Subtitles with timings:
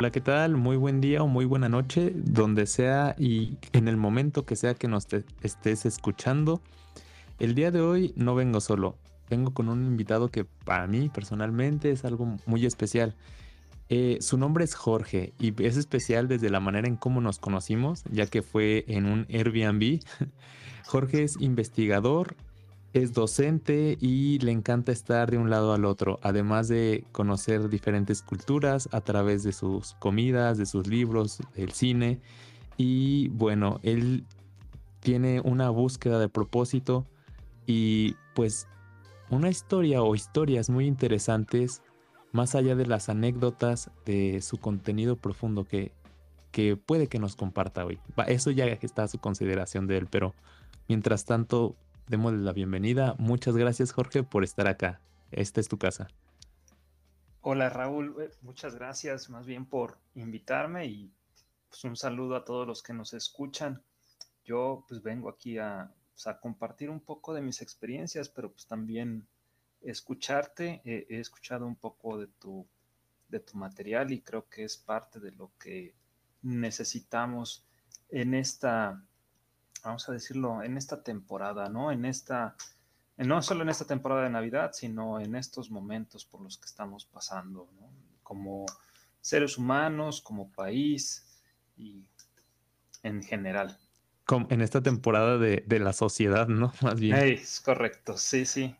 [0.00, 0.56] Hola, ¿qué tal?
[0.56, 4.72] Muy buen día o muy buena noche, donde sea y en el momento que sea
[4.72, 5.06] que nos
[5.42, 6.62] estés escuchando.
[7.38, 8.96] El día de hoy no vengo solo,
[9.28, 13.14] vengo con un invitado que para mí personalmente es algo muy especial.
[13.90, 18.02] Eh, su nombre es Jorge y es especial desde la manera en cómo nos conocimos,
[18.10, 20.00] ya que fue en un Airbnb.
[20.86, 22.36] Jorge es investigador,
[22.92, 28.22] es docente y le encanta estar de un lado al otro, además de conocer diferentes
[28.22, 32.20] culturas a través de sus comidas, de sus libros, del cine.
[32.76, 34.24] Y bueno, él
[34.98, 37.06] tiene una búsqueda de propósito
[37.66, 38.66] y pues
[39.30, 41.82] una historia o historias muy interesantes,
[42.32, 45.92] más allá de las anécdotas de su contenido profundo que,
[46.50, 48.00] que puede que nos comparta hoy.
[48.26, 50.34] Eso ya está a su consideración de él, pero
[50.88, 51.76] mientras tanto
[52.10, 53.14] démosle la bienvenida.
[53.18, 55.00] Muchas gracias, Jorge, por estar acá.
[55.30, 56.08] Esta es tu casa.
[57.40, 58.16] Hola, Raúl.
[58.20, 61.14] Eh, muchas gracias más bien por invitarme y
[61.68, 63.80] pues, un saludo a todos los que nos escuchan.
[64.44, 69.28] Yo pues vengo aquí a, pues, compartir un poco de mis experiencias, pero pues también
[69.80, 70.82] escucharte.
[70.84, 72.66] he escuchado un poco de tu,
[73.28, 75.94] de tu material y creo que es parte de lo que
[76.42, 77.64] necesitamos
[78.08, 79.00] en esta
[79.84, 81.92] vamos a decirlo, en esta temporada, ¿no?
[81.92, 82.56] En esta,
[83.16, 87.04] no solo en esta temporada de Navidad, sino en estos momentos por los que estamos
[87.06, 87.90] pasando, ¿no?
[88.22, 88.66] Como
[89.20, 91.26] seres humanos, como país
[91.76, 92.04] y
[93.02, 93.78] en general.
[94.24, 96.72] Como en esta temporada de, la sociedad, ¿no?
[96.82, 97.16] Más bien.
[97.16, 98.74] es correcto, sí, sí.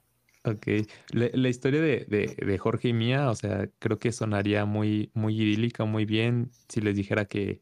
[0.44, 0.66] Ok.
[1.10, 5.84] La, historia de, de, Jorge y mía, o sea, creo que sonaría muy, muy idílica,
[5.84, 7.60] muy bien si les dijera que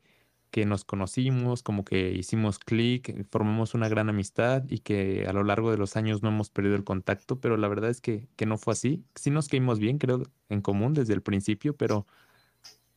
[0.50, 5.44] que nos conocimos, como que hicimos clic, formamos una gran amistad y que a lo
[5.44, 8.46] largo de los años no hemos perdido el contacto, pero la verdad es que, que
[8.46, 9.04] no fue así.
[9.14, 12.06] Sí nos caímos bien, creo, en común desde el principio, pero,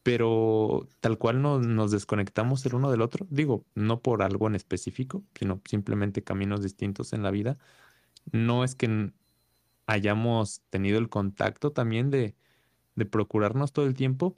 [0.03, 3.27] pero tal cual no, nos desconectamos el uno del otro.
[3.29, 7.57] Digo, no por algo en específico, sino simplemente caminos distintos en la vida.
[8.31, 9.11] No es que
[9.87, 12.35] hayamos tenido el contacto también de,
[12.95, 14.37] de procurarnos todo el tiempo,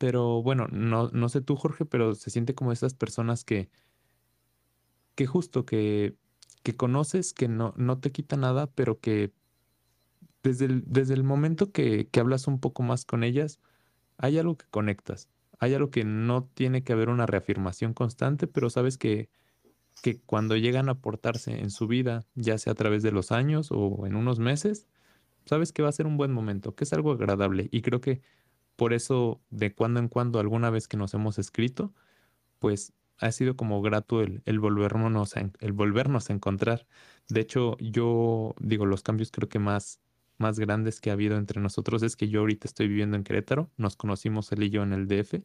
[0.00, 3.68] pero bueno, no, no sé tú, Jorge, pero se siente como esas personas que,
[5.14, 6.16] que justo que,
[6.62, 9.34] que conoces, que no, no te quita nada, pero que
[10.42, 13.60] desde el, desde el momento que, que hablas un poco más con ellas,
[14.16, 15.28] hay algo que conectas.
[15.58, 19.28] Hay algo que no tiene que haber una reafirmación constante, pero sabes que,
[20.02, 23.68] que cuando llegan a aportarse en su vida, ya sea a través de los años
[23.70, 24.86] o en unos meses,
[25.44, 27.68] sabes que va a ser un buen momento, que es algo agradable.
[27.70, 28.22] Y creo que
[28.80, 31.92] por eso, de cuando en cuando, alguna vez que nos hemos escrito,
[32.60, 36.86] pues ha sido como grato el, volvernos a, el volvernos a encontrar.
[37.28, 40.00] De hecho, yo digo, los cambios creo que más,
[40.38, 43.70] más grandes que ha habido entre nosotros es que yo ahorita estoy viviendo en Querétaro,
[43.76, 45.44] nos conocimos él y yo en el DF,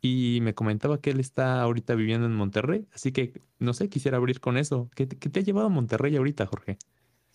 [0.00, 4.16] y me comentaba que él está ahorita viviendo en Monterrey, así que no sé, quisiera
[4.16, 4.90] abrir con eso.
[4.96, 6.78] ¿Qué, qué te ha llevado a Monterrey ahorita, Jorge?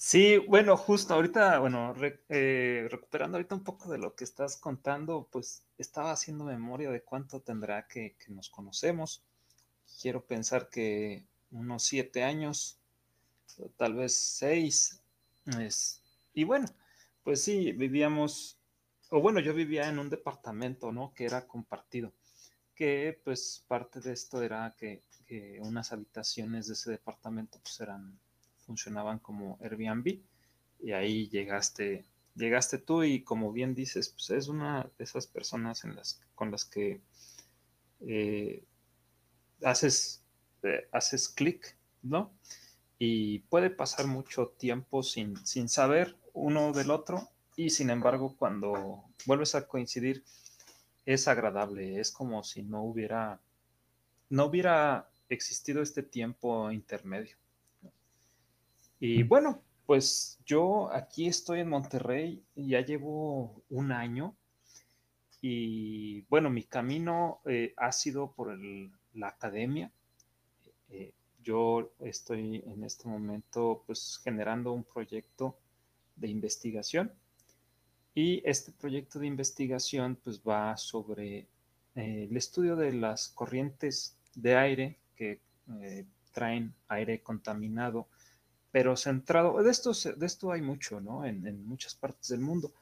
[0.02, 1.94] Sí, bueno, justo ahorita, bueno,
[2.30, 7.04] eh, recuperando ahorita un poco de lo que estás contando, pues estaba haciendo memoria de
[7.04, 9.22] cuánto tendrá que, nos conocemos.
[10.02, 12.80] Quiero pensar que unos siete años,
[13.78, 15.02] tal vez seis.
[15.60, 16.02] Es,
[16.34, 16.68] y bueno,
[17.24, 18.58] pues sí, vivíamos,
[19.10, 21.14] o bueno, yo vivía en un departamento, ¿no?
[21.14, 22.14] Que era compartido,
[22.74, 28.18] que pues parte de esto era que, que unas habitaciones de ese departamento pues eran
[28.70, 30.20] funcionaban como Airbnb
[30.80, 35.82] y ahí llegaste, llegaste tú y como bien dices, pues es una de esas personas
[36.36, 37.02] con las que
[38.02, 38.64] eh,
[39.64, 40.24] haces,
[40.62, 42.32] eh, haces clic, ¿no?
[43.00, 49.04] Y puede pasar mucho tiempo sin, sin saber uno del otro y sin embargo cuando
[49.26, 50.24] vuelves a coincidir
[51.08, 53.42] es agradable, es como si no hubiera,
[54.30, 57.36] no hubiera existido este tiempo intermedio.
[59.00, 64.36] Y bueno, pues yo aquí estoy en Monterrey, ya llevo un año
[65.42, 68.60] y bueno, mi camino eh, ha sido por
[69.14, 69.90] la academia.
[70.90, 75.58] Eh, yo estoy en este momento pues generando un proyecto
[76.18, 77.14] de investigación
[78.14, 81.48] y este proyecto de investigación pues va sobre
[81.96, 85.40] eh, el estudio de las corrientes de aire que
[86.34, 88.08] traen aire contaminado
[88.72, 91.26] pero centrado, de esto, de esto hay mucho, ¿no?
[91.26, 92.74] En, muchas partes del mundo,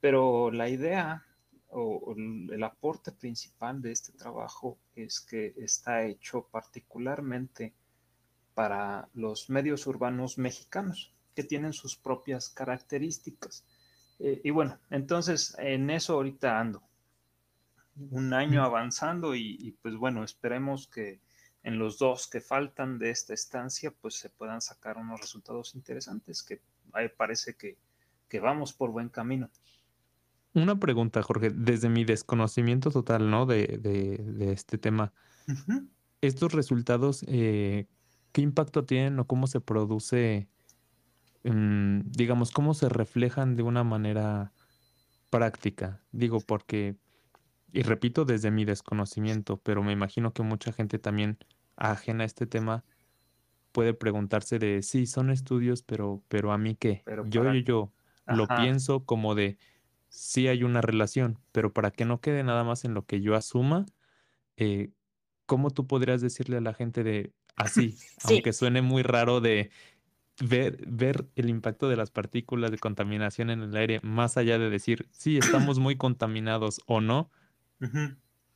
[0.00, 1.24] pero la idea
[1.70, 7.74] o, el aporte principal de este trabajo es que está hecho particularmente
[8.54, 13.64] para los medios urbanos mexicanos, que tienen sus propias características.
[14.18, 16.82] Eh, y bueno, entonces en eso ahorita ando.
[18.10, 21.20] un año avanzando y, pues bueno, esperemos que
[21.62, 26.42] en los dos que faltan de esta estancia pues se puedan sacar unos resultados interesantes
[26.42, 26.60] que
[27.16, 27.78] parece que,
[28.40, 29.50] vamos por buen camino.
[30.54, 33.46] Una pregunta, Jorge, desde mi desconocimiento total, ¿no?
[33.46, 35.12] De, de, este tema.
[36.20, 37.86] Estos resultados, eh,
[38.32, 40.48] ¿qué impacto tienen o cómo se produce,
[41.44, 44.52] mm, digamos, cómo se reflejan de una manera
[45.30, 46.02] práctica?
[46.10, 46.96] Digo, porque
[47.72, 51.38] y repito desde mi desconocimiento, pero me imagino que mucha gente también
[51.76, 52.84] ajena a este tema
[53.72, 57.02] puede preguntarse de, sí, son estudios, pero, pero a mí qué.
[57.26, 57.92] yo, yo, yo,
[58.26, 59.56] lo pienso como de,
[60.08, 63.34] sí hay una relación, pero para que no quede nada más en lo que yo
[63.34, 63.86] asuma,
[64.56, 64.90] eh,
[65.46, 69.70] ¿cómo tú podrías decirle a la gente de así, aunque suene muy raro de
[70.40, 74.68] ver, ver el impacto de las partículas de contaminación en el aire, más allá de
[74.68, 77.30] decir, sí, estamos muy contaminados o no?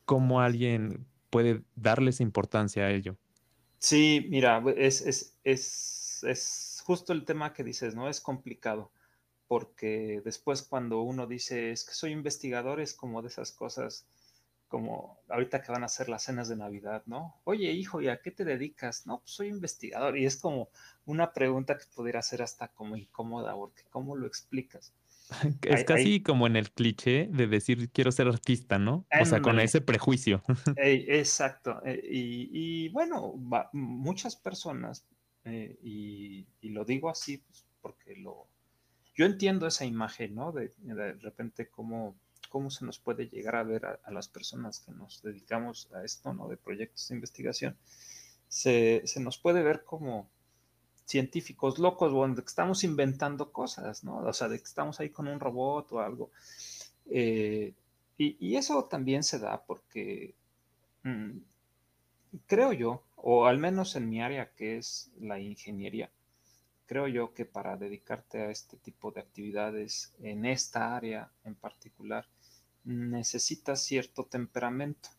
[0.05, 3.17] ¿Cómo alguien puede darles importancia a ello?
[3.79, 8.09] Sí, mira, es, es, justo el tema que dices, ¿no?
[8.09, 8.91] Es complicado,
[9.49, 14.07] porque después cuando uno dice, es que soy investigador, es como de esas cosas,
[14.69, 17.41] como ahorita que van a hacer las cenas de Navidad, ¿no?
[17.45, 19.07] Oye, hijo, ¿y a qué te dedicas?
[19.07, 20.19] No, pues soy investigador.
[20.19, 20.69] Y es como
[21.05, 24.93] una pregunta que pudiera ser hasta como incómoda, porque ¿cómo lo explicas?
[25.63, 29.07] Es casi como en el cliché de decir quiero ser artista, ¿no?
[29.21, 30.43] O sea, con ese prejuicio.
[30.77, 31.81] exacto.
[31.85, 33.35] Eh, y, bueno,
[33.73, 35.07] muchas personas,
[35.45, 38.49] eh, y, lo digo así pues, porque lo,
[39.15, 40.53] yo entiendo esa imagen, ¿no?
[40.53, 42.17] De, de repente cómo,
[42.49, 46.33] cómo se nos puede llegar a ver a, las personas que nos dedicamos a esto,
[46.35, 46.49] ¿no?
[46.49, 47.77] De proyectos de investigación.
[48.49, 50.31] Se, se nos puede ver como
[51.07, 54.19] científicos locos, donde estamos inventando cosas, ¿no?
[54.19, 56.31] O sea, de que estamos ahí con un robot o algo.
[57.07, 57.75] Eh,
[58.19, 60.35] y, eso también se da porque
[61.05, 61.39] mm,
[62.47, 66.11] creo yo, o al menos en mi área que es la ingeniería,
[66.87, 72.27] creo yo que para dedicarte a este tipo de actividades en esta área en particular,
[72.85, 75.11] necesitas cierto temperamento.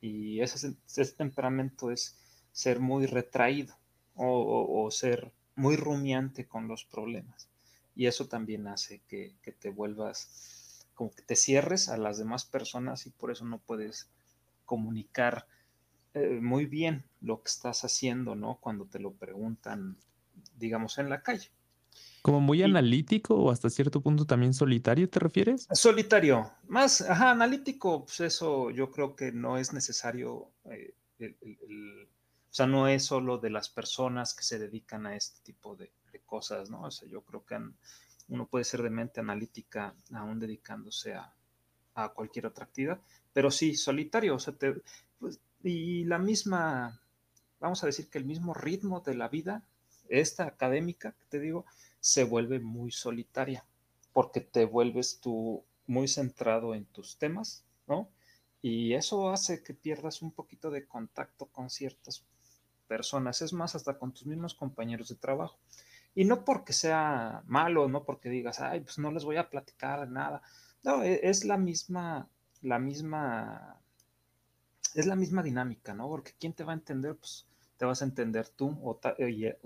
[0.00, 0.76] Y ese,
[1.16, 2.18] temperamento es
[2.52, 3.76] ser muy retraído
[4.16, 7.48] o, ser muy rumiante con los problemas.
[7.94, 13.06] Y eso también hace que, te vuelvas, como que te cierres a las demás personas
[13.06, 14.10] y por eso no puedes
[14.64, 15.46] comunicar
[16.14, 18.58] eh, muy bien lo que estás haciendo, ¿no?
[18.60, 19.96] Cuando te lo preguntan,
[20.56, 21.50] digamos, en la calle.
[22.22, 25.68] Como muy analítico o hasta cierto punto también solitario, ¿te refieres?
[25.70, 32.08] Solitario, más, ajá, analítico, pues eso yo creo que no es necesario eh, el,
[32.56, 35.92] sea, no es solo de las personas que se dedican a este tipo de,
[36.24, 36.80] cosas, ¿no?
[36.82, 37.56] O sea, yo creo que
[38.28, 41.32] uno puede ser de mente analítica aún dedicándose a,
[42.14, 43.00] cualquier otra actividad,
[43.32, 44.54] pero sí, solitario, o sea,
[45.18, 47.00] pues, y la misma,
[47.60, 49.62] vamos a decir que el mismo ritmo de la vida,
[50.08, 51.64] esta académica, te digo,
[52.00, 53.64] se vuelve muy solitaria,
[54.12, 58.08] porque te vuelves tú muy centrado en tus temas, ¿no?
[58.62, 62.24] Y eso hace que pierdas un poquito de contacto con ciertas
[62.86, 65.58] personas, es más, hasta con tus mismos compañeros de trabajo.
[66.14, 70.08] Y no porque sea malo, no porque digas, ay, pues no les voy a platicar
[70.08, 70.42] nada.
[70.82, 72.28] No, e, es la misma,
[72.62, 73.80] la misma,
[74.94, 76.08] es la misma dinámica, ¿no?
[76.08, 77.16] Porque ¿quién te va a entender?
[77.16, 77.46] Pues
[77.76, 78.98] te vas a entender tú o,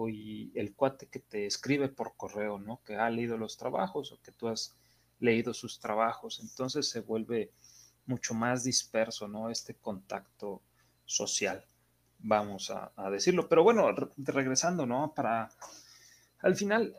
[0.09, 2.83] el cuate que te escribe por correo, ¿no?
[2.85, 4.75] Que ha leído los trabajos o que tú has
[5.21, 6.41] leído sus trabajos.
[6.41, 7.53] Entonces se vuelve
[8.07, 9.51] mucho más disperso, ¿no?
[9.51, 10.63] Este contacto
[11.05, 11.65] social
[12.23, 13.49] vamos a, decirlo.
[13.49, 15.13] Pero bueno, regresando, ¿no?
[15.15, 15.51] Para,
[16.41, 16.95] al final,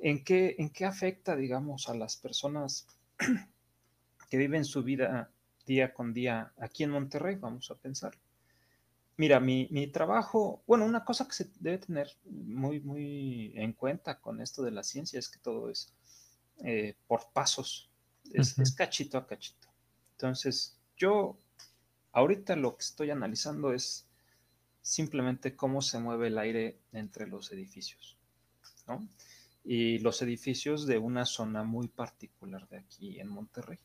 [0.00, 2.86] ¿en qué, ¿en qué afecta, digamos, a las personas
[4.30, 5.30] que viven su vida
[5.66, 7.36] día con día aquí en Monterrey?
[7.36, 8.16] Vamos a pensar.
[9.18, 14.42] Mira, mi, trabajo, bueno, una cosa que se debe tener muy, muy en cuenta con
[14.42, 15.94] esto de la ciencia es que todo es
[16.58, 17.90] eh, por pasos,
[18.34, 19.68] es, es cachito a cachito.
[20.12, 21.38] Entonces, yo
[22.12, 24.05] ahorita lo que estoy analizando es
[24.86, 28.16] simplemente cómo se mueve el aire entre los edificios,
[28.86, 29.08] ¿no?
[29.64, 33.80] Y los edificios de una zona muy particular de aquí en Monterrey.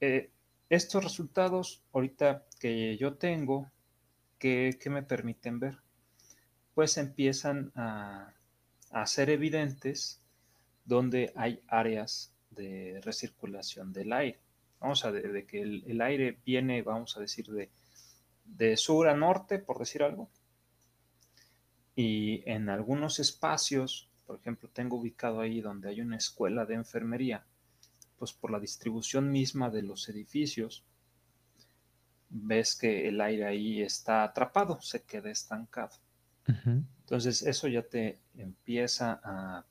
[0.00, 0.30] Eh,
[0.70, 3.70] estos resultados ahorita que yo tengo,
[4.38, 5.76] ¿qué, me permiten ver?
[6.72, 8.32] Pues empiezan a,
[9.04, 10.22] ser evidentes
[10.86, 14.40] donde hay áreas de recirculación del aire.
[14.80, 17.68] Vamos a de, de que el, aire viene, vamos a decir, de,
[18.56, 20.28] de sur a norte, por decir algo.
[21.94, 27.44] Y en algunos espacios, por ejemplo, tengo ubicado ahí donde hay una escuela de enfermería,
[28.16, 30.84] pues por la distribución misma de los edificios,
[32.30, 35.96] ves que el aire ahí está atrapado, se queda estancado.
[36.64, 39.66] Entonces eso ya te empieza a,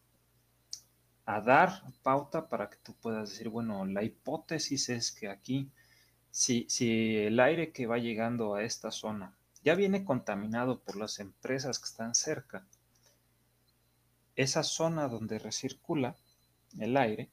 [1.26, 5.72] a, dar pauta para que tú puedas decir, bueno, la hipótesis es que aquí,
[6.32, 11.20] si, si el aire que va llegando a esta zona ya viene contaminado por las
[11.20, 12.66] empresas que están cerca,
[14.36, 16.16] esa zona donde recircula
[16.80, 17.30] el aire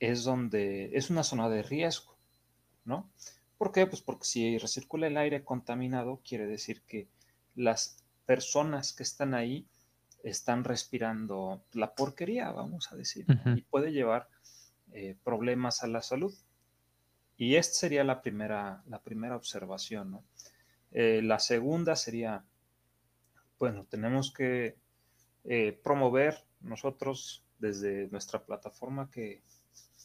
[0.00, 2.16] es donde es una zona de riesgo,
[2.84, 3.10] ¿no?
[3.58, 3.86] ¿Por qué?
[3.86, 7.08] Pues porque si recircula el aire contaminado, quiere decir que
[7.56, 9.66] las personas que están ahí
[10.22, 13.26] están respirando la porquería, vamos a decir,
[13.56, 14.28] y puede llevar
[14.92, 16.34] eh, problemas a la salud.
[17.38, 20.24] Y esta sería la primera, la primera observación, ¿no?
[20.90, 22.44] Eh, la segunda sería,
[23.58, 24.76] bueno, tenemos que
[25.44, 29.42] eh, promover nosotros desde nuestra plataforma que,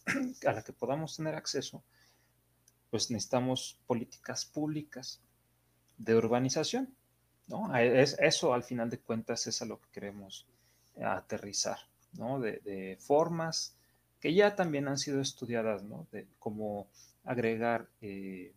[0.47, 1.83] a la que podamos tener acceso,
[2.91, 5.19] pues necesitamos políticas públicas
[5.97, 6.95] de urbanización.
[7.47, 7.75] ¿no?
[7.75, 10.47] Es, eso al final de cuentas es a lo que queremos
[11.03, 11.79] aterrizar,
[12.13, 12.39] ¿no?
[12.39, 13.75] De, formas
[14.19, 16.07] que ya también han sido estudiadas, ¿no?
[16.11, 16.87] De cómo
[17.23, 18.53] agregar eh,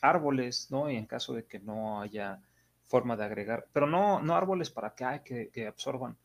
[0.00, 0.90] árboles, ¿no?
[0.90, 2.40] Y en caso de que no haya
[2.84, 6.16] forma de agregar, pero no, no árboles para que, que, que absorban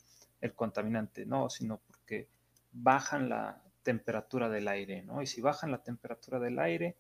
[0.41, 2.27] el contaminante, no, sino porque
[2.71, 5.21] bajan la temperatura del aire, ¿no?
[5.21, 6.97] Y si bajan la temperatura del aire,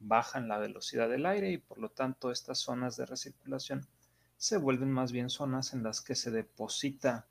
[0.00, 3.86] bajan la velocidad del aire y por lo tanto estas zonas de recirculación
[4.36, 7.26] se vuelven más bien zonas en las que se deposita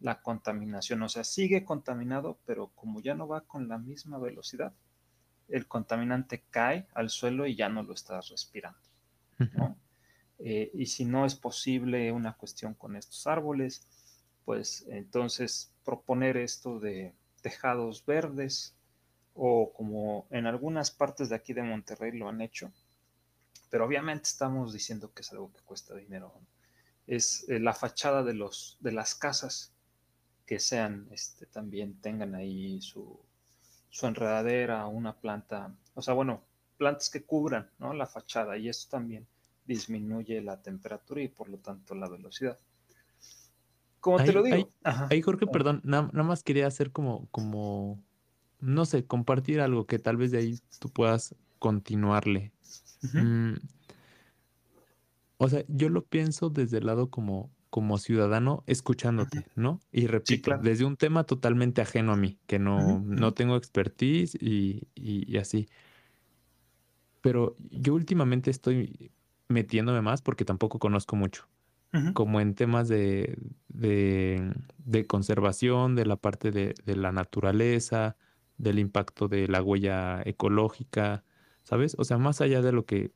[0.00, 1.02] la contaminación.
[1.02, 4.72] O sea, sigue contaminado, pero como ya no va con la misma velocidad,
[5.50, 8.80] el contaminante cae al suelo y ya no lo estás respirando.
[10.38, 13.86] Eh, y si no es posible una cuestión con estos árboles,
[14.44, 18.74] pues entonces proponer esto de tejados verdes,
[19.34, 22.72] o como en algunas partes de aquí de Monterrey lo han hecho,
[23.70, 26.34] pero obviamente estamos diciendo que es algo que cuesta dinero.
[27.06, 29.72] Es eh, la fachada de, los, de las casas
[30.44, 33.20] que sean, este, también tengan ahí su,
[33.90, 36.42] su enredadera, una planta, o sea, bueno,
[36.78, 37.92] plantas que cubran ¿no?
[37.92, 39.26] la fachada y eso también
[39.66, 42.58] disminuye la temperatura y por lo tanto la velocidad.
[44.00, 44.70] Como te lo digo.
[44.82, 48.02] Ahí, Jorge, perdón, nada, más quería hacer como, como
[48.58, 52.52] no sé, compartir algo que tal vez de ahí tú puedas continuarle.
[53.12, 53.54] Mm,
[55.36, 59.80] o sea, yo lo pienso desde el lado como, como ciudadano escuchándote, ¿no?
[59.92, 64.88] Y repito, desde un tema totalmente ajeno a mí, que no, no tengo expertise y,
[64.94, 65.68] y, así.
[67.20, 69.12] Pero yo últimamente estoy
[69.48, 71.48] metiéndome más porque tampoco conozco mucho.
[72.14, 73.36] Como en temas de,
[73.66, 78.16] de, de, conservación, de la parte de, de la naturaleza,
[78.58, 81.24] del impacto de la huella ecológica,
[81.64, 81.96] ¿sabes?
[81.98, 83.10] O sea, más allá de lo que,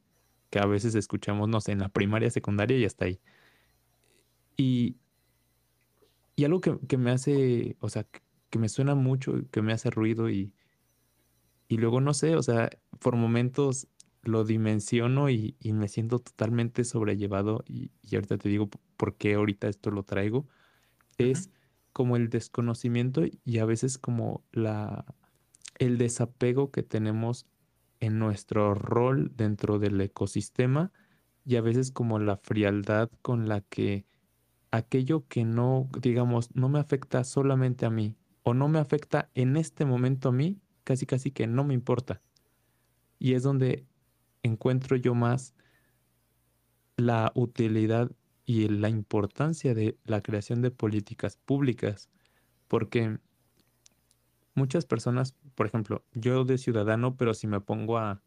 [0.51, 3.21] que a veces escuchamos, no sé, en la primaria, secundaria y hasta ahí.
[4.57, 4.97] Y,
[6.37, 8.07] y algo que, que, me hace, o sea,
[8.51, 10.53] que me suena mucho, que me hace ruido y,
[11.69, 12.71] y luego no sé, o sea,
[13.01, 13.89] por momentos
[14.23, 19.35] lo dimensiono y, y me siento totalmente sobrellevado y, y, ahorita te digo por qué
[19.35, 20.47] ahorita esto lo traigo,
[21.19, 21.51] es
[21.93, 25.05] como el desconocimiento y a veces como la,
[25.79, 27.47] el desapego que tenemos
[28.01, 30.93] en nuestro rol dentro del ecosistema
[31.45, 34.07] y a veces como la frialdad con la que
[34.77, 39.57] aquello que no, digamos, no me afecta solamente a mí o no me afecta en
[39.57, 42.21] este momento a mí, casi casi que no me importa.
[43.19, 43.87] Y es donde
[44.43, 45.55] encuentro yo más
[46.97, 48.11] la utilidad
[48.45, 52.11] y la importancia de la creación de políticas públicas,
[52.67, 53.19] porque
[54.55, 58.23] muchas personas, por ejemplo, yo de ciudadano, pero si me pongo a,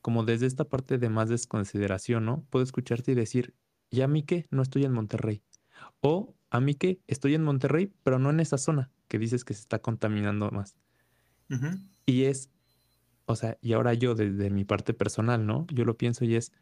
[0.00, 2.44] como desde esta parte de más desconsideración, ¿no?
[2.50, 3.54] Puedo escucharte y decir,
[3.90, 4.46] ¿y a mí qué?
[4.50, 5.42] No estoy en Monterrey.
[6.00, 7.00] O a mí qué?
[7.06, 10.76] Estoy en Monterrey, pero no en esa zona que dices que se está contaminando más.
[12.06, 12.50] Y es,
[13.26, 15.66] o sea, y ahora yo desde mi parte personal, ¿no?
[15.72, 16.52] Yo lo pienso y es,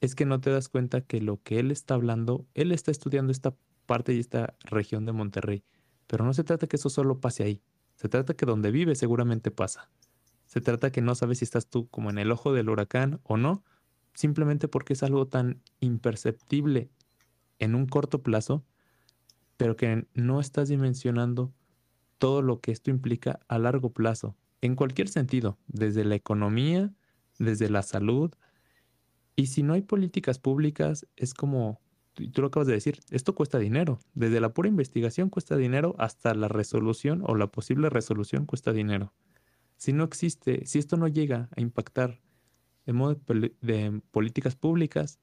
[0.00, 3.32] es que no te das cuenta que lo que él está hablando, él está estudiando
[3.32, 3.54] esta
[3.86, 5.64] parte y esta región de Monterrey,
[6.06, 7.62] pero no se trata que eso solo pase ahí.
[7.96, 9.90] Se trata que donde vives seguramente pasa.
[10.46, 13.36] Se trata que no sabes si estás tú como en el ojo del huracán o
[13.36, 13.62] no,
[14.14, 16.90] simplemente porque es algo tan imperceptible
[17.62, 18.64] en un corto plazo,
[19.56, 21.52] pero que no estás dimensionando
[22.18, 26.92] todo lo que esto implica a largo plazo, en cualquier sentido, desde la economía,
[27.38, 28.32] desde la salud.
[29.36, 31.80] Y si no hay políticas públicas, es como
[32.14, 34.00] tú lo acabas de decir, esto cuesta dinero.
[34.14, 39.12] Desde la pura investigación cuesta dinero hasta la resolución o la posible resolución cuesta dinero.
[39.76, 42.20] si no existe, si esto no llega a impactar
[42.86, 43.20] de modo
[43.60, 45.20] de políticas públicas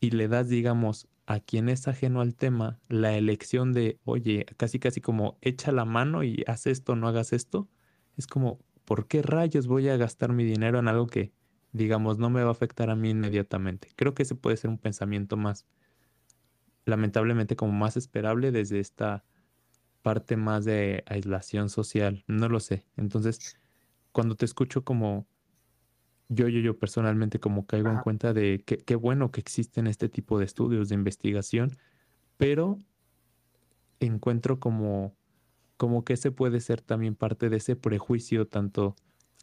[0.00, 4.78] y le das, digamos, a quien es ajeno al tema la elección de, oye, casi
[4.78, 7.68] casi como echa la mano y haz esto, no hagas esto,
[8.16, 11.32] es como, ¿por qué rayos voy a gastar mi dinero en algo que,
[11.72, 13.88] digamos, no me va a afectar a mí inmediatamente?
[13.96, 15.66] Creo que ese puede ser un pensamiento más,
[16.84, 19.24] lamentablemente, como más esperable desde esta
[20.02, 22.86] parte más de aislación social, no lo sé.
[22.96, 23.58] Entonces,
[24.12, 25.26] cuando te escucho como
[26.28, 30.08] yo, yo, yo personalmente como caigo en cuenta de que qué bueno que existen este
[30.08, 31.72] tipo de estudios de investigación,
[32.36, 32.78] pero
[34.00, 35.14] encuentro como,
[35.76, 38.96] como que ese puede ser también parte de ese prejuicio tanto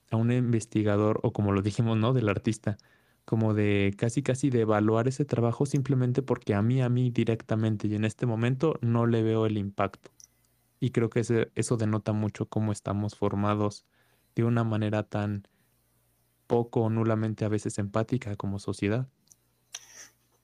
[0.09, 2.13] a un investigador o como lo dijimos, ¿no?
[2.13, 2.77] Del artista,
[3.25, 7.87] como de casi casi de evaluar ese trabajo simplemente porque a mí, a mí directamente
[7.87, 10.11] y en este momento no le veo el impacto.
[10.79, 11.21] Y creo que
[11.55, 13.85] eso denota mucho cómo estamos formados
[14.35, 15.47] de una manera tan
[16.51, 19.07] poco o nulamente a veces empática como sociedad.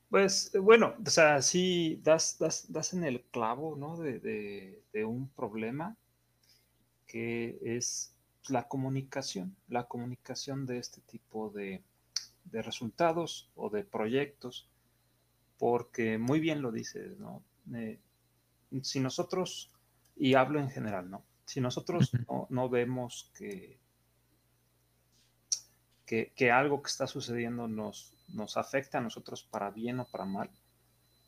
[0.10, 3.98] Pues eh, bueno, o sea, sí das, das, en el clavo, ¿no?
[3.98, 5.96] De, un problema
[7.06, 8.16] que es
[8.48, 11.84] la comunicación, la comunicación de este tipo de,
[12.52, 14.70] resultados o de proyectos,
[15.58, 17.44] porque muy bien lo dices, ¿no?
[17.76, 18.00] Eh,
[18.82, 19.70] si nosotros,
[20.16, 21.24] y hablo en general, ¿no?
[21.46, 22.12] Si nosotros
[22.50, 23.78] no vemos que
[26.08, 30.50] que, algo que está sucediendo nos, nos afecta a nosotros para bien o para mal.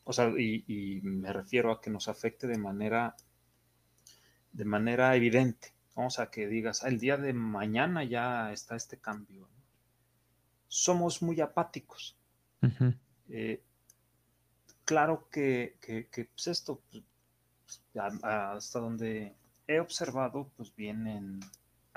[0.04, 3.14] O sea, y, me refiero a que nos afecte de manera,
[4.52, 5.74] de manera evidente.
[5.94, 9.48] O sea, que digas, ah, el día de mañana ya está este cambio.
[10.66, 12.16] Somos muy apáticos.
[13.28, 13.62] Eh,
[14.84, 15.76] claro que,
[16.34, 17.04] pues esto, pues,
[18.22, 21.40] hasta donde he observado, pues vienen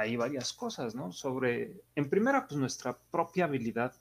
[0.03, 1.11] hay varias cosas, ¿no?
[1.11, 3.93] Sobre, en primera, pues nuestra propia habilidad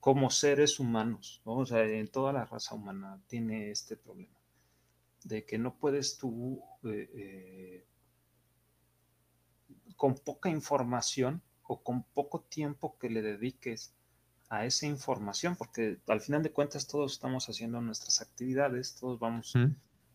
[0.00, 1.56] como seres humanos, ¿no?
[1.58, 4.38] O sea, en toda la raza humana tiene este problema,
[5.24, 7.86] de que no puedes tú, eh, eh,
[9.96, 13.94] con poca información o con poco tiempo que le dediques
[14.48, 19.54] a esa información, porque al final de cuentas todos estamos haciendo nuestras actividades, todos vamos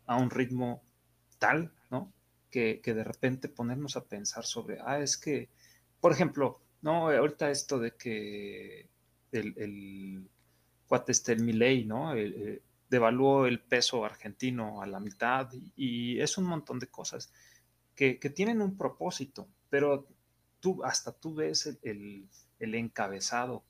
[0.06, 0.82] a un ritmo
[1.38, 1.72] tal,
[2.52, 5.48] que, de repente ponernos a pensar sobre, ah, es que,
[6.00, 8.88] por ejemplo, no, ahorita esto de que
[9.32, 10.30] el, el
[10.86, 12.14] cuate este, el Milei, ¿no?
[12.14, 17.32] Eh, devaluó el peso argentino a la mitad y, es un montón de cosas
[17.94, 20.06] que, tienen un propósito, pero
[20.60, 22.28] tú, hasta tú ves el,
[22.60, 23.64] encabezado,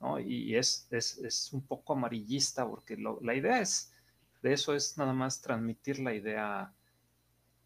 [0.00, 0.18] ¿no?
[0.18, 3.92] Y es, es, un poco amarillista porque la idea es,
[4.42, 6.72] de eso es nada más transmitir la idea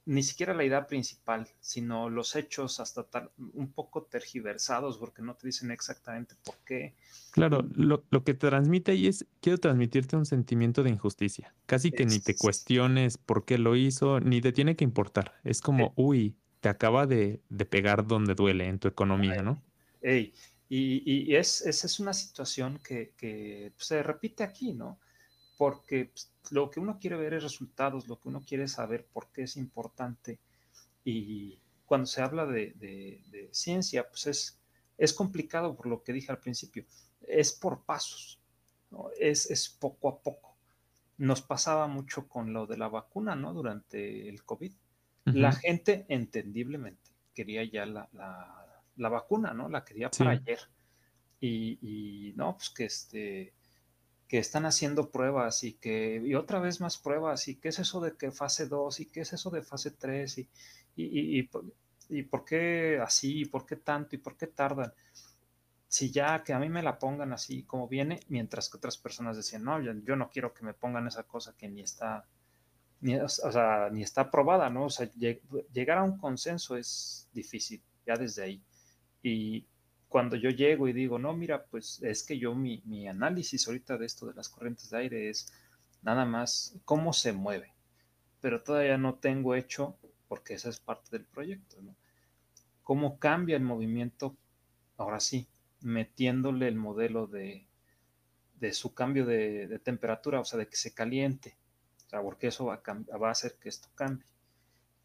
[0.08, 5.34] ni siquiera la idea principal, sino los hechos hasta tal, un poco tergiversados porque no
[5.34, 6.94] te dicen exactamente por qué.
[7.30, 11.54] Claro, lo, que transmite ahí es, quiero transmitirte un sentimiento de injusticia.
[11.66, 15.34] Casi que ni te cuestiones por qué lo hizo, ni te tiene que importar.
[15.44, 19.62] Es como, uy, te acaba de, pegar donde duele en tu economía, ¿no?
[20.02, 20.32] y,
[20.70, 24.98] y es, esa es una situación que, que se repite aquí, ¿no?
[25.58, 29.30] Porque pues, lo que uno quiere ver es resultados, lo que uno quiere saber por
[29.32, 30.38] qué es importante.
[31.04, 34.60] Y cuando se habla de, ciencia, pues es,
[34.96, 36.84] es, complicado por lo que dije al principio.
[37.20, 38.40] Es por pasos,
[39.18, 40.56] es, poco a poco.
[41.16, 43.52] Nos pasaba mucho con lo de la vacuna, ¿no?
[43.52, 44.72] Durante el COVID.
[45.24, 48.08] La gente, entendiblemente, quería ya la,
[48.96, 49.68] vacuna, ¿no?
[49.68, 50.60] La quería para ayer.
[51.40, 53.52] Y, y, no, pues que este
[54.28, 58.00] que están haciendo pruebas y que, y otra vez más pruebas, y qué es eso
[58.00, 60.48] de que fase 2, y qué es eso de fase 3, y,
[60.96, 61.50] y, y,
[62.10, 64.92] y, por qué así, y por qué tanto, y por qué tardan.
[65.88, 69.36] Si ya que a mí me la pongan así como viene, mientras que otras personas
[69.36, 72.26] decían, no, yo, no quiero que me pongan esa cosa que ni está,
[73.00, 74.84] ni, o sea, ni está aprobada, ¿no?
[74.84, 75.08] O sea,
[75.72, 78.62] llegar a un consenso es difícil, ya desde ahí.
[79.22, 79.66] Y,
[80.08, 84.06] cuando yo llego y digo, no, mira, pues es que yo mi, análisis ahorita de
[84.06, 85.52] esto de las corrientes de aire es
[86.02, 87.74] nada más cómo se mueve,
[88.40, 89.96] pero todavía no tengo hecho,
[90.28, 91.94] porque esa es parte del proyecto, ¿no?
[92.82, 94.34] Cómo cambia el movimiento,
[94.96, 95.46] ahora sí,
[95.82, 97.66] metiéndole el modelo de,
[98.58, 101.58] de su cambio de, temperatura, o sea, de que se caliente,
[102.06, 104.26] o sea, porque eso va a, va a hacer que esto cambie.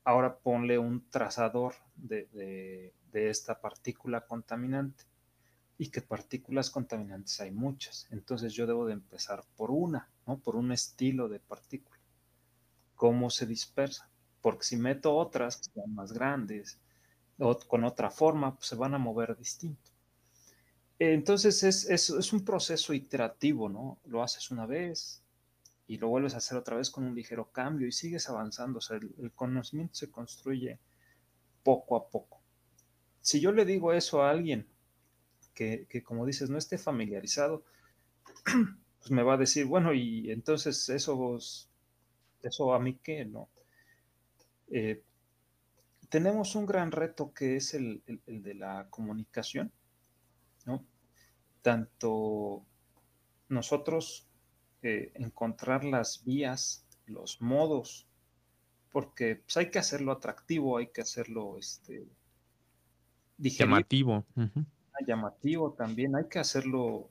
[0.05, 5.05] Ahora ponle un trazador de esta partícula contaminante
[5.77, 8.07] y que partículas contaminantes hay muchas.
[8.11, 10.37] Entonces yo debo de empezar por una, ¿no?
[10.37, 11.99] Por un estilo de partícula.
[12.95, 14.09] ¿Cómo se dispersa?
[14.41, 16.79] Porque si meto otras que sean más grandes,
[17.39, 19.91] o con otra forma, pues se van a mover distinto.
[20.99, 23.99] Entonces es, es, un proceso iterativo, ¿no?
[24.05, 25.21] Lo haces una vez
[25.87, 28.77] y lo vuelves a hacer otra vez con un ligero cambio y sigues avanzando.
[28.77, 30.79] O sea, el, conocimiento se construye
[31.63, 32.41] poco a poco.
[33.23, 34.67] Si yo le digo eso a alguien
[35.55, 37.63] que, que, como dices, no esté familiarizado,
[38.99, 41.39] pues me va a decir, bueno, y entonces eso,
[42.41, 43.49] eso a mí qué, ¿no?
[44.69, 45.01] Eh,
[46.09, 49.71] tenemos un gran reto que es el, de la comunicación,
[50.65, 50.85] ¿no?
[51.61, 52.65] Tanto
[53.47, 54.27] nosotros
[54.81, 58.05] eh, encontrar las vías, los modos,
[58.91, 62.05] porque pues, hay que hacerlo atractivo, hay que hacerlo este,
[63.37, 64.25] llamativo.
[65.05, 67.09] Llamativo también, hay que hacerlo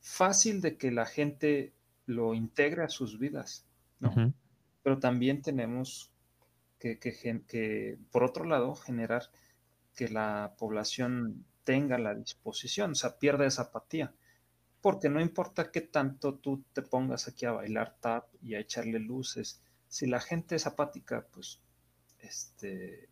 [0.00, 1.72] fácil de que la gente
[2.06, 3.66] lo integre a sus vidas,
[4.00, 4.34] ¿no?
[4.82, 6.10] Pero también tenemos
[6.78, 9.30] que, que, por otro lado, generar
[9.94, 14.14] que la población tenga la disposición, o sea, pierda esa apatía.
[14.80, 18.98] Porque no importa qué tanto tú te pongas aquí a bailar tap y a echarle
[18.98, 21.60] luces, si la gente es apática, pues,
[22.18, 23.09] este,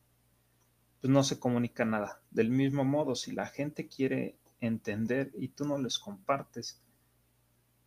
[1.00, 2.20] pues no se comunica nada.
[2.30, 6.80] Del mismo modo, si la gente quiere entender y tú no les compartes,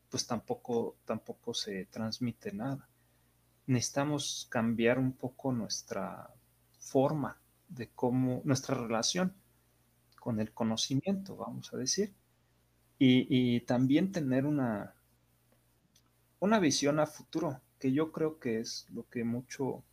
[0.09, 2.87] pues tampoco, tampoco se transmite nada
[3.71, 6.29] necesitamos cambiar un poco nuestra
[6.79, 7.37] forma
[7.69, 9.33] de cómo, nuestra relación
[10.19, 12.13] con el conocimiento, vamos a decir,
[13.03, 14.93] y, también tener una,
[16.39, 19.83] una visión a futuro, que yo creo que es lo que mucho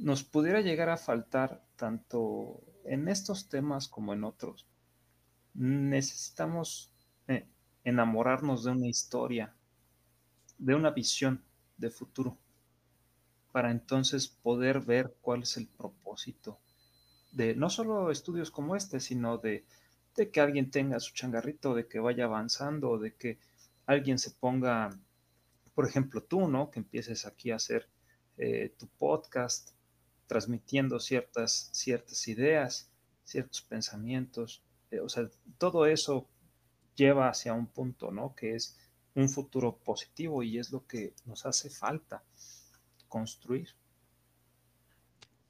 [0.00, 4.66] nos pudiera llegar a faltar tanto en estos temas como en otros.
[5.54, 6.92] Necesitamos
[7.28, 7.46] eh,
[7.84, 9.54] enamorarnos de una historia,
[10.58, 11.44] de una visión
[11.76, 12.38] de futuro
[13.52, 16.60] para entonces poder ver cuál es el propósito
[17.32, 19.64] de no solo estudios como este, sino de,
[20.32, 23.38] que alguien tenga su changarrito, de que vaya avanzando, de que
[23.86, 24.90] alguien se ponga,
[25.74, 26.70] por ejemplo, tú, ¿no?
[26.70, 27.88] Que empieces aquí a hacer
[28.36, 29.70] eh, tu podcast,
[30.30, 32.88] transmitiendo ciertas, ciertas ideas,
[33.24, 34.62] ciertos pensamientos.
[34.92, 36.28] Eh, o sea, todo eso
[36.94, 38.36] lleva hacia un punto, ¿no?
[38.36, 38.78] Que es
[39.16, 42.22] un futuro positivo y es lo que nos hace falta
[43.08, 43.70] construir.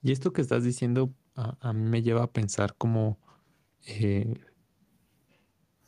[0.03, 3.19] Y esto que estás diciendo a, mí me lleva a pensar como,
[3.85, 4.41] eh,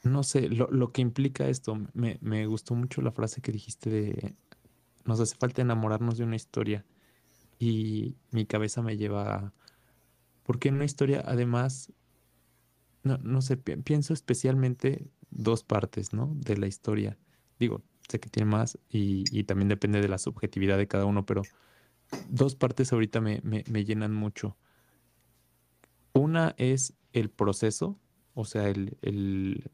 [0.03, 1.79] no sé, lo, que implica esto.
[1.95, 4.35] Me, me, gustó mucho la frase que dijiste de,
[5.07, 6.85] nos hace falta enamorarnos de una historia.
[7.63, 9.53] Y mi cabeza me lleva a,
[10.43, 11.93] porque una historia además,
[13.05, 16.33] no, no sé, pienso especialmente dos partes, ¿no?
[16.35, 17.17] De la historia.
[17.61, 21.43] Digo, sé que tiene más y, también depende de la subjetividad de cada uno, pero
[22.29, 23.41] dos partes ahorita me,
[23.85, 24.57] llenan mucho.
[26.13, 27.97] Una es el proceso,
[28.35, 29.71] o sea, el,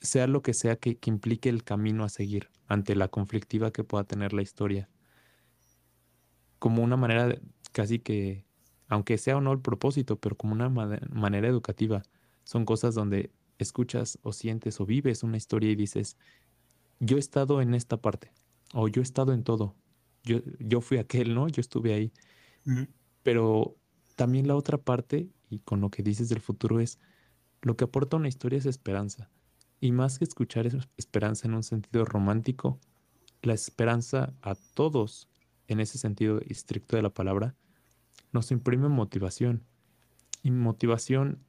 [0.00, 4.02] sea lo que sea que, implique el camino a seguir ante la conflictiva que pueda
[4.02, 4.88] tener la historia.
[6.60, 7.36] Como una manera
[7.72, 8.44] casi que,
[8.86, 12.04] aunque sea o no el propósito, pero como una manera educativa.
[12.44, 16.16] Son cosas donde escuchas o sientes o vives una historia y dices,
[17.00, 18.32] yo he estado en esta parte,
[18.72, 19.74] o yo he estado en todo,
[20.22, 21.48] yo, yo fui aquel, ¿no?
[21.48, 22.12] Yo estuve ahí.
[23.22, 23.76] Pero
[24.16, 26.98] también la otra parte, y con lo que dices del futuro, es
[27.62, 29.30] lo que aporta una historia es esperanza.
[29.80, 32.78] Y más que escuchar esa esperanza en un sentido romántico,
[33.42, 35.29] la esperanza a todos,
[35.70, 37.54] en ese sentido estricto de la palabra,
[38.32, 39.64] nos imprime motivación.
[40.42, 41.44] Y motivación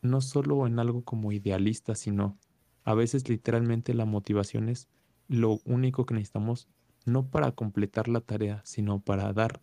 [0.00, 2.38] no solo en algo como idealista, sino
[2.84, 4.88] a veces literalmente la motivación es
[5.26, 6.68] lo único que necesitamos,
[7.04, 9.60] no para completar la tarea, sino para dar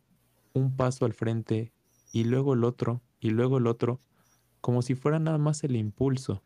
[0.53, 1.71] un paso al frente
[2.11, 4.01] y luego el otro y luego el otro,
[4.59, 6.43] como si fuera nada más el impulso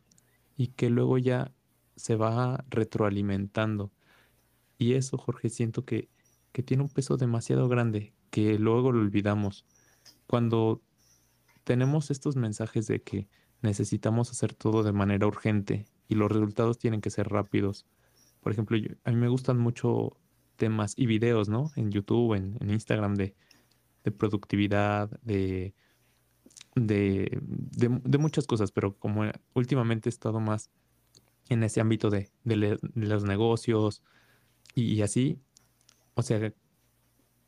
[0.56, 1.52] y que luego ya
[1.96, 3.92] se va retroalimentando.
[4.78, 6.10] Y eso, Jorge, siento que,
[6.52, 9.66] que tiene un peso demasiado grande, que luego lo olvidamos.
[10.28, 10.82] Cuando
[11.64, 13.28] tenemos estos mensajes de que
[13.62, 17.86] necesitamos hacer todo de manera urgente y los resultados tienen que ser rápidos.
[18.42, 20.18] Por ejemplo, a mí me gustan mucho
[20.56, 21.72] temas y videos, ¿no?
[21.76, 23.36] En YouTube, en, Instagram de,
[24.18, 25.74] productividad, de,
[26.76, 30.72] de, muchas cosas, pero como últimamente he estado más
[31.50, 32.32] en ese ámbito de,
[32.96, 34.04] los negocios
[34.76, 35.40] y, así,
[36.20, 36.54] o sea,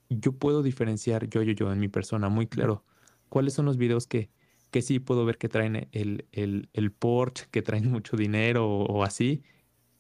[0.10, 2.84] yo puedo diferenciar yo, yo, yo en mi persona muy claro
[3.30, 4.30] cuáles son los videos que,
[4.72, 9.44] que sí puedo ver que traen el, el, Porsche, que traen mucho dinero o, así.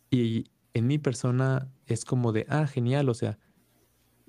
[0.10, 3.40] Y en mi persona es como de, ah, genial, o sea,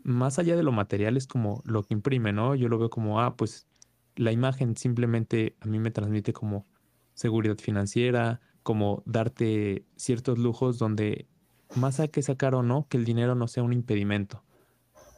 [0.05, 2.55] más allá de lo material es como lo que imprime, ¿no?
[2.55, 3.67] Yo lo veo como, ah, pues
[4.15, 6.67] la imagen simplemente a mí me transmite como
[7.15, 11.27] seguridad financiera, como darte ciertos lujos donde
[11.75, 14.43] más hay que sacar o no, que el dinero no sea un impedimento.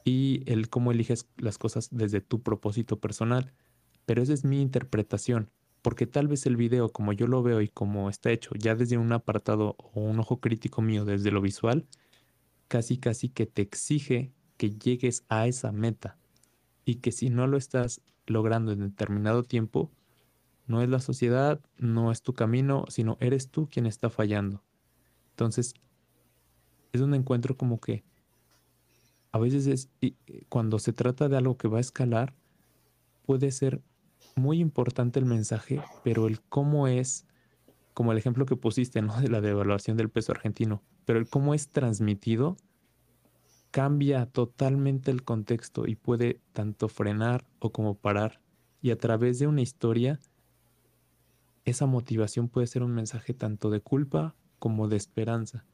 [0.04, 3.52] Y el cómo eliges las cosas desde tu propósito personal.
[4.06, 5.50] Pero esa es mi interpretación,
[5.82, 8.98] porque tal vez el video, como yo lo veo y como está hecho, ya desde
[8.98, 11.86] un apartado o un ojo crítico mío desde lo visual,
[12.68, 16.18] casi casi que te exige que llegues a esa meta
[16.84, 19.90] y que si no lo estás logrando en determinado tiempo,
[20.66, 24.62] no es la sociedad, no es tu camino, sino eres tú quien está fallando.
[25.30, 25.74] Entonces,
[26.98, 28.04] es un encuentro como que
[29.32, 29.90] a veces es,
[30.48, 32.34] cuando se trata de algo que va a escalar,
[33.26, 33.82] puede ser
[34.36, 37.26] muy importante el mensaje, pero el cómo es,
[37.94, 39.20] como el ejemplo que pusiste, ¿no?
[39.20, 42.56] De la devaluación del peso argentino, pero el cómo es transmitido
[43.72, 48.40] cambia totalmente el contexto y puede tanto frenar o como parar.
[48.80, 50.20] Y a través de una historia,
[51.64, 55.64] esa motivación puede ser un mensaje tanto de culpa como de esperanza.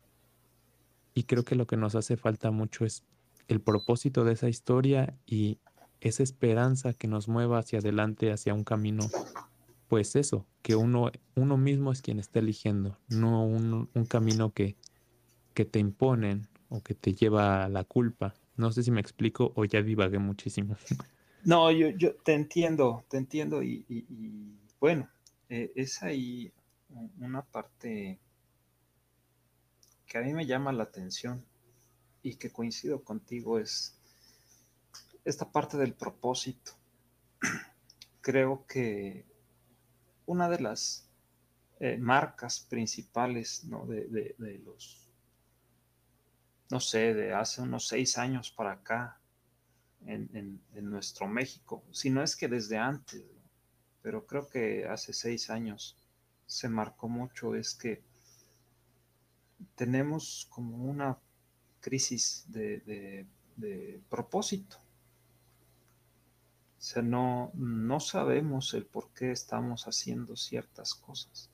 [1.20, 3.04] Y creo que lo que nos hace falta mucho es
[3.46, 5.58] el propósito de esa historia y
[6.00, 9.06] esa esperanza que nos mueva hacia adelante, hacia un camino,
[9.86, 14.76] pues eso, que uno, uno mismo es quien está eligiendo, no un, camino que,
[15.52, 18.32] que te imponen o que te lleva a la culpa.
[18.56, 20.74] No sé si me explico o ya divagué muchísimo.
[21.44, 23.84] No, yo, yo te entiendo, te entiendo y,
[24.78, 25.08] bueno,
[25.50, 26.50] eh, es ahí
[27.18, 28.18] una parte
[30.10, 31.46] que a mí me llama la atención
[32.20, 33.96] y que coincido contigo es
[35.24, 36.72] esta parte del propósito.
[38.20, 39.24] Creo que
[40.26, 41.08] una de las
[41.78, 45.08] eh, marcas principales de, los
[46.70, 49.20] no sé, de hace unos seis años para acá
[50.06, 53.22] en, nuestro México, si no es que desde antes,
[54.02, 55.96] pero creo que hace seis años
[56.46, 58.09] se marcó mucho, es que
[59.74, 61.18] tenemos como una
[61.80, 63.26] crisis de,
[64.08, 64.76] propósito.
[66.78, 71.50] O sea, no, no sabemos el por qué estamos haciendo ciertas cosas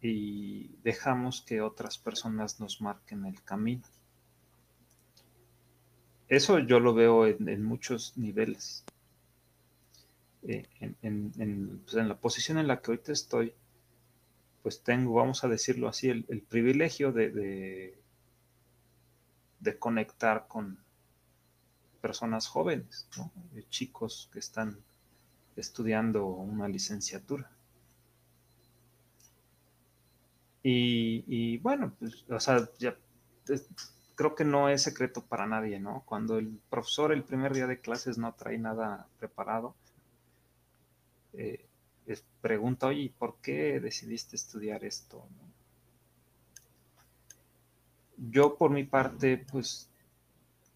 [0.00, 3.84] y dejamos que otras personas nos marquen el camino.
[6.28, 8.84] Eso yo lo veo en, muchos niveles.
[10.42, 13.54] Eh, pues, en, la posición en la que ahorita estoy,
[14.66, 17.96] pues tengo, vamos a decirlo así, el, privilegio de,
[19.78, 20.76] conectar con
[22.00, 23.08] personas jóvenes,
[23.70, 24.76] chicos que están
[25.54, 27.48] estudiando una licenciatura.
[30.64, 32.96] Y, bueno, pues, o sea, ya
[34.16, 36.02] creo que no es secreto para nadie, ¿no?
[36.06, 39.76] Cuando el profesor el primer día de clases no trae nada preparado,
[41.34, 41.64] eh,
[42.40, 45.26] pregunta, oye, ¿por qué decidiste estudiar esto?
[48.16, 49.90] Yo por mi parte, pues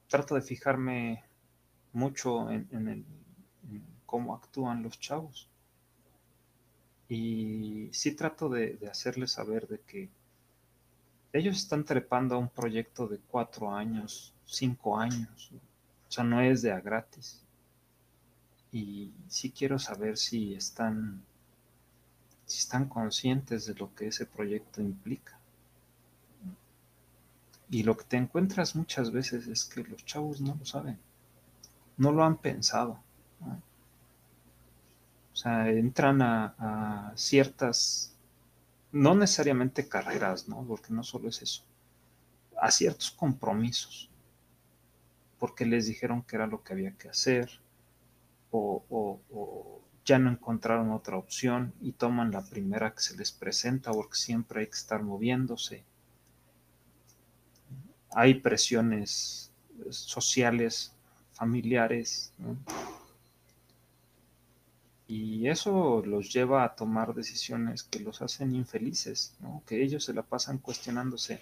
[0.08, 1.24] trato de fijarme
[1.92, 3.04] mucho en, en
[4.10, 5.48] cómo actúan los chavos.
[7.08, 10.08] Y sí trato de, hacerles saber de que
[11.32, 15.52] ellos están trepando a un proyecto de cuatro años, cinco años.
[16.08, 17.44] O sea, no es de a gratis.
[18.72, 21.22] Y sí quiero saber si están,
[22.46, 25.38] si están conscientes de lo que ese proyecto implica.
[27.70, 30.98] Y lo que te encuentras muchas veces es que los chavos no lo saben,
[31.96, 33.00] no lo han pensado.
[35.32, 38.14] O sea, entran a, ciertas,
[38.92, 40.64] no necesariamente carreras, ¿no?
[40.66, 41.62] Porque no solo es eso,
[42.60, 44.10] a ciertos compromisos,
[45.38, 47.48] porque les dijeron que era lo que había que hacer,
[48.50, 54.16] o, ya no encontraron otra opción y toman la primera que se les presenta porque
[54.16, 55.84] siempre hay que estar moviéndose.
[58.12, 59.52] Hay presiones
[59.90, 60.92] sociales,
[61.32, 62.32] familiares.
[65.06, 69.34] Y eso los lleva a tomar decisiones que los hacen infelices.
[69.66, 71.40] Que ellos se la pasan cuestionándose,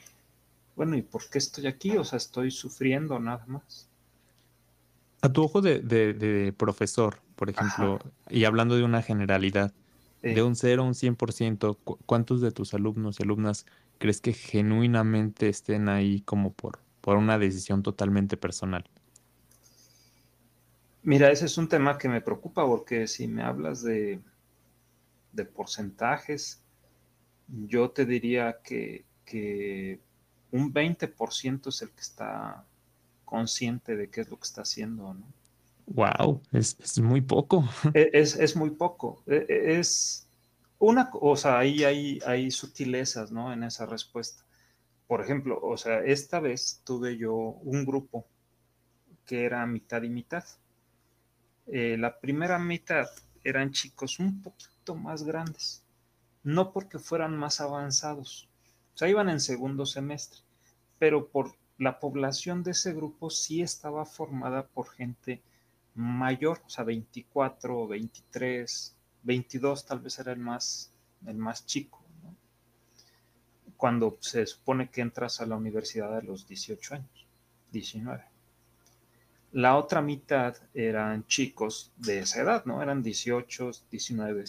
[0.77, 1.97] bueno, ¿y por qué estoy aquí?
[1.97, 3.88] O sea, estoy sufriendo nada más.
[5.21, 9.73] A tu ojo de, profesor, por ejemplo, y hablando de una generalidad,
[10.23, 13.67] de un 0 a un 100%, ¿cuántos de tus alumnos y alumnas
[13.99, 18.85] crees que genuinamente estén ahí como por, por una decisión totalmente personal?
[21.09, 24.21] Mira, ese es un tema que me preocupa porque si me hablas de,
[25.55, 26.61] porcentajes,
[27.47, 29.07] yo te diría que,
[30.51, 32.67] un 20% es el que está
[33.29, 35.27] consciente de qué es lo que está haciendo, ¿no?
[35.87, 37.69] Wow, es, muy poco.
[37.95, 39.23] E, es, es, muy poco.
[39.27, 40.27] E, e, es
[40.79, 43.53] una cosa, ahí hay, hay sutilezas, ¿no?
[43.53, 44.45] En esa respuesta.
[45.07, 48.27] Por ejemplo, o sea, esta vez tuve yo un grupo
[49.27, 50.45] que era mitad y mitad.
[51.67, 53.09] Eh, la primera mitad
[53.45, 55.83] eran chicos un poquito más grandes,
[56.43, 58.49] no porque fueran más avanzados,
[58.95, 60.41] o sea, iban en segundo semestre,
[60.99, 65.43] pero por la población de ese grupo sí estaba formada por gente
[65.95, 70.93] mayor, o sea, 24, 23, 22 tal vez era el más,
[71.27, 72.03] el más chico,
[73.77, 77.27] cuando se supone que entras a la universidad a los 18 años,
[77.71, 78.25] 19.
[79.53, 82.83] La otra mitad eran chicos de esa edad, ¿no?
[82.83, 84.45] Eran 18, 19,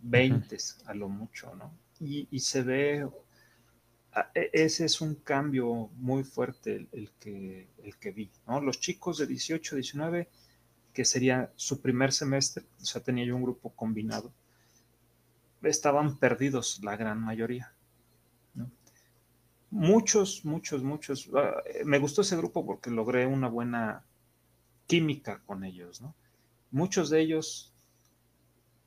[0.00, 1.72] 20 a lo mucho, ¿no?
[2.00, 3.08] Y, se ve,
[4.34, 8.30] ese es un cambio muy fuerte el, que, el que vi.
[8.62, 10.28] Los chicos de 18, 19,
[10.92, 14.32] que sería su primer semestre, o sea, tenía yo un grupo combinado,
[15.62, 17.72] estaban perdidos la gran mayoría.
[19.70, 21.30] Muchos, muchos, muchos.
[21.34, 24.04] Ah, me gustó ese grupo porque logré una buena
[24.86, 26.02] química con ellos.
[26.70, 27.71] Muchos de ellos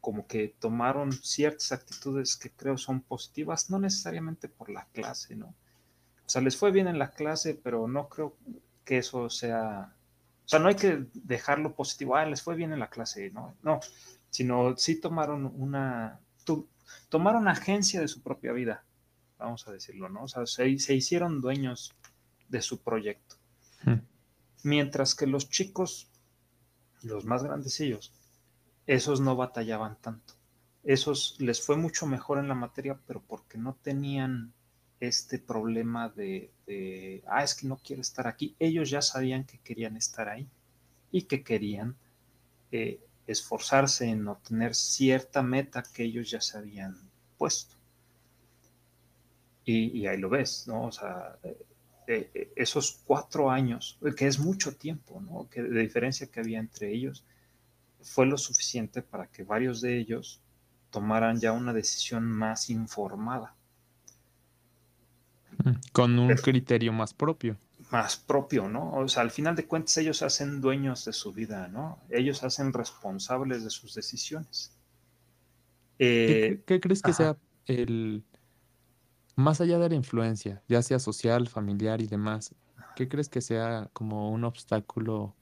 [0.05, 5.47] como que tomaron ciertas actitudes que creo son positivas, no necesariamente por la clase, ¿no?
[5.47, 8.37] O sea, les fue bien en la clase, pero no creo
[8.83, 9.95] que eso sea,
[10.45, 13.55] o sea, no hay que dejarlo positivo, ah, les fue bien en la clase, ¿no?
[13.63, 13.79] No,
[14.29, 16.19] sino sí tomaron una,
[17.09, 18.83] tomaron agencia de su propia vida,
[19.39, 20.25] vamos a decirlo, ¿no?
[20.25, 21.95] O sea, se, hicieron dueños
[22.47, 23.37] de su proyecto.
[23.83, 24.01] Hmm.
[24.61, 26.11] Mientras que los chicos,
[27.01, 28.13] los más grandecillos,
[28.87, 30.33] esos no batallaban tanto.
[30.83, 34.53] Esos les fue mucho mejor en la materia, pero porque no tenían
[34.99, 36.51] este problema de,
[37.27, 38.55] ah, es que no quiero estar aquí.
[38.59, 40.47] Ellos ya sabían que querían estar ahí
[41.11, 41.95] y que querían
[42.71, 46.95] eh, esforzarse en obtener cierta meta que ellos ya se habían
[47.37, 47.75] puesto.
[49.67, 50.83] Y, ahí lo ves, ¿no?
[50.85, 51.57] O sea, eh,
[52.07, 55.49] eh, esos cuatro años, que es mucho tiempo, ¿no?
[55.49, 57.23] Que de diferencia que había entre ellos,
[58.05, 60.39] fue lo suficiente para que varios de ellos
[60.91, 63.55] tomaran ya una decisión más informada.
[65.91, 67.57] Con un criterio más propio.
[67.91, 68.93] Más propio, ¿no?
[68.93, 71.99] O sea, al final de cuentas ellos hacen dueños de su vida, ¿no?
[72.09, 74.71] Ellos hacen responsables de sus decisiones.
[75.97, 78.23] ¿Qué, eh, crees que sea el,
[79.35, 82.53] más allá de la influencia, ya sea social, familiar y demás,
[82.95, 85.35] ¿qué crees que sea como un obstáculo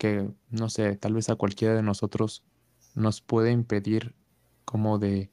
[0.00, 2.42] que, no sé, tal vez a cualquiera de nosotros
[2.94, 4.14] nos puede impedir
[4.64, 5.28] como de,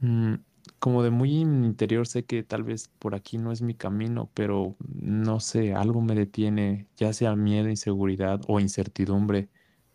[0.00, 0.34] mm,
[0.78, 4.76] como de muy interior, sé que tal vez por aquí no es mi camino, pero
[4.86, 9.48] no sé, algo me detiene, ya sea miedo, inseguridad o incertidumbre,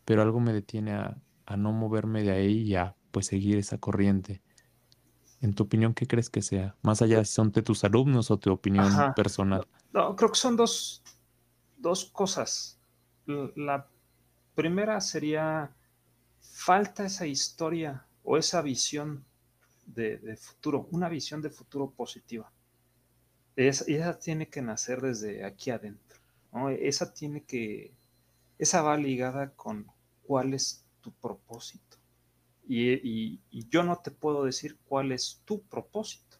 [0.03, 3.77] pero algo me detiene a, a no moverme de ahí y a pues seguir esa
[3.77, 4.41] corriente.
[5.41, 6.75] En tu opinión, ¿qué crees que sea?
[6.81, 9.67] Más allá de si son de tus alumnos o tu opinión personal.
[9.91, 11.03] No, creo que son dos,
[12.13, 12.79] cosas.
[13.25, 13.87] La
[14.55, 15.75] primera sería,
[16.41, 19.25] falta esa historia o esa visión
[19.85, 22.51] de, futuro, una visión de futuro positiva.
[23.55, 26.19] Esa, tiene que nacer desde aquí adentro.
[26.79, 27.93] Esa tiene que,
[28.57, 29.87] esa va ligada con
[30.23, 31.97] cuál es tu propósito.
[32.67, 36.37] Y, yo no te puedo decir cuál es tu propósito.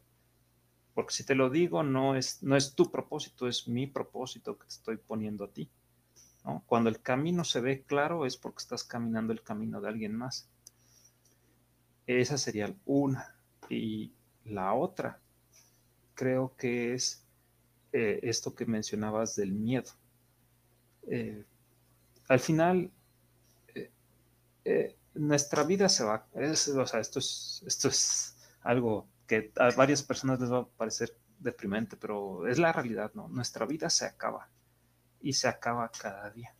[0.93, 4.65] Porque si te lo digo, no es, no es tu propósito, es mi propósito que
[4.65, 5.69] te estoy poniendo a ti.
[6.65, 10.49] Cuando el camino se ve claro es porque estás caminando el camino de alguien más.
[12.05, 13.35] Esa sería una.
[13.69, 14.11] Y
[14.43, 15.19] la otra,
[16.15, 17.23] creo que es
[17.93, 19.91] eh, esto que mencionabas del miedo.
[21.07, 21.45] Eh,
[22.27, 22.91] al final,
[24.65, 30.03] eh, nuestra vida se va, o sea, esto es, esto es algo que a varias
[30.03, 33.27] personas les va a parecer deprimente, pero es la realidad, ¿no?
[33.29, 34.49] Nuestra vida se acaba
[35.23, 36.53] y se acaba cada día.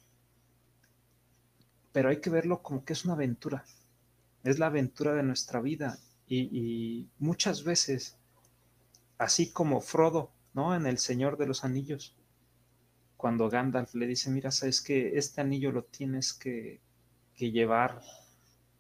[1.92, 3.66] Pero hay que verlo como que es una aventura,
[4.44, 8.18] es la aventura de nuestra vida y, muchas veces,
[9.20, 10.74] así como Frodo, ¿no?
[10.76, 12.16] En El Señor de los Anillos,
[13.18, 16.82] cuando Gandalf le dice, mira, sabes que este anillo lo tienes que,
[17.38, 18.02] llevar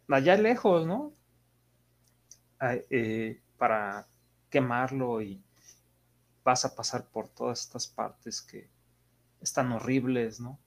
[0.08, 1.14] allá lejos, ¿no?
[2.90, 4.08] Eh, para
[4.50, 5.44] quemarlo y
[6.46, 8.73] vas a pasar por todas estas partes que
[9.44, 10.60] están horribles, ¿no?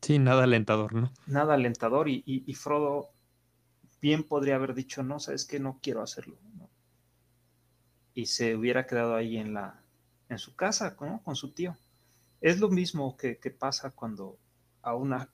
[0.00, 1.12] Sí, nada alentador, ¿no?
[1.26, 3.10] Nada alentador y, Frodo
[4.00, 6.68] bien podría haber dicho, no, sabes que no quiero hacerlo, ¿no?
[8.14, 9.80] Y se hubiera quedado ahí en la,
[10.28, 11.22] en su casa, ¿no?
[11.22, 11.76] Con su tío.
[12.40, 14.38] Es lo mismo que, que pasa cuando
[14.82, 15.30] a una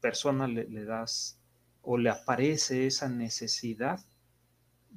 [0.00, 1.38] persona le, das
[1.82, 4.00] o le aparece esa necesidad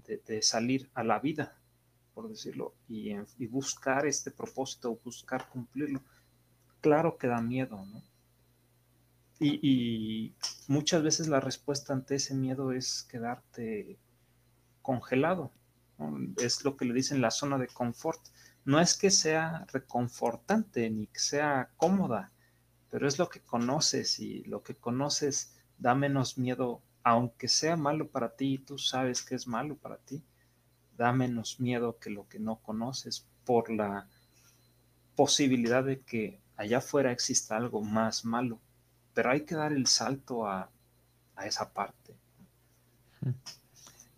[0.06, 1.56] de, salir a la vida,
[2.16, 6.02] por decirlo, y, y, buscar este propósito, buscar cumplirlo,
[6.82, 8.04] claro que da miedo, ¿no?
[9.44, 10.36] Y,
[10.68, 13.98] muchas veces la respuesta ante ese miedo es quedarte
[14.84, 15.52] congelado.
[16.38, 18.22] Es lo que le dicen la zona de confort.
[18.66, 22.32] No es que sea reconfortante ni que sea cómoda,
[22.92, 28.10] pero es lo que conoces y lo que conoces da menos miedo, aunque sea malo
[28.10, 30.24] para ti y tú sabes que es malo para ti,
[30.98, 34.08] da menos miedo que lo que no conoces por la
[35.16, 38.60] posibilidad de que allá afuera exista algo más malo
[39.14, 40.70] pero hay que dar el salto a,
[41.46, 42.16] esa parte.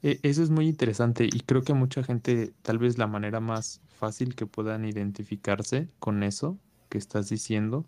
[0.02, 3.80] E, eso es muy interesante y creo que mucha gente, tal vez la manera más
[3.88, 6.58] fácil que puedan identificarse con eso
[6.90, 7.86] que estás diciendo,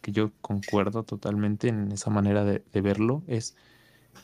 [0.00, 3.54] que yo concuerdo totalmente en esa manera de, verlo, es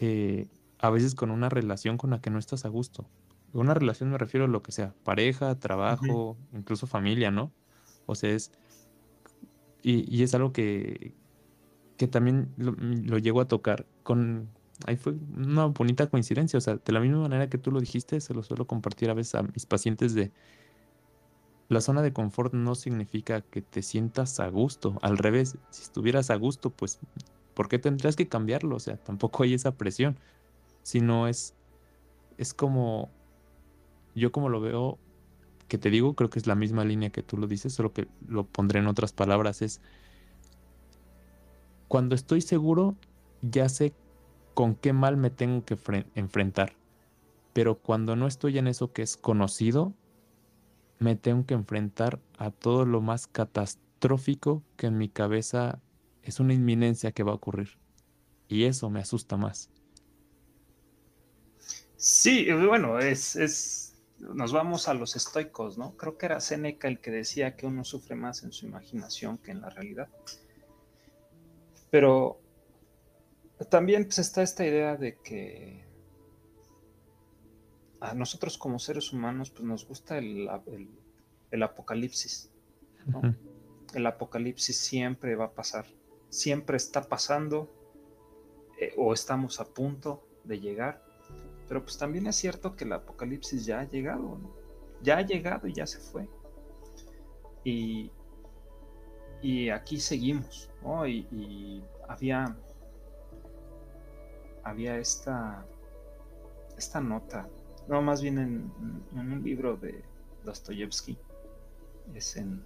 [0.00, 0.48] eh,
[0.80, 3.06] a veces con una relación con la que no estás a gusto.
[3.52, 7.52] Una relación me refiero a lo que sea, pareja, trabajo, incluso familia, ¿no?
[8.06, 8.50] O sea, es...
[9.92, 11.14] y es algo que,
[11.98, 14.48] que también lo, lo a tocar con...
[14.86, 18.20] Ahí fue una bonita coincidencia, o sea, de la misma manera que tú lo dijiste,
[18.20, 20.32] se lo suelo compartir a veces a mis pacientes de...
[21.68, 26.30] La zona de confort no significa que te sientas a gusto, al revés, si estuvieras
[26.30, 27.00] a gusto, pues,
[27.52, 28.76] ¿por qué tendrías que cambiarlo?
[28.76, 30.16] O sea, tampoco hay esa presión,
[30.82, 31.54] sino es,
[32.38, 33.10] es como,
[34.14, 34.98] yo como lo veo,
[35.68, 38.08] que te digo, creo que es la misma línea que tú lo dices, solo que
[38.26, 39.80] lo pondré en otras palabras, es
[41.88, 42.96] cuando estoy seguro,
[43.42, 43.94] ya sé
[44.54, 45.78] con qué mal me tengo que
[46.14, 46.72] enfrentar.
[47.52, 49.94] Pero cuando no estoy en eso que es conocido,
[50.98, 55.80] me tengo que enfrentar a todo lo más catastrófico que en mi cabeza
[56.22, 57.78] es una inminencia que va a ocurrir.
[58.48, 59.70] Y eso me asusta más.
[61.96, 63.87] Sí, bueno, es, es,
[64.18, 65.96] nos vamos a los estoicos, ¿no?
[65.96, 69.52] Creo que era Séneca el que decía que uno sufre más en su imaginación que
[69.52, 70.08] en la realidad.
[71.90, 72.40] Pero
[73.70, 75.84] también pues, está esta idea de que
[78.00, 80.48] a nosotros como seres humanos pues, nos gusta el,
[81.62, 82.50] apocalipsis.
[83.94, 85.86] El apocalipsis siempre va a pasar,
[86.28, 87.72] siempre está pasando
[88.80, 91.07] eh, o estamos a punto de llegar.
[91.68, 94.38] Pero pues también es cierto que el apocalipsis ya ha llegado,
[95.02, 96.28] ya ha llegado y ya se fue.
[97.62, 98.10] Y,
[99.42, 101.06] y aquí seguimos, ¿no?
[101.06, 102.56] Y, había,
[104.64, 105.66] había esta,
[106.76, 107.46] esta nota,
[107.86, 108.72] no, más bien en,
[109.12, 110.02] un libro de
[110.44, 111.18] Dostoyevsky,
[112.14, 112.62] es en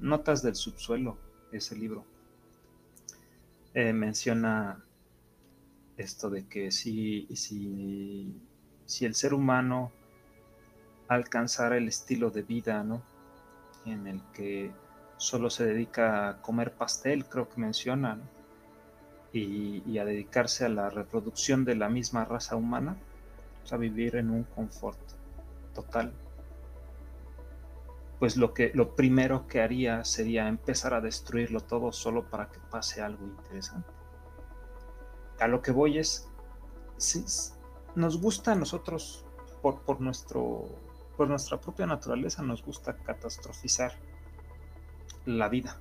[0.00, 1.16] Notas del subsuelo,
[1.52, 2.04] ese libro.
[3.74, 4.84] Eh, menciona
[6.02, 8.34] esto de que si, si,
[8.86, 9.92] si el ser humano
[11.08, 13.02] alcanzara el estilo de vida, ¿no?
[13.84, 14.70] En el que
[15.16, 18.22] solo se dedica a comer pastel, creo que mencionan,
[19.32, 22.96] y, a dedicarse a la reproducción de la misma raza humana,
[23.70, 24.98] a vivir en un confort
[25.74, 26.12] total.
[28.18, 32.58] Pues lo, que, lo primero que haría sería empezar a destruirlo todo solo para que
[32.70, 33.88] pase algo interesante.
[35.42, 36.28] A lo que voy es,
[37.94, 39.24] nos gusta a nosotros,
[39.60, 40.66] por, por, nuestro,
[41.16, 43.92] por nuestra propia naturaleza, nos gusta catastrofizar
[45.26, 45.78] la vida.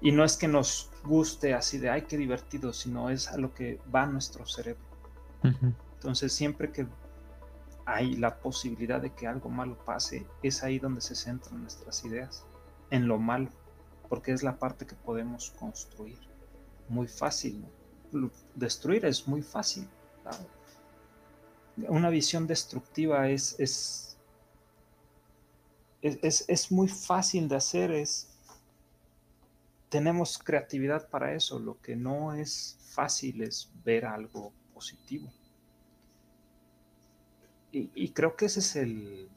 [0.00, 3.52] Y no es que nos guste así de, ay, qué divertido, sino es a lo
[3.52, 4.82] que va nuestro cerebro.
[5.42, 6.86] Entonces, siempre que
[7.84, 12.44] hay la posibilidad de que algo malo pase, es ahí donde se centran nuestras ideas,
[12.90, 13.48] en lo malo,
[14.08, 16.18] porque es la parte que podemos construir.
[16.88, 17.64] Muy fácil,
[18.54, 19.88] Destruir es muy fácil.
[21.88, 24.08] Una visión destructiva es, es
[26.02, 28.28] es, muy fácil de hacer, es,
[29.88, 35.32] tenemos creatividad para eso, lo que no es fácil es ver algo positivo.
[37.70, 39.28] Y, creo que ese es el,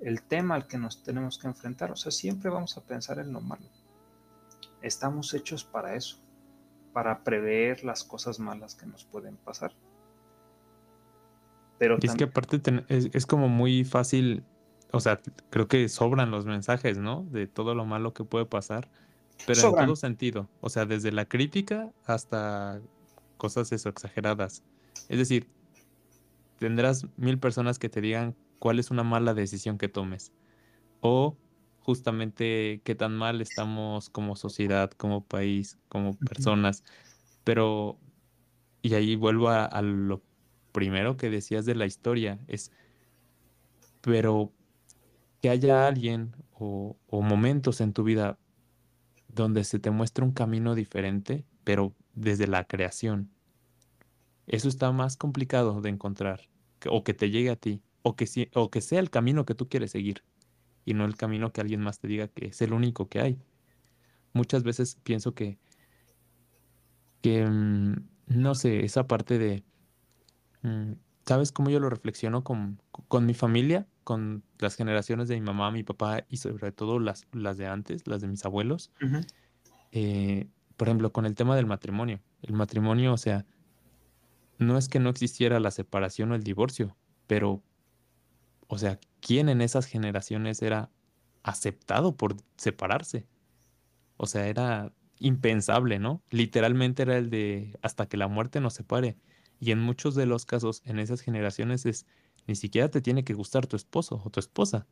[0.00, 1.92] el tema al que nos tenemos que enfrentar.
[1.92, 3.66] O sea, siempre vamos a pensar en lo malo.
[4.80, 6.16] Estamos hechos para eso,
[6.92, 9.72] para prever las cosas malas que nos pueden pasar.
[11.78, 14.44] Pero es que aparte es, como muy fácil
[14.92, 15.20] o sea,
[15.50, 17.26] creo que sobran los mensajes, ¿no?
[17.30, 18.88] De todo lo malo que puede pasar,
[19.46, 22.80] pero en todo sentido, o sea, desde la crítica hasta
[23.38, 24.62] cosas eso, exageradas.
[25.08, 25.48] Es decir,
[26.58, 30.30] tendrás mil personas que te digan cuál es una mala decisión que tomes.
[31.00, 31.36] O
[31.82, 36.84] justamente qué tan mal estamos como sociedad, como país, como personas.
[37.44, 37.98] Pero,
[38.82, 40.22] y ahí vuelvo a, lo
[40.72, 42.70] primero que decías de la historia, es,
[44.00, 44.52] pero
[45.40, 48.38] que haya alguien o, o momentos en tu vida
[49.28, 53.30] donde se te muestra un camino diferente, pero desde la creación.
[54.46, 56.48] Eso está más complicado de encontrar,
[56.86, 59.68] o que te llegue a ti, o que, o que sea el camino que tú
[59.68, 60.22] quieres seguir,
[60.84, 63.38] y no el camino que alguien más te diga que es el único que hay.
[64.32, 65.58] Muchas veces pienso que,
[67.20, 67.94] que mm,
[68.26, 69.62] no sé, esa parte de,
[70.62, 70.92] mm,
[71.26, 73.86] ¿sabes cómo yo lo reflexiono con, con mi familia?
[74.04, 78.06] con las generaciones de mi mamá, mi papá y sobre todo las, las de antes,
[78.06, 78.90] las de mis abuelos.
[79.92, 82.20] Eh, por ejemplo, con el tema del matrimonio.
[82.42, 83.46] El matrimonio, o sea,
[84.58, 87.62] no es que no existiera la separación o el divorcio, pero,
[88.66, 90.90] o sea, ¿quién en esas generaciones era
[91.42, 93.26] aceptado por separarse?
[94.18, 96.22] O sea, era impensable, ¿no?
[96.30, 99.16] Literalmente era el de hasta que la muerte nos separe.
[99.60, 102.06] Y en muchos de los casos, en esas generaciones es
[102.46, 104.86] ni siquiera te tiene que gustar tu esposo o tu esposa.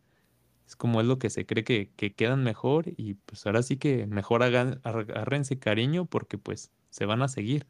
[0.67, 4.07] Es como es lo que se cree que, quedan mejor y pues ahora sí que
[4.07, 7.67] mejor hagan, agárrense cariño porque pues se van a seguir.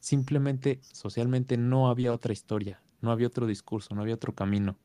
[0.00, 4.76] Simplemente socialmente no había otra historia, no había otro discurso, no había otro camino.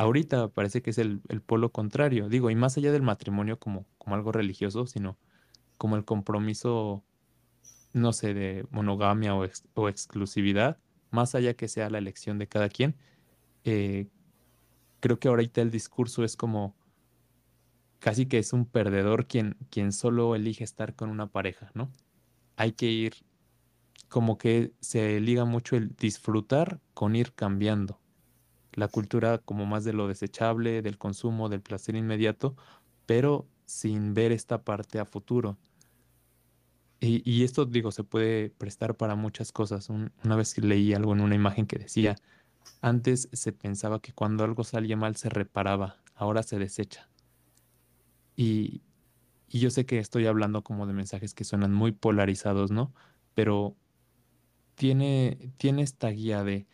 [0.00, 4.32] Ahorita parece que es el, polo contrario, digo, y más allá del matrimonio como, algo
[4.32, 5.18] religioso, sino
[5.76, 7.04] como el compromiso,
[7.92, 10.78] no sé, de monogamia o, o exclusividad,
[11.10, 12.96] más allá que sea la elección de cada quien,
[13.64, 14.08] eh,
[15.00, 16.74] creo que ahorita el discurso es como
[17.98, 21.92] casi que es un perdedor quien, quien solo elige estar con una pareja, ¿no?
[22.56, 23.16] Hay que ir,
[24.08, 27.99] como que se liga mucho el disfrutar con ir cambiando.
[28.72, 32.56] La cultura como más de lo desechable, del consumo, del placer inmediato,
[33.06, 35.58] pero sin ver esta parte a futuro.
[37.00, 39.88] Y, y esto, digo, se puede prestar para muchas cosas.
[39.90, 42.16] una vez leí algo en una imagen que decía,
[42.80, 47.08] antes se pensaba que cuando algo salía mal se reparaba, ahora se desecha.
[48.36, 48.82] Y,
[49.48, 52.94] yo sé que estoy hablando como de mensajes que suenan muy polarizados, ¿no?
[53.34, 53.76] Pero
[54.76, 56.66] tiene, tiene esta guía de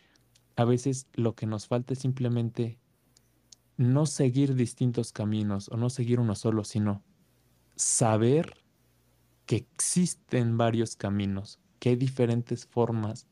[0.57, 2.79] a veces lo que nos falta es simplemente
[3.77, 7.03] no seguir distintos caminos o no seguir uno solo, sino
[7.75, 8.55] saber
[9.45, 13.27] que existen varios caminos, que hay diferentes formas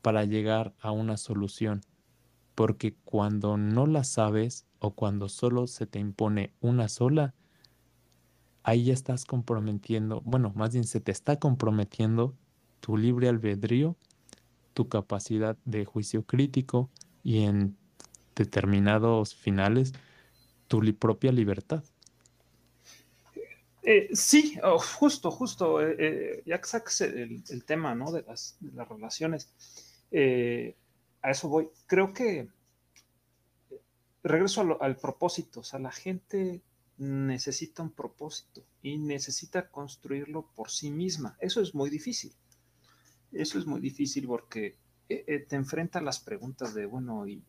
[0.00, 1.82] para llegar a una solución.
[2.54, 7.34] Porque cuando no la sabes o cuando solo se te impone una sola,
[8.62, 12.34] ahí ya estás comprometiendo, bueno, más bien se te está comprometiendo
[12.80, 13.96] tu libre albedrío,
[14.74, 16.90] tu capacidad de juicio crítico
[17.22, 17.76] y en
[18.34, 19.92] determinados finales
[20.68, 21.84] tu propia libertad.
[23.82, 24.58] Eh, sí,
[24.98, 28.12] justo, justo, eh, eh, ya que saques el, tema ¿no?
[28.12, 28.56] de las
[28.88, 29.52] relaciones,
[31.22, 31.68] a eso voy.
[31.86, 32.48] Creo que
[34.22, 36.62] regreso al, propósito, o sea, la gente
[36.96, 41.36] necesita un propósito y necesita construirlo por sí misma.
[41.40, 42.32] Eso es muy difícil.
[43.34, 44.76] Eso es muy difícil porque
[45.08, 47.42] eh, eh, te enfrenta a las preguntas de, bueno, ¿y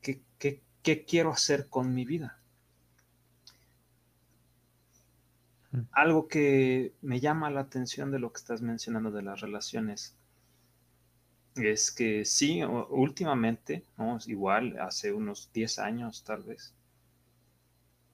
[0.00, 0.22] qué,
[0.82, 2.40] qué quiero hacer con mi vida?
[5.72, 5.80] Mm.
[5.92, 10.14] Algo que me llama la atención de lo que estás mencionando de las relaciones
[11.56, 13.84] es que sí, últimamente,
[14.26, 16.74] igual hace unos 10 años tal vez,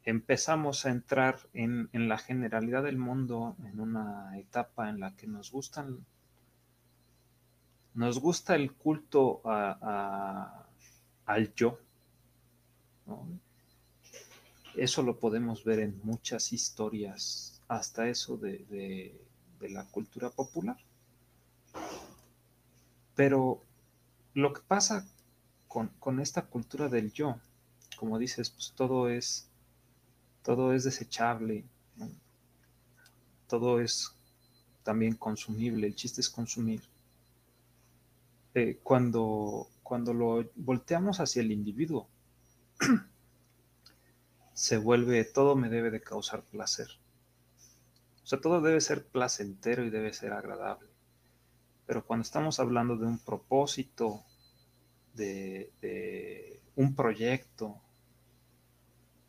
[0.04, 5.50] empezamos a entrar en, la generalidad del mundo en una etapa en la que nos
[5.52, 6.04] gustan,
[7.96, 11.78] nos gusta el culto al yo.
[14.76, 19.20] Eso lo podemos ver en muchas historias, hasta eso de
[19.60, 20.76] la cultura popular.
[23.16, 23.64] Pero
[24.34, 25.04] lo que pasa
[25.66, 27.40] con, esta cultura del yo,
[27.96, 29.48] como dices, pues todo es,
[30.42, 31.64] todo es desechable,
[33.46, 34.14] todo es
[34.82, 36.82] también consumible, el chiste es consumir.
[38.56, 42.08] Eh, cuando, cuando lo volteamos hacia el individuo,
[44.54, 46.88] se vuelve, todo me debe de causar placer.
[48.24, 50.88] O sea, todo debe ser placentero y debe ser agradable.
[51.84, 54.24] Pero cuando estamos hablando de un propósito,
[55.12, 57.78] de, un proyecto,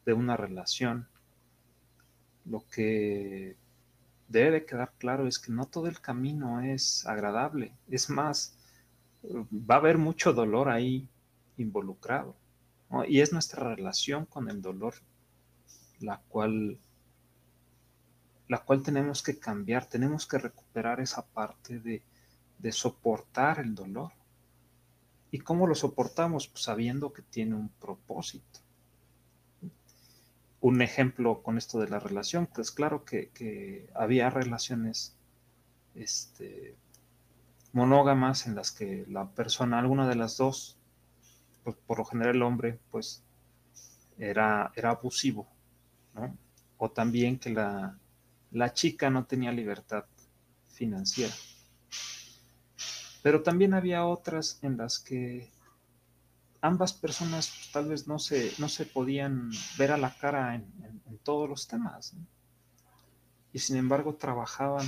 [0.05, 1.09] de una relación,
[2.45, 3.57] lo que
[4.29, 7.73] debe quedar claro es que no todo el camino es agradable.
[7.89, 8.56] Es más,
[9.29, 11.09] va a haber mucho dolor ahí
[11.57, 12.35] involucrado.
[13.07, 14.95] Y es nuestra relación con el dolor
[15.99, 16.79] la cual
[18.47, 22.01] la cual tenemos que cambiar, tenemos que recuperar esa parte de,
[22.59, 24.13] de soportar el dolor.
[25.31, 26.47] ¿Y cómo lo soportamos?
[26.47, 28.61] Pues sabiendo que tiene un propósito.
[30.61, 35.17] Un ejemplo con esto de la relación, pues claro que, había relaciones
[35.93, 36.77] este,
[37.73, 40.77] monógamas en las que la persona, alguna de las dos,
[41.63, 43.23] pues por lo general el hombre, pues
[44.17, 45.47] era, era abusivo,
[46.13, 46.35] ¿no?
[46.77, 47.97] O también que la,
[48.51, 50.05] la chica no tenía libertad
[50.67, 51.33] financiera.
[53.23, 55.51] Pero también había otras en las que
[56.61, 60.67] ambas personas pues, tal vez no se, no se podían ver a la cara en,
[61.23, 62.13] todos los temas.
[63.51, 64.87] Y sin embargo trabajaban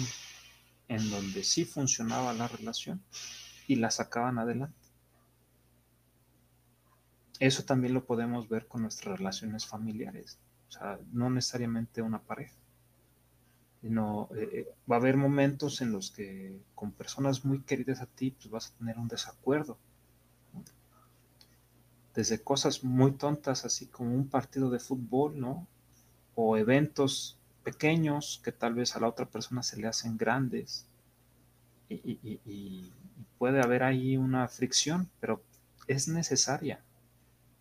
[0.90, 3.02] en donde sí funcionaba la relación
[3.68, 4.76] y la sacaban adelante.
[7.40, 12.56] Eso también lo podemos ver con nuestras relaciones familiares, o sea, no necesariamente una pareja.
[13.82, 18.08] No, eh, eh, va a haber momentos en los que con personas muy queridas a
[18.08, 19.78] ti, pues vas a tener un desacuerdo.
[22.14, 25.66] Desde cosas muy tontas, así como un partido de fútbol, ¿no?
[26.36, 27.39] O eventos
[27.72, 30.86] pequeños que tal vez a la otra persona se le hacen grandes.
[31.90, 32.92] y
[33.38, 35.42] puede haber ahí una fricción, pero
[35.88, 36.84] es necesaria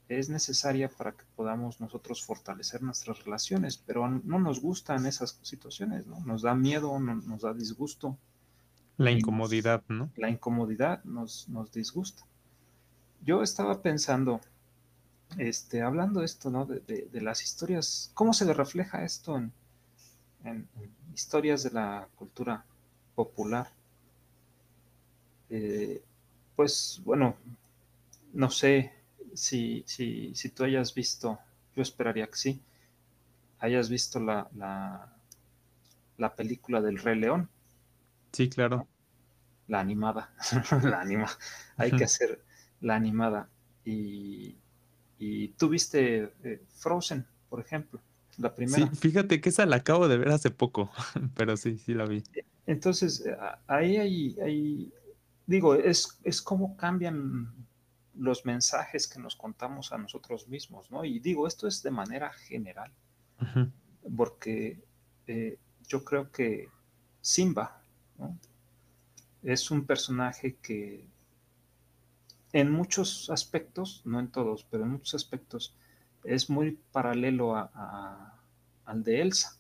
[0.09, 6.07] es necesaria para que podamos nosotros fortalecer nuestras relaciones, pero no nos gustan esas situaciones,
[6.07, 6.21] ¿no?
[6.21, 8.17] Nos da miedo, nos da disgusto.
[8.97, 10.11] La incomodidad, ¿no?
[10.17, 12.25] La incomodidad nos, nos disgusta.
[13.25, 14.41] Yo estaba pensando,
[15.37, 16.65] este, hablando de esto, ¿no?
[16.65, 19.53] De, las historias, ¿cómo se le refleja esto en,
[21.14, 22.64] historias de la cultura
[23.14, 23.68] popular?
[25.51, 26.03] Eh,
[26.55, 27.36] pues bueno,
[28.32, 28.92] no sé,
[29.34, 31.38] si, si, si tú hayas visto,
[31.74, 32.62] yo esperaría que sí,
[33.61, 34.49] hayas visto la,
[36.16, 37.49] la, película del Rey León.
[38.32, 38.86] Sí, claro.
[39.66, 40.32] La animada,
[40.82, 41.28] la anima.
[41.76, 42.42] Hay que hacer
[42.80, 43.49] la animada.
[43.84, 44.57] Y,
[45.18, 48.01] y tú viste eh, Frozen, por ejemplo,
[48.39, 48.89] la primera.
[48.91, 50.91] Sí, fíjate que esa la acabo de ver hace poco,
[51.34, 52.22] pero sí, sí la vi.
[52.66, 53.36] Entonces, eh,
[53.66, 54.93] ahí hay,
[55.47, 57.53] digo, es, es como cambian
[58.14, 61.05] los mensajes que nos contamos a nosotros mismos, ¿no?
[61.05, 62.93] Y digo, esto es de manera general,
[64.16, 64.82] porque
[65.26, 66.68] eh, yo creo que
[67.20, 67.82] Simba
[69.43, 71.07] es un personaje que
[72.53, 75.76] en muchos aspectos, no en todos, pero en muchos aspectos,
[76.29, 77.57] es muy paralelo
[78.85, 79.57] al de Elsa,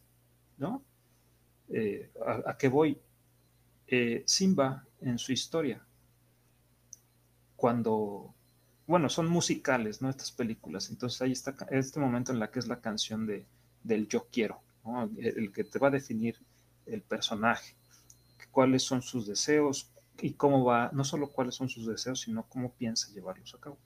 [0.58, 0.82] ¿no?
[1.68, 2.10] Eh,
[2.46, 2.98] a, qué voy?
[3.86, 5.84] Eh, Simba en su historia,
[7.56, 8.34] cuando
[8.86, 10.08] bueno, son musicales, ¿no?
[10.08, 10.88] Estas películas.
[10.88, 13.46] Entonces ahí está este momento en la que es la canción de,
[13.82, 15.10] del yo quiero, ¿no?
[15.18, 16.38] el, que te va a definir
[16.86, 17.76] el personaje,
[18.50, 19.92] cuáles son sus deseos
[20.22, 23.78] y cómo va, no solo cuáles son sus deseos, sino cómo piensa llevarlos a cabo.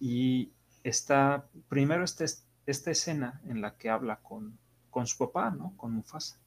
[0.00, 0.52] Y
[0.84, 2.24] está, primero esta,
[2.66, 4.58] esta escena en la que habla con,
[4.90, 5.74] con su papá, ¿no?
[5.76, 6.38] Con Mufasa.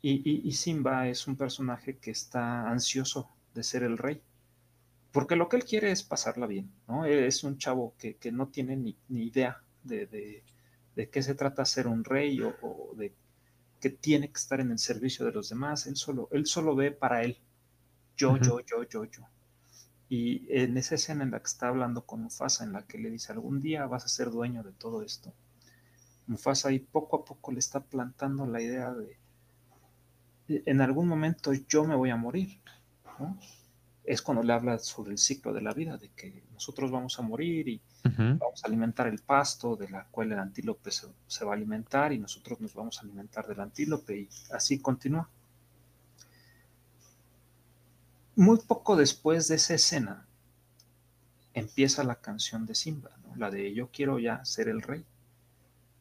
[0.00, 4.22] Y, y Simba es un personaje que está ansioso de ser el rey
[5.12, 7.04] porque lo que él quiere es pasarla bien, ¿no?
[7.04, 10.44] Es un chavo que, no tiene ni, idea de,
[11.10, 13.14] qué se trata ser un rey o, de
[13.80, 15.86] que tiene que estar en el servicio de los demás.
[15.86, 17.38] Él solo, él solo ve para él.
[18.16, 19.22] Yo, yo, yo, yo, yo.
[20.08, 23.10] Y en esa escena en la que está hablando con Mufasa, en la que le
[23.10, 25.34] dice, algún día vas a ser dueño de todo esto.
[26.26, 29.18] Mufasa ahí poco a poco le está plantando la idea de,
[30.48, 32.60] en algún momento yo me voy a morir.
[33.18, 33.38] ¿no?
[34.08, 37.22] es cuando le habla sobre el ciclo de la vida, de que nosotros vamos a
[37.22, 41.54] morir y vamos a alimentar el pasto, de la cual el antílope se, va a
[41.54, 45.28] alimentar y nosotros nos vamos a alimentar del antílope y así continúa.
[48.38, 50.24] Muy poco después de esa escena
[51.54, 55.04] empieza la canción de Simba, la de Yo quiero ya ser el rey.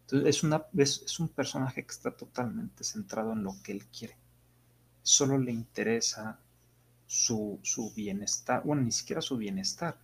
[0.02, 0.44] Entonces
[1.02, 4.18] es, un personaje que está totalmente centrado en lo que él quiere.
[5.02, 6.38] Solo le interesa
[7.08, 7.60] su,
[7.96, 9.98] bienestar, bueno, ni siquiera su bienestar,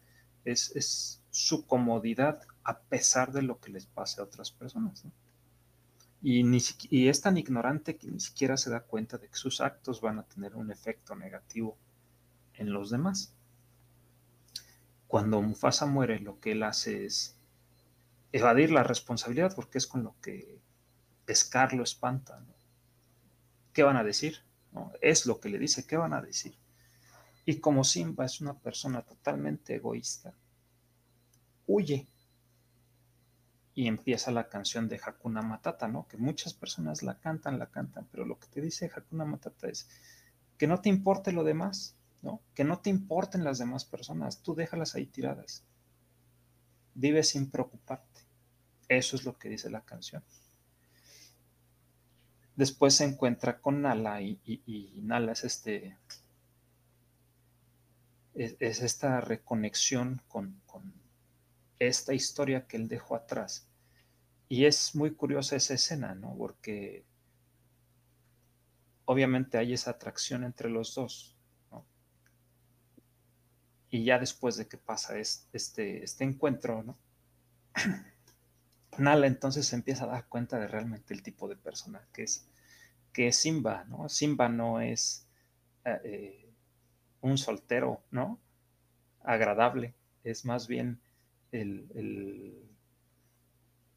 [0.43, 5.03] es, su comodidad a pesar de lo que les pase a otras personas.
[6.23, 6.57] Y, ni,
[6.89, 10.17] y es tan ignorante que ni siquiera se da cuenta de que sus actos van
[10.17, 11.77] a tener un efecto negativo
[12.55, 13.33] en los demás.
[15.07, 17.37] Cuando Mufasa muere, lo que él hace es
[18.31, 20.59] evadir la responsabilidad porque es con lo que
[21.31, 22.43] Scar lo espanta.
[23.73, 24.39] ¿Qué van a decir?
[25.01, 26.57] Es lo que le dice, ¿qué van a decir?
[27.45, 30.33] Y como Simba es una persona totalmente egoísta,
[31.67, 32.07] huye.
[33.75, 36.07] y empieza la canción de Hakuna Matata, ¿no?
[36.07, 39.89] Que muchas personas la cantan, la cantan, pero lo que te dice Hakuna Matata es
[40.57, 42.41] que no te importe lo demás, ¿no?
[42.55, 45.63] Que no te importen las demás personas, tú déjalas ahí tiradas.
[46.95, 48.21] Vive sin preocuparte.
[48.87, 50.23] Eso es lo que dice la canción.
[52.55, 55.97] Después se encuentra con Nala y, Nala es este
[58.35, 60.93] es, esta reconexión con, con
[61.79, 63.67] esta historia que él dejó atrás.
[64.49, 66.35] Y es muy curiosa esa escena, ¿no?
[66.37, 67.05] Porque
[69.05, 71.32] obviamente hay esa atracción entre los dos.
[73.93, 76.97] Y ya después de que pasa este, este encuentro, ¿no?
[78.97, 82.47] Nala entonces se empieza a dar cuenta de realmente el tipo de persona que es,
[83.11, 84.09] que es Simba, ¿no?
[84.09, 85.27] Simba no es
[85.85, 86.49] eh, eh,
[87.21, 88.39] un soltero, ¿no?
[89.23, 90.99] Agradable, es más bien
[91.51, 92.57] el,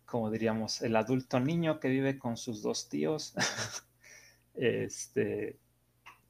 [0.05, 3.33] como diríamos, el adulto niño que vive con sus dos tíos.
[4.57, 5.57] este.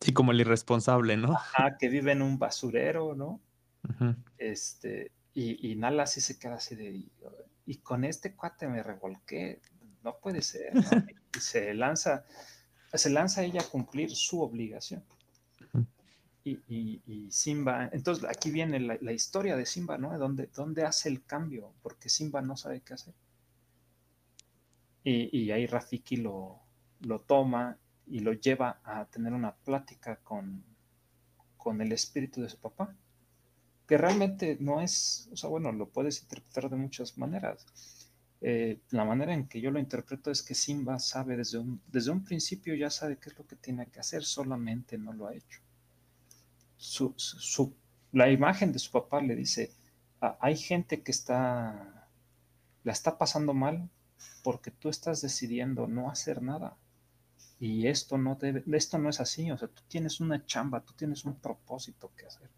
[0.00, 1.36] Sí, como el irresponsable, ¿no?
[1.58, 3.40] Ah, que vive en un basurero, ¿no?
[4.38, 7.04] Este, y, y, Nala sí se queda así de,
[7.66, 9.60] y con este cuate me revolqué,
[10.02, 10.72] no puede ser,
[11.36, 12.24] y se lanza,
[12.92, 15.04] se lanza ella a cumplir su obligación
[16.46, 17.88] y, Simba.
[17.92, 20.16] Entonces aquí viene la, historia de Simba, ¿no?
[20.18, 21.72] ¿Dónde, ¿Dónde, hace el cambio?
[21.82, 23.14] Porque Simba no sabe qué hacer.
[25.02, 26.60] Y, ahí Rafiki lo,
[27.00, 30.64] lo, toma y lo lleva a tener una plática con,
[31.56, 32.94] con el espíritu de su papá,
[33.86, 37.66] que realmente no es, o sea, bueno, lo puedes interpretar de muchas maneras.
[38.40, 42.10] Eh, la manera en que yo lo interpreto es que Simba sabe desde un, desde
[42.10, 45.34] un principio, ya sabe qué es lo que tiene que hacer, solamente no lo ha
[45.34, 45.60] hecho
[48.12, 49.72] la imagen de su papá le dice,
[50.20, 52.08] ah, hay gente que está,
[52.84, 53.88] la está pasando mal
[54.42, 56.76] porque tú estás decidiendo no hacer nada.
[57.58, 60.92] Y esto no debe, esto no es así, o sea, tú tienes una chamba, tú
[60.92, 62.50] tienes un propósito que hacer.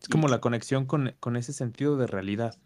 [0.00, 2.56] Es como la conexión con, ese sentido de realidad.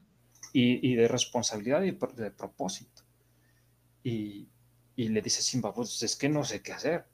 [0.53, 3.03] Y, de responsabilidad y de propósito.
[4.05, 4.49] Y,
[4.97, 7.07] y le dice Simba, pues es que no sé qué hacer.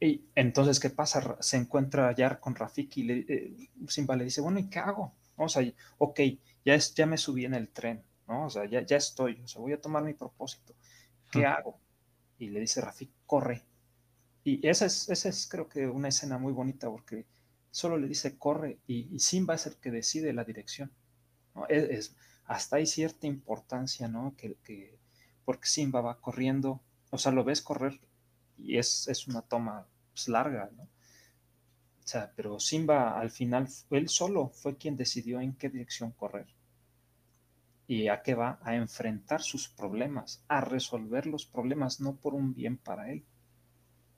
[0.00, 1.36] Y entonces, ¿qué pasa?
[1.40, 5.14] Se encuentra ya con Rafiki y le, eh, Simba le dice, bueno, ¿y qué hago?
[5.36, 5.62] O sea,
[5.98, 6.20] ok,
[6.64, 8.46] ya, es, ya me subí en el tren, ¿no?
[8.46, 10.74] O sea, ya, ya estoy, o sea, voy a tomar mi propósito.
[11.32, 11.80] ¿Qué hago?
[12.38, 13.64] Y le dice Rafiki, corre.
[14.44, 17.26] Y esa es, esa es creo que una escena muy bonita porque
[17.74, 20.92] solo le dice corre y, Simba es el que decide la dirección.
[21.68, 22.14] Es,
[22.44, 24.36] hasta hay cierta importancia, ¿no?
[24.36, 24.96] Que,
[25.44, 27.98] porque Simba va corriendo, o sea, lo ves correr
[28.56, 30.84] y es, es una toma pues, larga, ¿no?
[30.84, 36.46] O sea, pero Simba al final, él solo fue quien decidió en qué dirección correr.
[37.88, 38.60] ¿Y a qué va?
[38.62, 43.24] A enfrentar sus problemas, a resolver los problemas, no por un bien para él,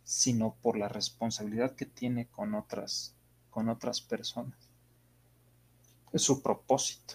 [0.04, 3.15] sino por la responsabilidad que tiene con otras,
[3.56, 4.54] con otras personas.
[6.12, 7.14] Es su propósito.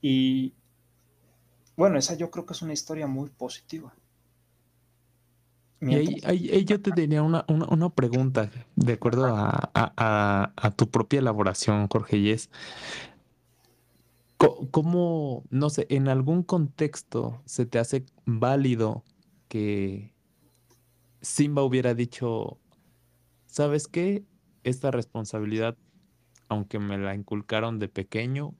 [0.00, 0.54] Y
[1.76, 3.94] bueno, esa yo creo que es una historia muy positiva.
[5.82, 7.44] Y ahí, yo te tenía una,
[7.90, 12.48] pregunta, de acuerdo a, tu propia elaboración, Jorge, y es,
[14.38, 19.04] ¿cómo, no sé, en algún contexto se te hace válido
[19.48, 20.14] que
[21.20, 22.56] Simba hubiera dicho,
[23.44, 24.24] ¿sabes qué?
[24.64, 25.76] Esta responsabilidad,
[26.48, 28.54] aunque me la inculcaron de pequeño,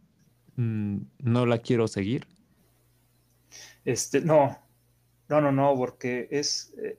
[0.57, 2.27] mm, no la quiero seguir.
[3.85, 4.59] Este, no,
[5.29, 6.99] no, no, no, porque es, eh,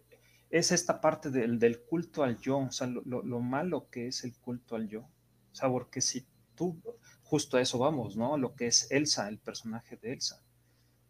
[0.50, 4.76] es esta parte del, culto al yo, o sea, lo, malo que es el culto
[4.76, 5.02] al yo.
[5.02, 6.26] O sea, porque si
[6.56, 6.80] tú,
[7.24, 8.38] justo a eso vamos, ¿no?
[8.38, 10.42] Lo que es Elsa, el personaje de Elsa,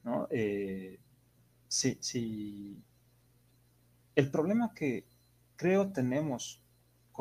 [0.04, 0.28] ¿no?
[0.30, 1.00] Eh,
[1.68, 2.78] sí, sí.
[4.16, 5.06] El problema que
[5.56, 6.61] creo tenemos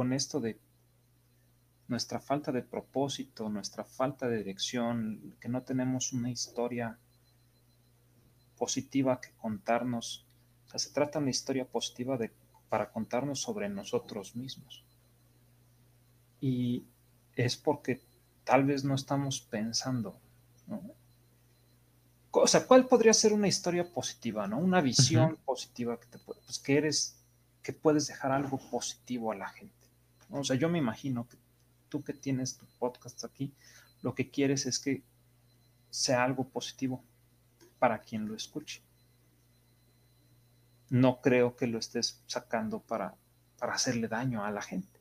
[0.00, 0.58] con esto de
[1.86, 6.98] nuestra falta de propósito, nuestra falta de dirección, que no tenemos una historia
[8.56, 10.24] positiva que contarnos
[10.70, 12.30] sea, se trata de una historia positiva de,
[12.70, 14.84] para contarnos sobre nosotros mismos.
[16.40, 16.86] Y
[17.34, 18.00] es porque
[18.44, 20.18] tal vez no estamos pensando,
[20.66, 20.80] ¿no?
[22.30, 24.58] O sea, ¿cuál podría ser una historia positiva, ¿no?
[24.58, 27.16] Una visión positiva que te pues que eres,
[27.62, 29.79] que puedes dejar algo positivo a la gente.
[30.30, 31.36] O sea, yo me imagino que
[31.88, 33.52] tú que tienes tu podcast aquí,
[34.02, 35.02] lo que quieres es que
[35.90, 37.02] sea algo positivo
[37.78, 38.82] para quien lo escuche
[40.90, 43.14] no creo que lo estés sacando para,
[43.58, 45.00] para hacerle daño a la gente.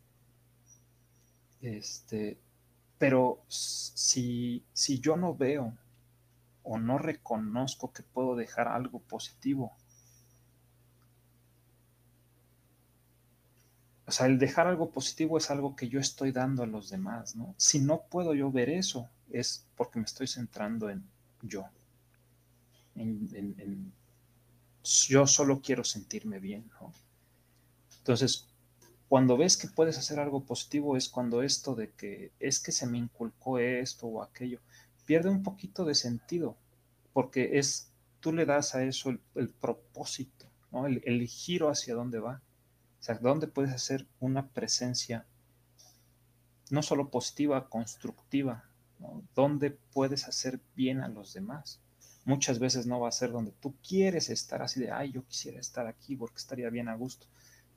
[1.61, 2.39] Este,
[2.97, 5.75] pero si, si yo no veo
[6.63, 9.75] o no reconozco que puedo dejar algo positivo.
[14.09, 17.35] O sea, el dejar algo positivo es algo que yo estoy dando a los demás,
[17.35, 17.53] ¿no?
[17.57, 21.03] Si no puedo yo ver eso, es porque me estoy centrando en
[21.43, 21.67] yo.
[22.95, 23.93] En,
[24.81, 26.91] yo solo quiero sentirme bien, ¿no?
[27.99, 28.47] Entonces,
[29.07, 32.87] cuando ves que puedes hacer algo positivo es cuando esto de que es que se
[32.87, 34.59] me inculcó esto o aquello,
[35.05, 36.57] pierde un poquito de sentido,
[37.13, 37.91] porque es,
[38.21, 40.47] tú le das a eso el, propósito,
[40.87, 42.41] el, giro hacia dónde va.
[42.99, 45.25] O sea, dónde puedes hacer una presencia
[46.69, 48.65] no solo positiva, constructiva,
[48.99, 49.23] ¿no?
[49.35, 51.79] dónde puedes hacer bien a los demás.
[52.25, 55.59] Muchas veces no va a ser donde tú quieres estar así de, ay, yo quisiera
[55.59, 57.27] estar aquí porque estaría bien a gusto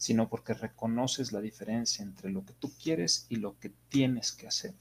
[0.03, 4.49] sino porque reconoces la diferencia entre lo que tú quieres y lo que tienes que
[4.49, 4.75] hacer.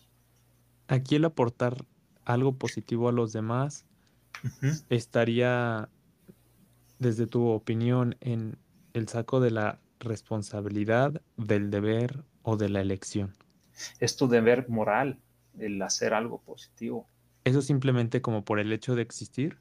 [0.87, 1.85] Aquí el aportar
[2.25, 3.85] algo positivo a los demás
[4.89, 5.89] estaría,
[6.97, 8.57] desde tu opinión, en
[8.93, 13.33] el saco de la responsabilidad, del deber o de la elección.
[13.99, 15.19] Es tu deber moral
[15.57, 17.07] el hacer algo positivo.
[17.43, 19.57] ¿Eso simplemente como por el hecho de existir?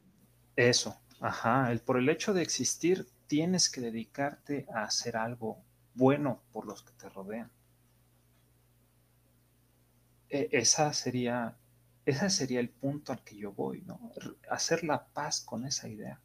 [0.57, 5.63] Eso, ajá, el por el hecho de existir tienes que dedicarte a hacer algo
[5.95, 7.51] bueno por los que te rodean.
[10.29, 11.57] E, esa sería,
[12.05, 14.13] ese sería el punto al que yo voy, ¿no?
[14.51, 16.21] Hacer la paz con esa idea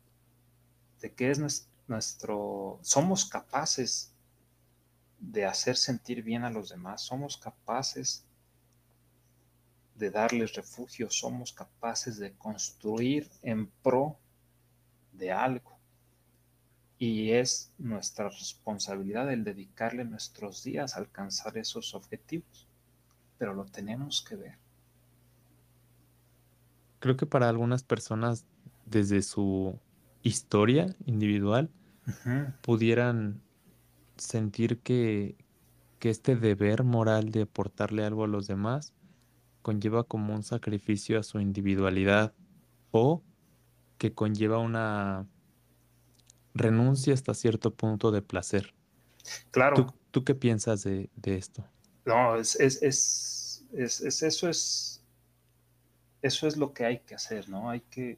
[1.02, 4.12] de que es nuestro, somos capaces
[5.20, 8.26] de hacer sentir bien a los demás, somos capaces
[9.96, 14.18] de darles refugio, somos capaces de construir en pro
[15.14, 15.78] de algo.
[16.98, 22.68] Y es nuestra responsabilidad el dedicarle nuestros días a alcanzar esos objetivos.
[23.38, 24.58] Pero lo tenemos que ver.
[27.00, 28.46] Creo que para algunas personas,
[28.86, 29.78] desde su
[30.26, 31.70] historia individual,
[32.62, 33.42] pudieran
[34.18, 35.36] sentir que,
[36.00, 38.94] que este deber moral de aportarle algo a los demás
[39.62, 42.34] conlleva como un sacrificio a su individualidad
[42.92, 43.24] o
[43.98, 45.28] que conlleva una
[46.54, 48.74] renuncia hasta cierto punto de placer.
[49.52, 49.94] Claro.
[50.12, 51.66] ¿Tú, qué piensas de, esto?
[52.06, 54.96] No, es, es, es, es, eso es
[56.22, 57.70] eso es lo que hay que hacer, ¿no?
[57.70, 58.18] Hay que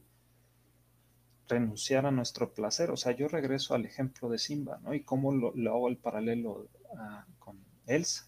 [1.48, 2.92] renunciar a nuestro placer.
[2.92, 4.94] O sea, yo regreso al ejemplo de Simba, ¿no?
[4.94, 6.68] Y cómo lo, hago el paralelo
[6.98, 8.28] ah, con Elsa.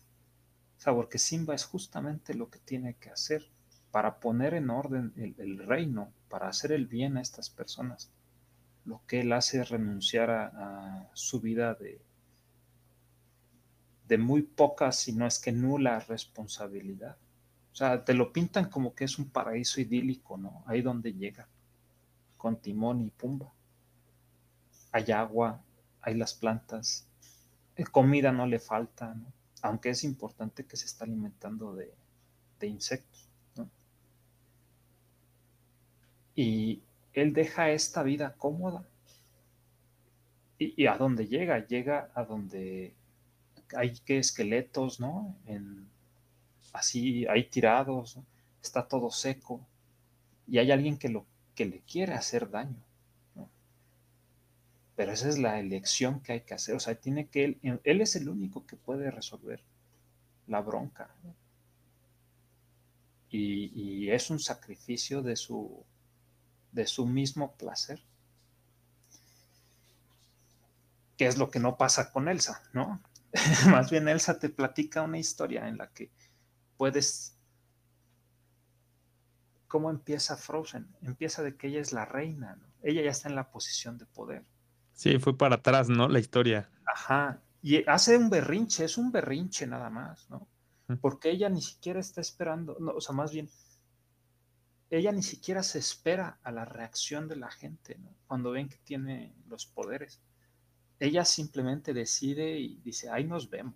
[0.77, 3.49] O sea, porque Simba es justamente lo que tiene que hacer
[3.91, 8.11] para poner en orden el reino, para hacer el bien a estas personas
[8.89, 12.01] lo que él hace es renunciar a, su vida de,
[14.07, 17.17] de muy poca, si no es que nula responsabilidad.
[17.71, 20.63] O sea, te lo pintan como que es un paraíso idílico, ¿no?
[20.65, 21.47] Ahí donde llega,
[22.39, 23.53] con timón y pumba.
[24.91, 25.61] Hay agua,
[26.01, 27.05] hay las plantas,
[27.75, 29.15] eh, comida no le falta.
[29.61, 31.93] Aunque es importante que se está alimentando de,
[32.59, 33.69] de insectos, ¿no?
[36.35, 36.81] Y,
[37.13, 38.85] él deja esta vida cómoda.
[40.57, 41.65] ¿Y, a dónde llega?
[41.67, 42.93] Llega a donde
[43.75, 45.35] hay que esqueletos, ¿no?
[45.45, 45.89] En,
[46.71, 48.19] así, hay tirados,
[48.61, 49.59] está todo seco.
[50.47, 51.25] Y hay alguien que, lo,
[51.59, 52.81] que le quiere hacer daño.
[54.95, 56.73] Pero esa es la elección que hay que hacer.
[56.73, 59.61] O sea, tiene que él, es el único que puede resolver
[60.47, 61.13] la bronca.
[63.29, 65.83] y, es un sacrificio de su,
[66.71, 68.01] de su mismo placer.
[71.17, 73.01] Que es lo que no pasa con Elsa, ¿no?
[73.69, 76.09] Más bien Elsa te platica una historia en la que
[76.77, 77.35] puedes...
[79.69, 80.93] ¿Cómo empieza Frozen?
[81.01, 82.67] Empieza de que ella es la reina, ¿no?
[82.83, 84.43] Ella ya está en la posición de poder.
[84.91, 86.09] Sí, fue para atrás, ¿no?
[86.09, 86.69] La historia.
[86.85, 87.41] Ajá.
[87.61, 90.47] Y hace un berrinche, es un berrinche nada más, ¿no?
[90.99, 93.47] Porque ella ni siquiera está esperando, no, o sea, más bien,
[94.89, 98.15] ella ni siquiera se espera a la reacción de la gente ¿no?
[98.25, 100.19] cuando ven que tiene los poderes.
[100.99, 103.75] Ella simplemente decide y dice, ahí nos vemos.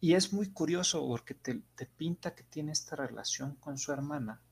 [0.00, 1.62] Y es muy curioso porque te,
[1.96, 4.42] pinta que tiene esta relación con su hermana,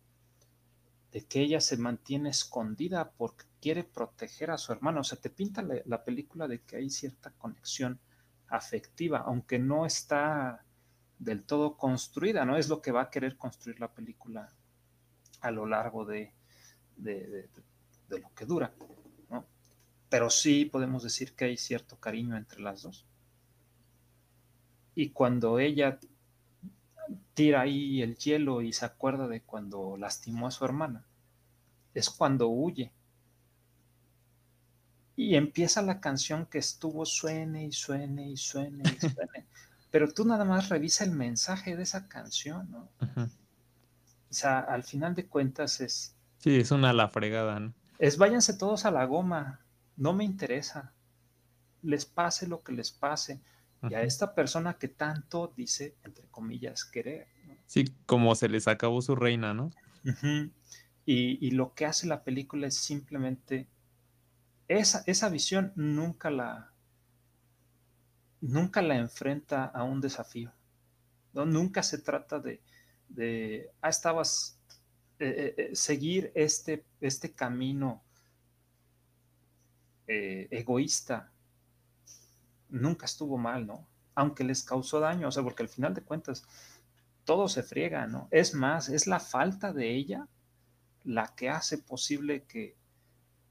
[1.13, 5.01] de que ella se mantiene escondida porque quiere proteger a su hermano.
[5.01, 8.01] O sea, te pinta la, la película de que hay cierta conexión
[8.49, 10.65] afectiva, aunque no está
[11.19, 12.57] del todo construida, ¿no?
[12.57, 14.53] Es lo que va a querer construir la película
[15.41, 16.33] a lo largo de,
[16.97, 17.49] de,
[18.09, 18.73] lo que dura.
[19.31, 19.47] ¿no?
[20.09, 23.07] Pero sí podemos decir que hay cierto cariño entre las dos.
[24.95, 25.99] Y cuando ella
[27.35, 31.05] tira ahí el hielo y se acuerda de cuando lastimó a su hermana,
[31.95, 32.93] es cuando huye.
[35.17, 39.47] Y empieza la canción que estuvo suene y suene y suene y suene.
[39.91, 42.89] Pero tú nada más revisa el mensaje de esa canción, ¿no?
[44.29, 46.15] O sea, al final de cuentas es...
[46.39, 47.73] Sí, es una la fregada, ¿no?
[47.99, 49.61] Es váyanse todos a la goma,
[49.97, 50.93] no me interesa.
[51.83, 53.41] Les pase lo que les pase.
[53.89, 57.29] Y a esta persona que tanto dice, entre comillas, querer.
[57.67, 59.71] Sí, como se les acabó su reina, ¿no?
[61.05, 63.69] y, lo que hace la película es simplemente
[64.69, 66.73] esa, esa visión nunca la
[68.41, 70.53] nunca la enfrenta a un desafío.
[71.33, 71.47] ¿no?
[71.47, 72.61] Nunca se trata de,
[73.09, 74.59] de ah, estabas
[75.19, 78.03] eh, eh, eh, seguir este, este camino
[80.09, 81.33] egoísta.
[82.69, 83.87] Nunca estuvo mal, ¿no?
[84.15, 86.45] Aunque les causó daño, o sea, porque al final de cuentas
[87.25, 88.29] todo se friega, ¿no?
[88.31, 90.27] Es más, es la falta de ella
[91.05, 92.77] la que hace posible que,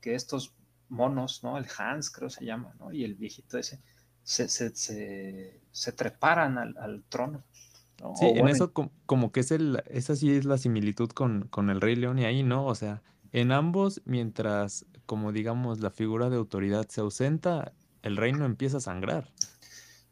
[0.02, 0.54] estos
[0.88, 1.58] monos, ¿no?
[1.58, 2.94] El Hans creo se llama, ¿no?
[2.94, 3.82] Y el viejito ese,
[4.22, 7.44] se, se, treparan al, trono.
[8.20, 11.82] Sí, en eso como, que es el, esa sí es la similitud con, con el
[11.82, 12.68] Rey León y ahí, ¿no?
[12.68, 13.02] O sea,
[13.32, 17.74] en ambos, mientras, como digamos, la figura de autoridad se ausenta,
[18.06, 19.30] el reino empieza a sangrar.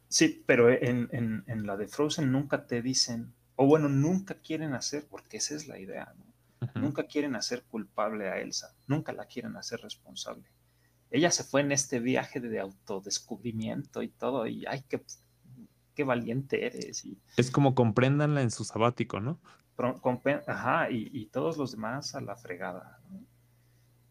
[0.10, 5.06] Sí, pero en, en la de Frozen nunca te dicen o bueno, nunca quieren hacer,
[5.08, 6.34] porque esa es la idea, ¿no?
[6.76, 10.46] Nunca quieren hacer culpable a Elsa, nunca la quieren hacer responsable.
[11.12, 15.04] Ella se fue en este viaje de autodescubrimiento y todo, y ay, qué,
[15.94, 17.06] qué valiente eres.
[17.38, 19.40] Es como compréndanla en su sabático, ¿no?
[20.48, 23.00] Ajá, y, todos los demás a la fregada.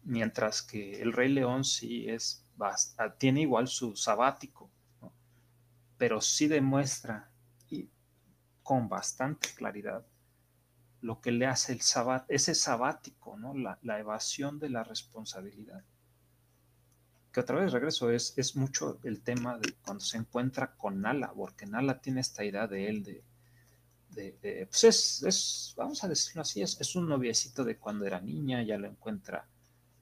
[0.03, 2.42] Mientras que el Rey León sí es,
[3.17, 4.69] tiene igual su sabático,
[5.97, 7.29] pero sí demuestra
[8.63, 10.05] con bastante claridad
[11.01, 13.53] lo que le hace el sabat, ese sabático, ¿no?
[13.53, 15.83] La, evasión de la responsabilidad.
[17.33, 21.65] Que otra vez regreso, es, mucho el tema de cuando se encuentra con Nala, porque
[21.65, 23.23] Nala tiene esta idea de él de,
[24.69, 28.63] pues es, es, vamos a decirlo así, es, es, un noviecito de cuando era niña,
[28.63, 29.45] ya lo encuentra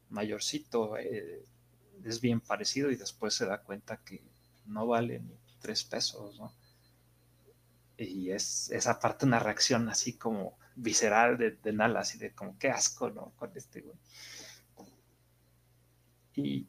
[0.09, 1.43] mayorcito, eh,
[2.03, 4.23] es bien parecido y después se da cuenta que
[4.65, 6.53] no vale ni tres pesos, ¿no?
[8.05, 12.57] y es esa parte una reacción así como visceral de, de Nala, así de como
[12.57, 13.31] qué asco, ¿no?
[13.35, 13.97] Con este güey.
[16.35, 16.67] Y,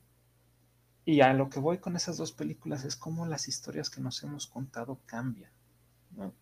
[1.05, 4.23] y a lo que voy con esas dos películas es cómo las historias que nos
[4.23, 5.53] hemos contado cambian,
[6.11, 6.35] ¿no?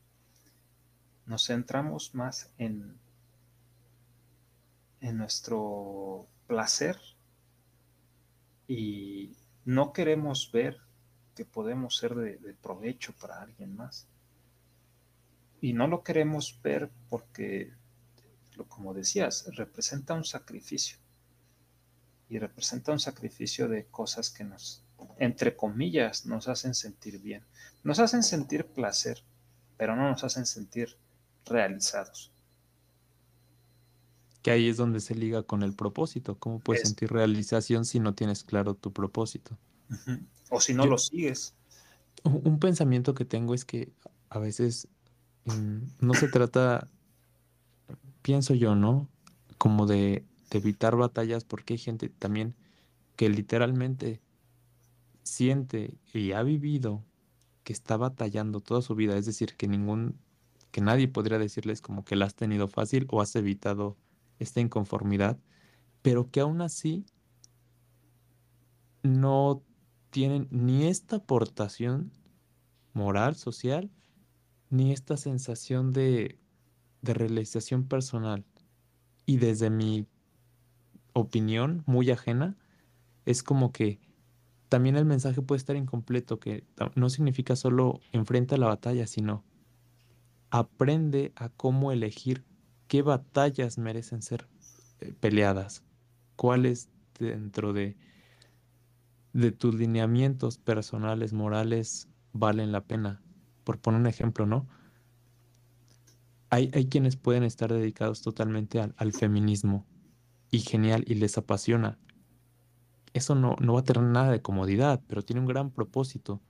[1.27, 2.99] Nos centramos más en,
[5.01, 6.99] en nuestro placer
[8.73, 9.33] y
[9.65, 10.79] no queremos ver
[11.35, 14.07] que podemos ser de provecho para alguien más
[15.61, 17.73] y no lo queremos ver porque,
[18.69, 20.99] como decías, representa un sacrificio.
[22.29, 24.85] Y representa un sacrificio de cosas que nos,
[25.19, 27.45] entre comillas, nos hacen sentir bien.
[27.83, 29.25] Nos hacen sentir placer,
[29.77, 30.97] pero no nos hacen sentir
[31.45, 32.30] realizados.
[34.43, 36.37] Que ahí es donde se liga con el propósito.
[36.39, 39.59] ¿Cómo puedes sentir realización si no tienes claro tu propósito?
[40.49, 41.55] O si no lo sigues.
[42.25, 43.93] Un pensamiento que tengo es que
[44.31, 44.89] a veces
[45.45, 46.89] Mm, no se trata,
[48.23, 49.09] pienso yo, ¿no?
[49.59, 52.57] Como de, evitar batallas porque hay gente también
[53.15, 54.21] que literalmente
[55.23, 57.05] siente y ha vivido
[57.63, 60.19] que está batallando toda su vida, es decir, que ningún,
[60.73, 63.97] que nadie podría decirles como que la has tenido fácil o has evitado
[64.41, 65.39] esta inconformidad,
[66.03, 67.07] pero que aún así
[69.03, 69.63] no
[70.11, 72.11] tienen ni esta aportación
[72.93, 73.91] moral, social,
[74.69, 76.39] ni esta sensación de,
[77.03, 78.45] realización personal.
[79.25, 80.07] Y desde mi
[81.15, 82.59] opinión muy ajena,
[83.25, 84.01] es como que
[84.69, 86.65] también el mensaje puede estar incompleto, que
[86.95, 89.45] no significa solo enfrenta la batalla, sino
[90.51, 92.45] aprende a cómo elegir
[92.91, 94.49] qué batallas merecen ser
[94.99, 95.85] eh, peleadas,
[96.35, 97.97] cuáles dentro de,
[99.33, 103.23] de tus lineamientos personales, morales, valen la pena
[103.63, 104.67] por poner un ejemplo, ¿no?
[106.49, 109.87] Hay, hay quienes pueden estar dedicados totalmente al, feminismo
[110.51, 111.97] y genial y les apasiona.
[113.13, 116.41] Eso no, no va a tener nada de comodidad, pero tiene un gran propósito.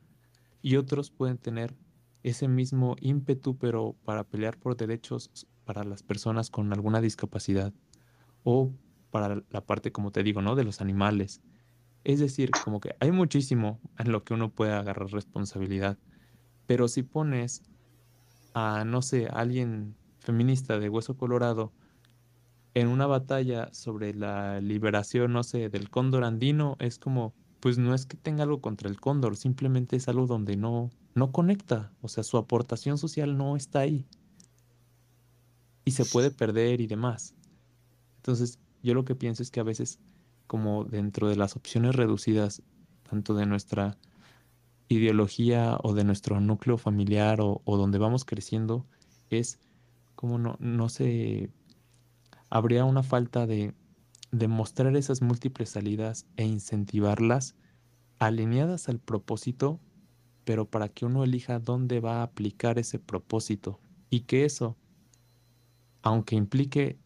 [0.62, 1.76] Y otros pueden tener
[2.22, 5.30] ese mismo ímpetu, pero para pelear por derechos
[5.64, 7.72] para las personas con alguna discapacidad
[8.44, 8.72] o
[9.10, 10.54] para la parte, como te digo, ¿no?
[10.54, 11.42] De los animales.
[12.04, 15.98] Es decir, como que hay muchísimo en lo que uno puede agarrar responsabilidad.
[16.66, 17.62] Pero si pones
[18.54, 21.72] a, no sé, alguien feminista de hueso colorado
[22.74, 27.94] en una batalla sobre la liberación, no sé, del cóndor andino, es como, pues no
[27.94, 32.08] es que tenga algo contra el cóndor, simplemente es algo donde no, no conecta, o
[32.08, 34.06] sea, su aportación social no está ahí
[35.90, 37.34] y se puede perder y demás.
[38.18, 39.98] Entonces, yo lo que pienso es que a veces,
[40.46, 42.62] como dentro de las opciones reducidas,
[43.02, 43.98] tanto de nuestra
[44.86, 48.86] ideología o de nuestro núcleo familiar o, donde vamos creciendo,
[49.30, 49.58] es
[50.14, 51.50] como no, no se...
[52.50, 53.74] Habría una falta de,
[54.30, 57.56] de mostrar esas múltiples salidas e incentivarlas
[58.20, 59.80] alineadas al propósito,
[60.44, 64.76] pero para que uno elija dónde va a aplicar ese propósito y que eso,
[66.02, 66.98] aunque implique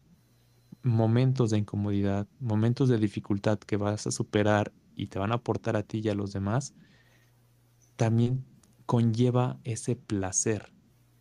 [0.83, 5.75] momentos de incomodidad, momentos de dificultad que vas a superar y te van a aportar
[5.75, 6.73] a ti y a los demás,
[7.95, 8.45] también
[8.85, 10.71] conlleva ese placer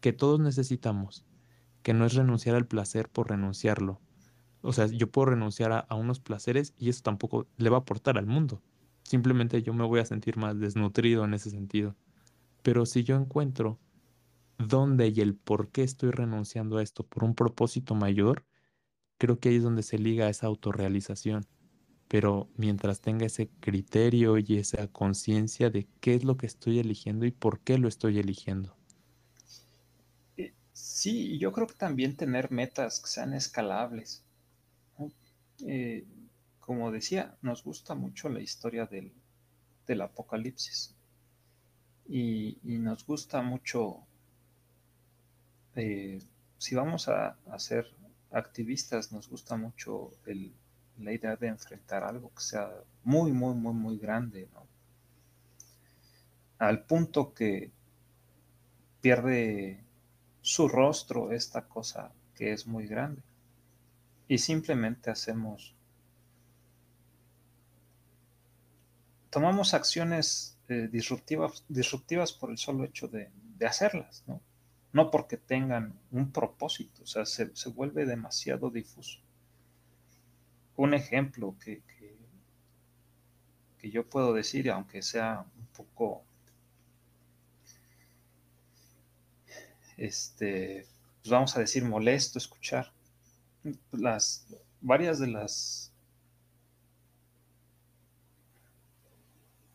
[0.00, 1.24] que todos necesitamos,
[1.82, 4.00] que no es renunciar al placer por renunciarlo.
[4.60, 8.18] O sea, yo puedo renunciar a, unos placeres y eso tampoco le va a aportar
[8.18, 8.62] al mundo.
[9.02, 11.96] Simplemente yo me voy a sentir más desnutrido en ese sentido.
[12.62, 13.78] Pero si yo encuentro
[14.58, 18.44] dónde y el por qué estoy renunciando a esto por un propósito mayor,
[19.18, 21.46] creo que ahí es donde se liga esa autorrealización
[22.08, 27.26] pero mientras tenga ese criterio y esa conciencia de qué es lo que estoy eligiendo
[27.26, 28.76] y por qué lo estoy eligiendo.
[30.36, 34.22] Eh, sí, yo creo que también tener metas que sean escalables.
[35.66, 36.04] Eh,
[36.60, 39.12] como decía, nos gusta mucho la historia del,
[40.00, 40.94] apocalipsis
[42.08, 44.06] y, nos gusta mucho,
[45.76, 46.20] eh,
[46.58, 47.86] si vamos a, a ser
[48.30, 50.10] activistas, nos gusta mucho
[50.98, 52.70] la idea de enfrentar algo que sea
[53.02, 54.66] muy, muy, muy, muy grande, ¿no?
[56.58, 57.72] Al punto que
[59.00, 59.84] pierde
[60.40, 63.22] su rostro esta cosa que es muy grande.
[64.28, 65.74] Y simplemente hacemos,
[69.30, 73.30] tomamos acciones eh, disruptivas, disruptivas por el solo hecho de,
[73.66, 74.42] hacerlas, ¿no?
[74.94, 79.20] No porque tengan un propósito, o sea, se vuelve demasiado difuso
[80.76, 81.82] un ejemplo que,
[83.78, 86.24] que, yo puedo decir, aunque sea un poco,
[89.98, 90.86] este,
[91.20, 92.90] pues vamos a decir, molesto escuchar,
[93.92, 94.46] las,
[94.80, 95.92] varias de las,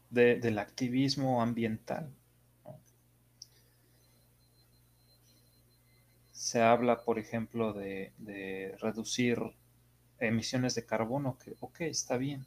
[0.10, 2.12] del activismo ambiental.
[6.50, 9.38] Se habla, por ejemplo, de, reducir
[10.18, 12.44] emisiones de carbono, que, ok, está bien,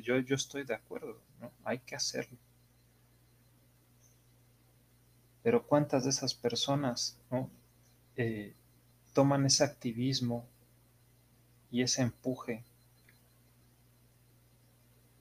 [0.00, 1.50] yo, yo estoy de acuerdo, ¿no?
[1.64, 2.38] hay que hacerlo.
[5.42, 7.18] Pero ¿cuántas de esas personas
[8.14, 8.54] eh,
[9.12, 10.46] toman ese activismo
[11.72, 12.62] y ese empuje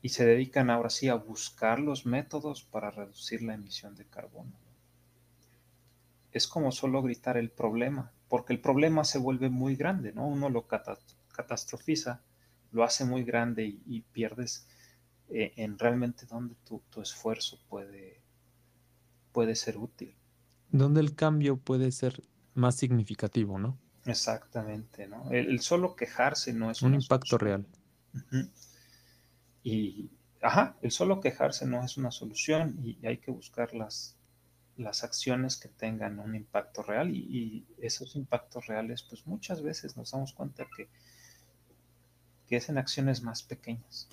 [0.04, 4.65] y se dedican ahora sí a buscar los métodos para reducir la emisión de carbono?
[6.36, 10.28] Es como solo gritar el problema, porque el problema se vuelve muy grande, ¿no?
[10.28, 12.24] Uno lo, catastrofiza,
[12.74, 14.68] lo hace muy grande y, pierdes
[15.30, 18.20] eh, en realmente donde tu, esfuerzo puede,
[19.32, 20.14] puede ser útil.
[20.72, 22.22] Donde el cambio puede ser
[22.54, 23.80] más significativo, ¿no?
[24.06, 25.32] Exactamente, ¿no?
[25.32, 27.66] El, solo quejarse no es un impacto real.
[29.64, 34.15] Y, ajá, el solo quejarse no es una solución y hay que buscar las,
[34.78, 39.96] las acciones que tengan un impacto real y, y, esos impactos reales, pues muchas veces
[39.96, 40.90] nos damos cuenta que
[42.48, 44.08] que es en acciones más pequeñas.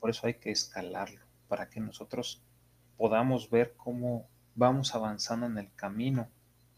[0.00, 2.42] Por eso hay que escalarlo, para que nosotros
[2.96, 6.28] podamos ver cómo vamos avanzando en el camino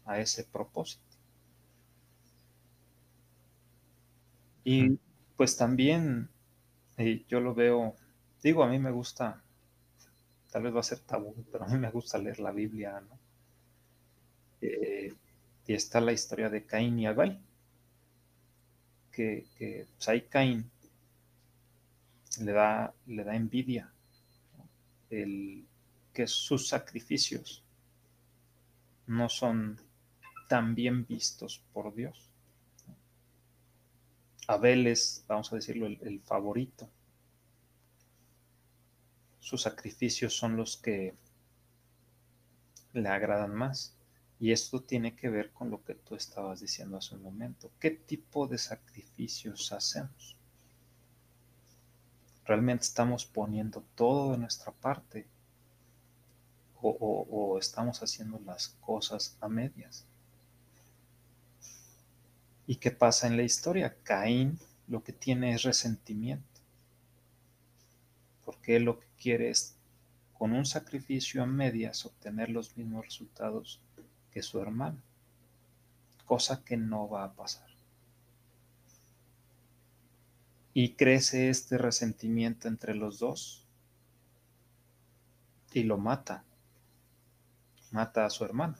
[0.05, 1.03] a ese propósito.
[4.63, 4.99] Y
[5.35, 6.29] pues también
[6.97, 7.95] eh, yo lo veo,
[8.43, 9.41] digo, a mí me gusta,
[10.51, 13.17] tal vez va a ser tabú, pero a mí me gusta leer la Biblia, ¿no?
[14.61, 15.13] Eh,
[15.65, 17.39] y está la historia de Caín y Abel
[19.11, 20.69] que, que pues Caín
[22.41, 23.91] le da, le da envidia
[25.09, 25.65] el,
[26.13, 27.63] que sus sacrificios
[29.07, 29.79] no son
[30.47, 32.29] tan bien vistos por Dios.
[34.47, 36.89] Abel es, vamos a decirlo, el, favorito.
[39.41, 41.13] Sus sacrificios son los que
[42.93, 43.95] le agradan más.
[44.39, 47.69] Y esto tiene que ver con lo que tú estabas diciendo hace un momento.
[47.79, 50.37] ¿Qué tipo de sacrificios hacemos?
[52.45, 55.27] ¿Realmente estamos poniendo todo de nuestra parte?
[56.83, 60.05] ¿O, estamos haciendo las cosas a medias?
[62.65, 63.95] ¿Y qué pasa en la historia?
[64.01, 64.57] Caín
[64.87, 66.61] lo que tiene es resentimiento.
[68.43, 69.75] Porque lo que quiere es,
[70.33, 73.79] con un sacrificio a medias, obtener los mismos resultados
[74.31, 74.99] que su hermano.
[76.25, 77.69] Cosa que no va a pasar.
[80.73, 83.67] Y crece este resentimiento entre los dos
[85.73, 86.43] y lo mata.
[87.91, 88.77] Mata a su hermano.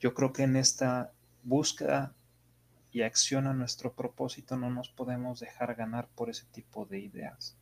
[0.00, 1.12] Yo creo que en esta
[1.42, 2.12] búsqueda
[2.98, 7.56] y acción a nuestro propósito no nos podemos dejar ganar por ese tipo de ideas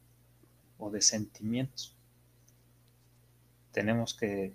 [0.78, 1.94] o de sentimientos.
[3.70, 4.54] Tenemos que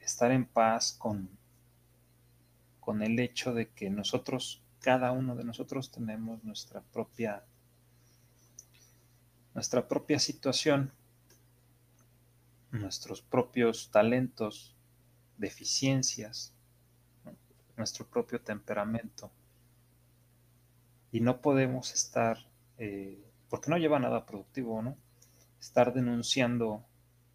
[0.00, 1.30] estar en paz con,
[2.80, 7.42] con el hecho de que nosotros, cada uno de nosotros tenemos nuestra propia
[9.54, 10.92] nuestra propia situación,
[12.72, 14.76] nuestros propios talentos,
[15.38, 16.52] deficiencias,
[17.78, 19.30] nuestro propio temperamento.
[21.14, 22.38] Y no podemos estar,
[22.76, 24.96] eh, porque no lleva nada productivo, ¿no?
[25.60, 26.84] Estar denunciando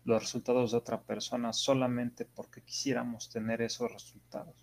[0.03, 4.53] los resultados de otra persona solamente porque quisiéramos tener esos resultados.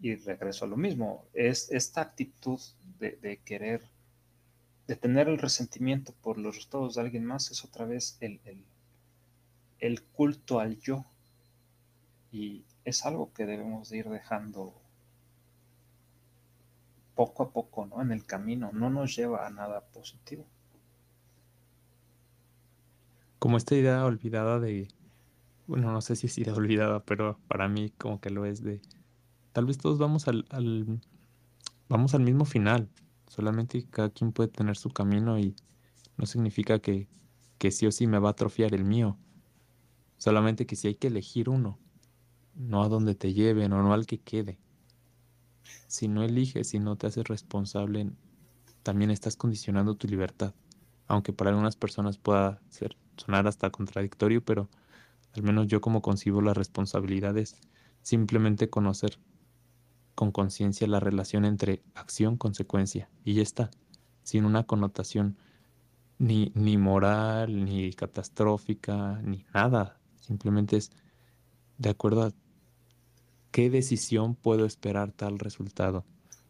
[0.00, 2.60] Y regreso a lo mismo, es esta actitud
[3.00, 3.82] de, querer,
[4.86, 8.40] de tener el resentimiento por los resultados de alguien más, es otra vez el,
[9.80, 11.04] el culto al yo.
[12.30, 14.81] Y es algo que debemos de ir dejando
[17.14, 18.02] poco a poco, ¿no?
[18.02, 20.46] En el camino, no nos lleva a nada positivo.
[23.38, 24.88] Como esta idea olvidada de,
[25.66, 28.80] bueno, no sé si es idea olvidada, pero para mí como que lo es de,
[29.52, 31.00] tal vez todos vamos al, al
[31.88, 32.88] vamos al mismo final,
[33.28, 35.56] solamente cada quien puede tener su camino y
[36.16, 37.08] no significa que,
[37.58, 39.18] que sí o sí me va a atrofiar el mío,
[40.18, 41.78] solamente que si hay que elegir uno,
[42.54, 44.58] no a donde te lleven o no al que quede.
[45.86, 48.10] Si no eliges, si no te haces responsable,
[48.82, 50.54] también estás condicionando tu libertad.
[51.06, 54.68] Aunque para algunas personas pueda ser, sonar hasta contradictorio, pero
[55.34, 57.56] al menos yo como concibo la responsabilidad es
[58.02, 59.18] simplemente conocer
[60.14, 63.08] con conciencia la relación entre acción-consecuencia.
[63.24, 63.70] Y ya está,
[64.22, 65.36] sin una connotación
[66.18, 69.98] ni, ni moral, ni catastrófica, ni nada.
[70.20, 70.92] Simplemente es
[71.78, 72.32] de acuerdo a
[73.52, 76.04] qué decisión puedo esperar tal resultado,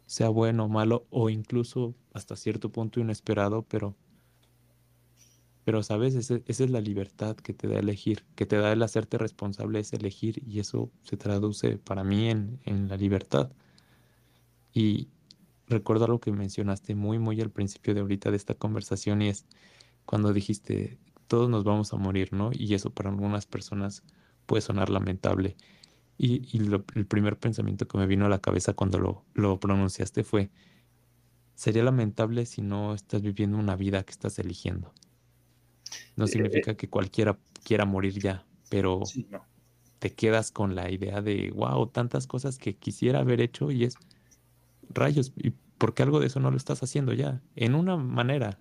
[0.07, 3.97] sea bueno malo o incluso hasta cierto punto inesperado, pero
[5.65, 9.17] pero sabes, esa, es la libertad que te da elegir, que te da el hacerte
[9.19, 13.53] responsable es elegir y eso se traduce para mí en, en la libertad.
[14.73, 15.09] Y
[15.69, 19.47] recuerdo algo que mencionaste muy, muy al principio de ahorita de esta conversación y es
[20.05, 20.99] cuando dijiste,
[21.29, 22.51] todos nos vamos a morir, ¿no?
[22.53, 24.03] Y eso para algunas personas
[24.47, 25.57] puede sonar lamentable.
[26.19, 26.59] Y,
[26.95, 30.51] el primer pensamiento que me vino a la cabeza cuando lo, lo pronunciaste fue,
[31.55, 34.93] sería lamentable si no estás viviendo una vida que estás eligiendo.
[36.17, 39.01] No eh, significa que cualquiera quiera morir ya, pero
[39.99, 43.95] te quedas con la idea de, wow, tantas cosas que quisiera haber hecho y es
[44.91, 47.41] rayos, ¿y por qué algo de eso no lo estás haciendo ya?
[47.55, 48.59] En una manera,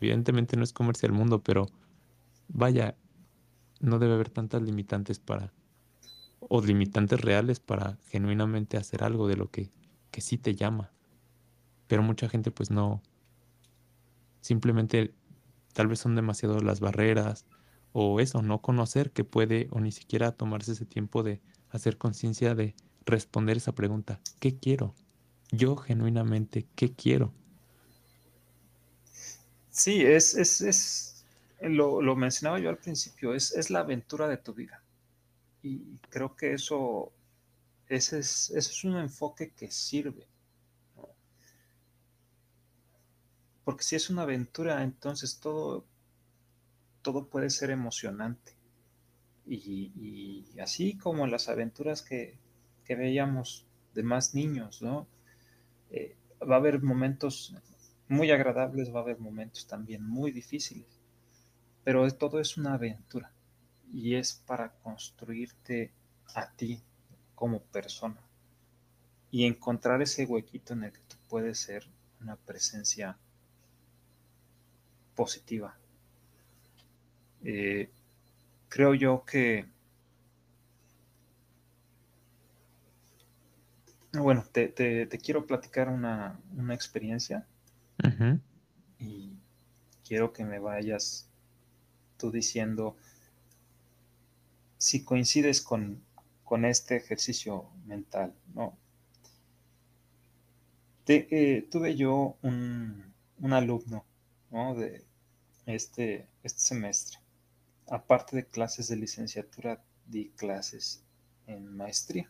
[0.00, 1.66] evidentemente no es comerse el mundo, pero
[2.48, 2.96] vaya,
[3.80, 5.52] no debe haber tantas limitantes para,
[6.48, 9.70] o limitantes reales para genuinamente hacer algo de lo que,
[10.10, 10.90] que sí te llama.
[11.86, 13.02] Pero mucha gente pues no,
[14.40, 15.12] simplemente
[15.72, 17.44] tal vez son demasiado las barreras
[17.92, 21.40] o eso, no conocer que puede o ni siquiera tomarse ese tiempo de
[21.70, 22.74] hacer conciencia de
[23.04, 24.94] responder esa pregunta, ¿qué quiero?
[25.50, 27.32] Yo genuinamente, ¿qué quiero?
[29.70, 31.24] Sí, es, es, es
[31.60, 34.82] lo, lo, mencionaba yo al principio, es, es la aventura de tu vida.
[35.66, 37.12] Y creo que eso,
[37.88, 40.28] ese es, es un enfoque que sirve.
[43.64, 45.84] Porque si es una aventura, entonces todo,
[47.02, 48.52] todo puede ser emocionante.
[49.44, 52.38] Y, así como las aventuras que,
[52.88, 55.08] veíamos de más niños, ¿no?
[55.90, 56.16] Eh,
[56.48, 57.56] va a haber momentos
[58.06, 61.00] muy agradables, va a haber momentos también muy difíciles,
[61.82, 63.35] pero todo es una aventura
[63.92, 65.92] y es para construirte
[66.34, 66.82] a ti
[67.34, 68.20] como persona
[69.30, 71.86] y encontrar ese huequito en el que tú puedes ser
[72.20, 73.18] una presencia
[75.14, 75.76] positiva.
[77.42, 77.90] Eh,
[78.68, 79.66] creo yo que,
[84.12, 86.40] bueno, te, quiero platicar una,
[86.70, 87.46] experiencia
[88.98, 89.32] y
[90.06, 91.28] quiero que me vayas
[92.16, 92.96] tú diciendo
[94.78, 96.02] si coincides con,
[96.44, 98.76] con este ejercicio mental, ¿no?
[101.08, 103.14] Eh, tuve yo un,
[103.52, 104.04] alumno,
[104.50, 105.04] De
[105.66, 107.18] este, este semestre.
[107.88, 111.04] Aparte de clases de licenciatura, di clases
[111.46, 112.28] en maestría.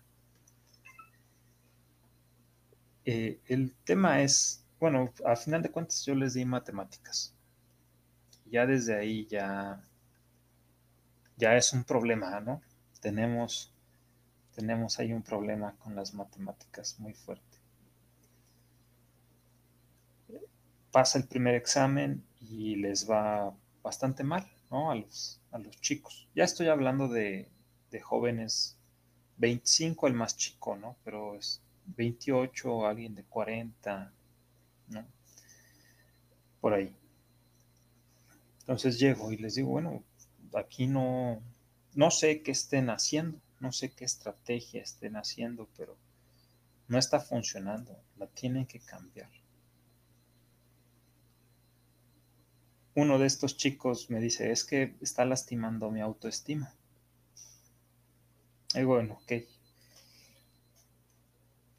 [3.07, 7.33] Eh, el tema es, bueno, al final de cuentas yo les di matemáticas.
[8.51, 9.83] Ya desde ahí ya,
[11.37, 12.63] ya es un problema, ¿no?
[13.01, 13.73] Tenemos,
[14.55, 17.45] tenemos ahí un problema con las matemáticas muy fuerte.
[20.91, 24.91] Pasa el primer examen y les va bastante mal, ¿no?
[24.91, 26.27] A los, a los chicos.
[26.35, 27.51] Ya estoy hablando de,
[27.91, 28.79] de jóvenes
[29.37, 30.97] 25 el más chico, ¿no?
[31.05, 31.63] Pero es
[31.97, 34.13] 28, alguien de 40,
[34.89, 35.07] ¿no?
[36.61, 36.97] Por ahí.
[38.61, 40.03] Entonces llego y les digo, bueno,
[40.55, 41.43] aquí no,
[41.95, 45.97] no sé qué estén haciendo, no sé qué estrategia estén haciendo, pero
[46.89, 49.31] no está funcionando, la tienen que cambiar.
[52.95, 56.73] Uno de estos chicos me dice, es que está lastimando mi autoestima.
[58.75, 59.33] Y bueno, ok.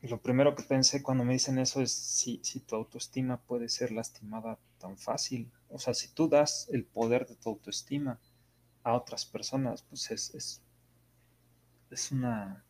[0.01, 3.91] lo primero que pensé cuando me dicen eso es si, si tu autoestima puede ser
[3.91, 5.51] lastimada tan fácil.
[5.69, 8.19] O sea, si tú das el poder de tu autoestima
[8.87, 10.61] a otras personas, pues es, es,
[11.91, 12.63] es una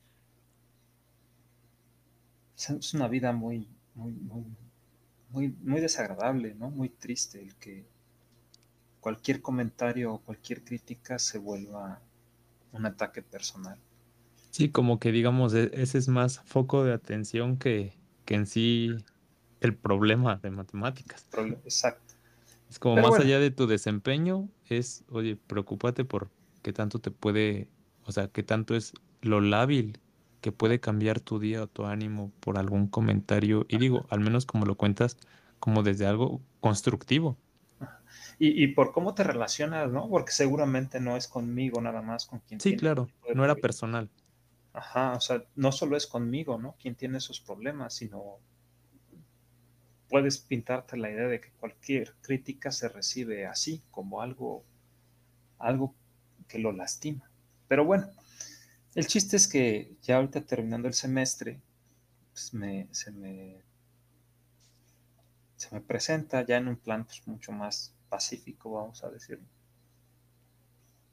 [2.56, 4.46] es una vida muy, muy, muy,
[5.30, 6.72] muy, muy desagradable, ¿no?
[6.72, 7.86] Muy triste el que
[9.00, 12.02] cualquier comentario o cualquier crítica se vuelva
[12.72, 13.78] un ataque personal.
[14.50, 17.94] Sí, como que digamos, e, ese es más foco de atención que,
[18.26, 18.96] que en sí
[19.62, 21.28] el problema de matemáticas.
[21.64, 22.16] Exacto.
[22.72, 26.30] Es como más allá de tu desempeño, es, oye, preocúpate por
[26.62, 27.68] qué tanto te puede,
[28.06, 30.00] o sea, qué tanto es lo lábil
[30.42, 33.66] que puede cambiar tu día o tu ánimo por algún comentario.
[33.70, 35.18] Y digo, al menos como lo cuentas,
[35.60, 37.38] como desde algo constructivo.
[38.40, 40.10] Y, y, por cómo te relacionas, ¿no?
[40.10, 42.60] Porque seguramente no es conmigo nada más con quien.
[42.60, 44.10] Sí, claro, no era personal.
[44.74, 46.76] Ajá, o sea, no solo es conmigo, ¿no?
[46.80, 48.38] Quien tiene esos problemas, sino
[50.10, 54.64] puedes pintarte la idea de que cualquier crítica se recibe así, como algo,
[55.60, 55.96] algo
[56.48, 57.30] que lo lastima.
[57.68, 58.10] Pero bueno,
[58.96, 61.62] el chiste es que ya ahorita terminando el semestre,
[62.32, 62.88] pues se, me,
[65.56, 69.46] se me presenta ya en un plan pues, mucho más pacífico, vamos a decirlo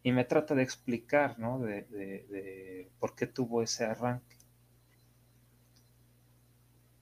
[0.04, 1.58] y me trata de explicar, ¿no?
[1.58, 4.36] De, por qué tuvo ese arranque.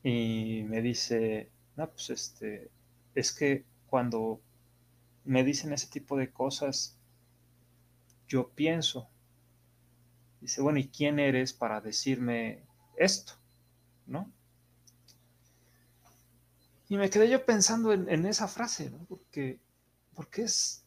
[0.05, 2.71] Y me dice, no, pues este,
[3.15, 4.41] es que cuando
[5.25, 6.97] me dicen ese tipo de cosas,
[8.29, 9.09] yo pienso,
[10.41, 12.65] dice, bueno, ¿y quién eres para decirme
[12.97, 13.35] esto?
[14.07, 14.31] ¿No?
[16.89, 19.05] Y me quedé yo pensando en, en esa frase, ¿no?
[19.07, 19.61] Porque,
[20.15, 20.85] porque es,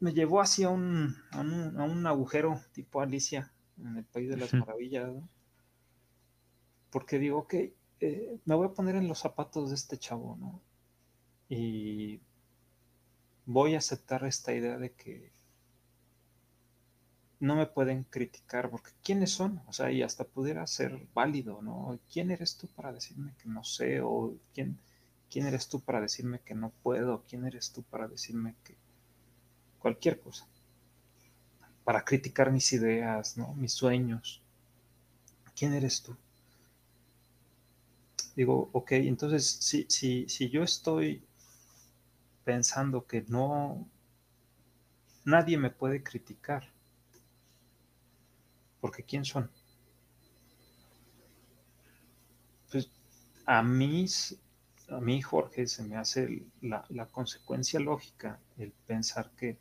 [0.00, 5.10] me llevó hacia un, a, un, agujero tipo Alicia en el País de las Maravillas.
[6.90, 7.54] Porque digo, ok,
[8.00, 10.60] eh, me voy a poner en los zapatos de este chavo, ¿no?
[11.48, 12.20] Y
[13.46, 15.32] voy a aceptar esta idea de que
[17.40, 19.62] no me pueden criticar, porque ¿quiénes son?
[19.66, 21.98] O sea, y hasta pudiera ser válido, ¿no?
[22.12, 24.00] ¿Quién eres tú para decirme que no sé?
[24.02, 24.78] ¿O quién,
[25.30, 27.24] quién eres tú para decirme que no puedo?
[27.28, 28.76] ¿Quién eres tú para decirme que,
[29.80, 30.46] cualquier cosa,
[31.84, 33.54] para criticar mis ideas, ¿no?
[33.54, 34.42] mis sueños.
[35.56, 36.16] ¿Quién eres tú?
[38.34, 41.22] Digo, ok, entonces si, si, si yo estoy
[42.44, 43.88] pensando que no,
[45.24, 46.68] nadie me puede criticar,
[48.80, 49.50] porque ¿quién son?
[52.72, 52.90] Pues
[53.44, 54.06] a mí,
[54.88, 59.58] a mí Jorge, se me hace la, la consecuencia lógica el pensar que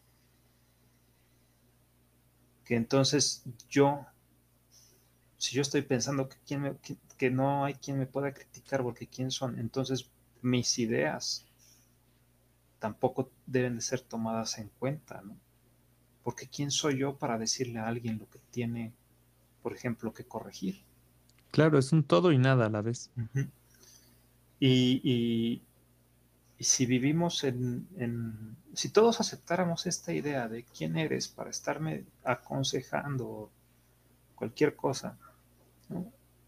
[2.64, 4.06] que entonces yo,
[5.38, 6.38] si yo estoy pensando que,
[6.82, 6.98] que,
[7.30, 10.10] no hay quien me pueda criticar porque quién son, entonces
[10.42, 11.46] mis ideas
[12.80, 15.36] tampoco deben de ser tomadas en cuenta, ¿no?
[16.24, 18.94] Porque quién soy yo para decirle a alguien lo que tiene,
[19.62, 20.84] por ejemplo, que corregir.
[21.52, 23.12] Claro, es un todo y nada a la vez.
[24.60, 25.62] y,
[26.60, 27.88] y si vivimos en,
[28.74, 33.50] si todos aceptáramos esta idea de quién eres para estarme aconsejando
[34.36, 35.18] cualquier cosa,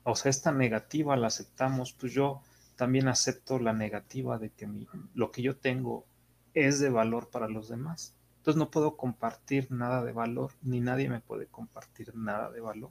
[0.04, 2.42] o sea, esta negativa la aceptamos, pues yo
[2.76, 4.68] también acepto la negativa de que
[5.14, 6.06] lo que yo tengo
[6.54, 8.16] es de valor para los demás.
[8.38, 12.90] Entonces no puedo compartir nada de valor, ni nadie me puede compartir nada de valor.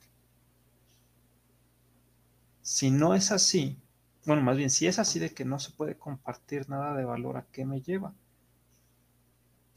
[2.63, 3.77] Si no es así,
[4.27, 7.37] bueno, más bien, si es así de que no se puede compartir nada de valor,
[7.37, 8.15] ¿a qué me lleva?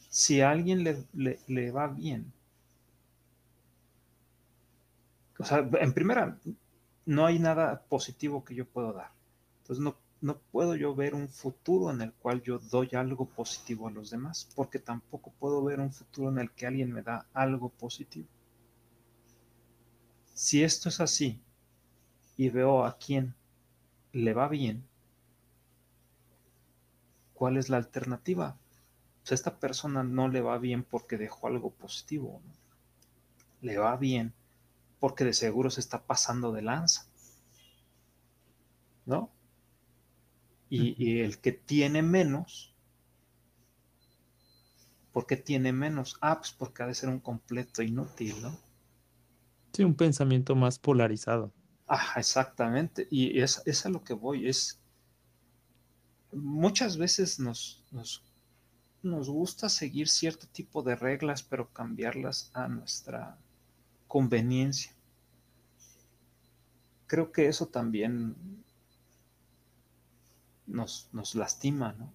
[0.10, 2.32] Si a alguien le, va bien,
[5.40, 6.38] o sea, en primera,
[7.06, 9.12] no hay nada positivo que yo pueda dar.
[9.62, 13.88] Entonces, no, no puedo yo ver un futuro en el cual yo doy algo positivo
[13.88, 17.28] a los demás, porque tampoco puedo ver un futuro en el que alguien me da
[17.34, 18.28] algo positivo.
[20.34, 21.42] Si esto es así
[22.38, 23.36] y veo a quién
[24.14, 24.84] le va bien,
[27.34, 28.58] ¿cuál es la alternativa?
[29.22, 32.42] Pues a esta persona no le va bien porque dejó algo positivo.
[33.62, 34.34] Le va bien
[35.04, 37.06] porque de seguro se está pasando de lanza.
[39.06, 39.34] ¿No?
[40.70, 42.74] Y, y el que tiene menos,
[45.12, 46.16] ¿por qué tiene menos?
[46.22, 48.58] Ah, pues porque ha de ser un completo inútil, ¿no?
[49.74, 51.52] Sí, un pensamiento más polarizado.
[51.86, 53.06] Ah, exactamente.
[53.12, 54.48] Y es, es a lo que voy.
[54.48, 54.80] Es
[56.32, 58.24] muchas veces nos, nos,
[59.02, 63.38] nos gusta seguir cierto tipo de reglas, pero cambiarlas a nuestra
[64.08, 64.93] conveniencia.
[67.14, 68.64] Creo que eso también
[70.66, 72.12] nos, nos lastima, ¿no?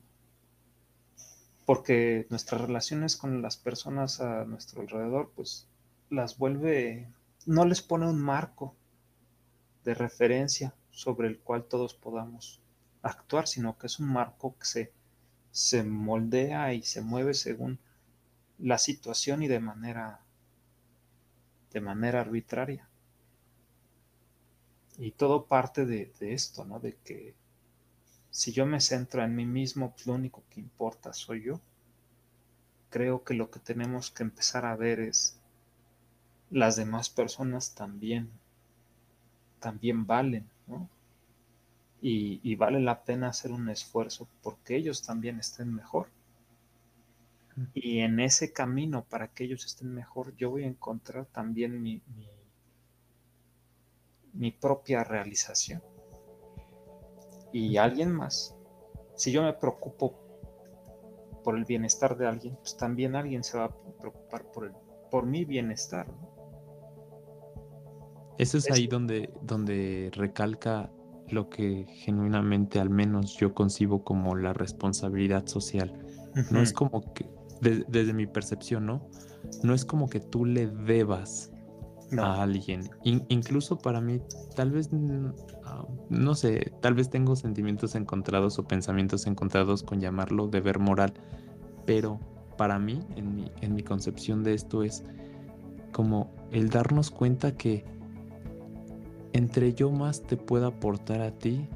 [1.64, 5.68] Porque nuestras relaciones con las personas a nuestro alrededor, pues
[6.10, 7.12] las vuelve
[7.46, 8.74] no les pone un marco
[9.84, 12.60] de referencia sobre el cual todos podamos
[13.02, 14.92] actuar, sino que es un marco que se,
[15.52, 17.78] se moldea y se mueve según
[18.58, 20.22] la situación y de manera
[21.70, 22.87] de manera arbitraria.
[24.98, 26.80] Y todo parte de, de, esto, ¿no?
[26.80, 27.34] De que
[28.30, 31.60] si yo me centro en mí mismo, lo único que importa soy yo.
[32.90, 35.38] Creo que lo que tenemos que empezar a ver es
[36.50, 38.30] las demás personas también,
[39.60, 40.88] también valen, ¿no?
[42.00, 46.08] Y, vale la pena hacer un esfuerzo porque ellos también estén mejor.
[47.74, 52.00] Y en ese camino para que ellos estén mejor, yo voy a encontrar también mi,
[52.16, 52.28] mi,
[54.38, 55.82] mi propia realización.
[57.52, 58.56] Y alguien más,
[59.16, 60.14] si yo me preocupo
[61.42, 64.72] por el bienestar de alguien, pues también alguien se va a preocupar por, el,
[65.10, 66.08] por mi bienestar.
[66.08, 66.38] ¿no?
[68.38, 70.90] Eso es ahí donde, donde recalca
[71.28, 75.92] lo que genuinamente al menos yo concibo como la responsabilidad social.
[76.50, 77.28] No es como que,
[77.60, 79.10] desde mi percepción, ¿no?
[79.64, 81.50] No es como que tú le debas
[82.16, 82.88] a alguien.
[83.02, 84.20] incluso para mí,
[84.56, 84.90] tal vez,
[85.64, 91.12] ah, no sé, tal vez tengo sentimientos encontrados o pensamientos encontrados con llamarlo deber moral,
[91.84, 92.18] pero
[92.56, 95.04] para mí, en mi, en mi concepción de esto es
[95.92, 97.84] como el darnos cuenta que
[99.32, 101.68] entre yo más te pueda aportar a ti,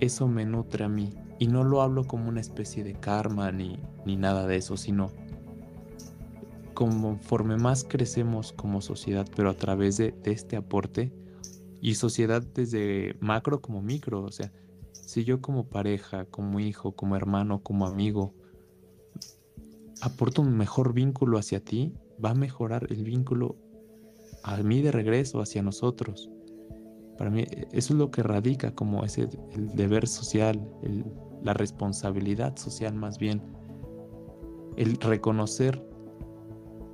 [0.00, 1.10] eso me nutre a mí.
[1.38, 5.10] Y no lo hablo como una especie de karma ni, ni nada de eso, sino
[6.74, 11.12] conforme más crecemos como sociedad, pero a través de, este aporte,
[11.80, 14.52] y sociedad desde macro como micro, o sea,
[14.92, 18.34] si yo como pareja, como hijo, como hermano, como amigo,
[20.00, 23.56] aporto un mejor vínculo hacia ti, va a mejorar el vínculo
[24.42, 26.30] a mí de regreso hacia nosotros.
[27.18, 30.60] Para mí eso es lo que radica como ese el deber social,
[31.42, 33.42] la responsabilidad social más bien,
[34.76, 35.93] el reconocer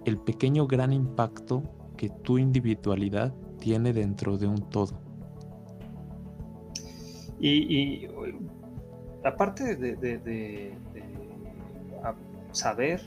[0.04, 1.62] el pequeño gran impacto
[1.96, 4.98] que tu individualidad tiene dentro de un todo.
[7.38, 8.06] Y,
[9.24, 10.74] aparte de,
[12.52, 13.00] saber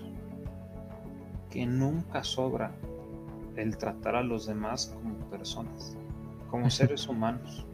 [1.49, 2.71] que nunca sobra
[3.55, 5.97] el tratar a los demás como personas
[6.49, 7.65] como seres humanos.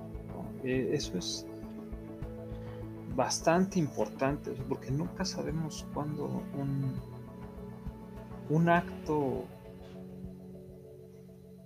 [0.63, 1.45] Eh, eso es
[3.15, 6.93] bastante importante porque nunca sabemos cuándo un,
[8.49, 9.47] un acto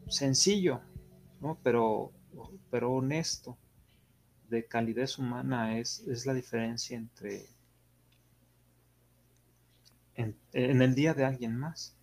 [0.08, 0.82] sencillo,
[1.64, 2.12] pero,
[2.70, 3.58] pero honesto,
[4.50, 7.48] de calidez humana es, es la diferencia entre
[10.16, 11.96] en, el día de alguien más.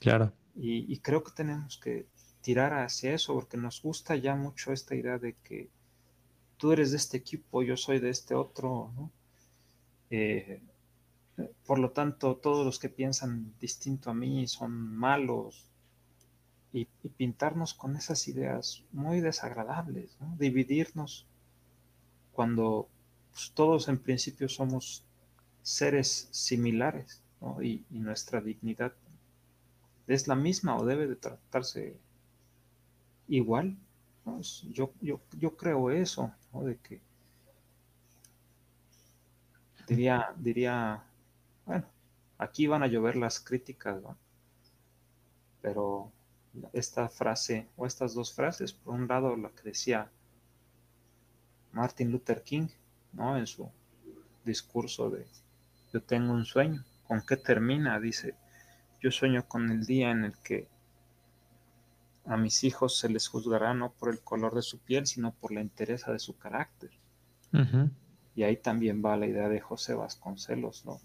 [0.00, 0.32] Claro.
[0.56, 2.06] y creo que tenemos que
[2.42, 5.70] tirar hacia eso, porque nos gusta ya mucho esta idea de que
[6.58, 9.10] tú eres de este equipo, yo soy de este otro, ¿no?
[10.10, 10.60] Eh,
[11.66, 15.70] por lo tanto, todos los que piensan distinto a mí son malos
[16.72, 16.86] y,
[17.16, 20.34] pintarnos con esas ideas muy desagradables, ¿no?
[20.38, 21.26] dividirnos
[22.32, 22.88] cuando
[23.32, 25.04] pues, todos en principio somos
[25.62, 27.22] seres similares
[27.60, 28.92] y, nuestra dignidad
[30.06, 31.96] es la misma o debe de tratarse
[33.28, 33.76] igual.
[34.70, 37.00] Yo, yo, yo creo eso, de que
[39.86, 41.02] diría, diría,
[41.66, 41.86] bueno,
[42.38, 44.16] aquí van a llover las críticas, ¿no?
[45.62, 46.12] pero
[46.74, 50.10] esta frase o estas dos frases, por un lado la que decía
[51.70, 52.68] Martin Luther King,
[53.12, 53.38] ¿no?
[53.38, 53.70] En su
[54.44, 55.26] discurso de
[55.92, 57.98] Yo tengo un sueño, ¿con qué termina?
[58.00, 58.34] Dice,
[59.00, 60.68] yo sueño con el día en el que
[62.26, 65.52] a mis hijos se les juzgará no por el color de su piel, sino por
[65.52, 66.90] la entereza de su carácter.
[68.34, 71.00] Y ahí también va la idea de José Vasconcelos, ¿no?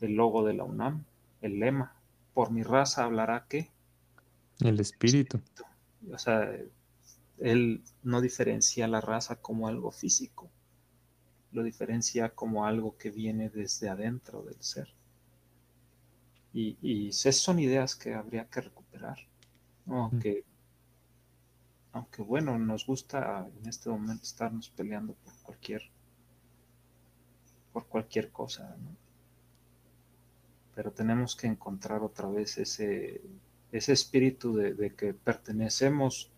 [0.00, 1.04] El logo de la UNAM,
[1.42, 1.94] el lema,
[2.34, 3.70] por mi raza hablará qué?
[4.60, 5.40] El espíritu.
[6.12, 6.50] O sea,
[7.38, 10.50] él no diferencia la raza como algo físico,
[11.52, 14.88] lo diferencia como algo que viene desde adentro del ser.
[16.52, 19.18] Y, y esas son ideas que habría que recuperar.
[19.86, 20.44] Aunque,
[21.92, 25.82] aunque bueno, nos gusta en este momento estarnos peleando por cualquier
[27.72, 28.76] por cualquier cosa,
[30.80, 33.20] pero tenemos que encontrar otra vez ese,
[33.70, 36.30] ese espíritu de, que pertenecemos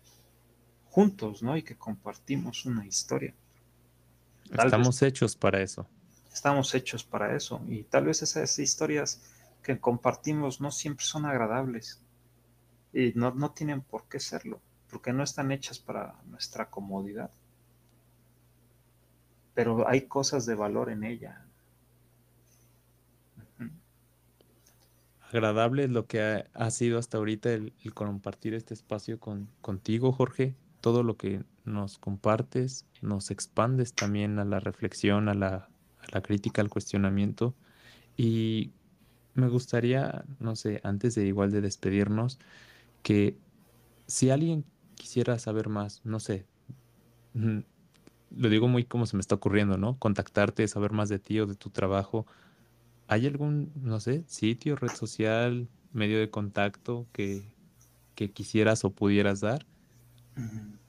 [0.89, 1.55] juntos, ¿no?
[1.55, 3.33] Y que compartimos una historia.
[4.51, 5.87] estamos hechos para eso.
[6.29, 7.61] Estamos hechos para eso.
[7.69, 9.21] Y tal vez esas historias
[9.61, 12.01] que compartimos no siempre son agradables.
[12.91, 14.59] Y no, no tienen por qué serlo,
[14.89, 17.31] porque no están hechas para nuestra comodidad.
[19.53, 21.45] Pero hay cosas de valor en ella.
[25.33, 30.55] Agradable lo que ha, sido hasta ahorita el, compartir este espacio con, contigo, Jorge.
[30.79, 36.21] Todo lo que nos compartes, nos expandes también a la reflexión, a la, a la
[36.21, 37.55] crítica, al cuestionamiento.
[38.15, 38.71] Y
[39.33, 42.39] me gustaría, no sé, antes de igual de despedirnos,
[43.01, 43.35] que
[44.05, 44.65] si alguien
[44.95, 46.45] quisiera saber más, no sé,
[47.33, 49.97] lo digo muy como se me está ocurriendo, ¿no?
[49.97, 52.27] Contactarte, saber más de ti o de tu trabajo,
[53.07, 57.51] ¿Hay algún, no sé, sitio, red social, medio de contacto que,
[58.15, 59.65] quisieras o pudieras dar?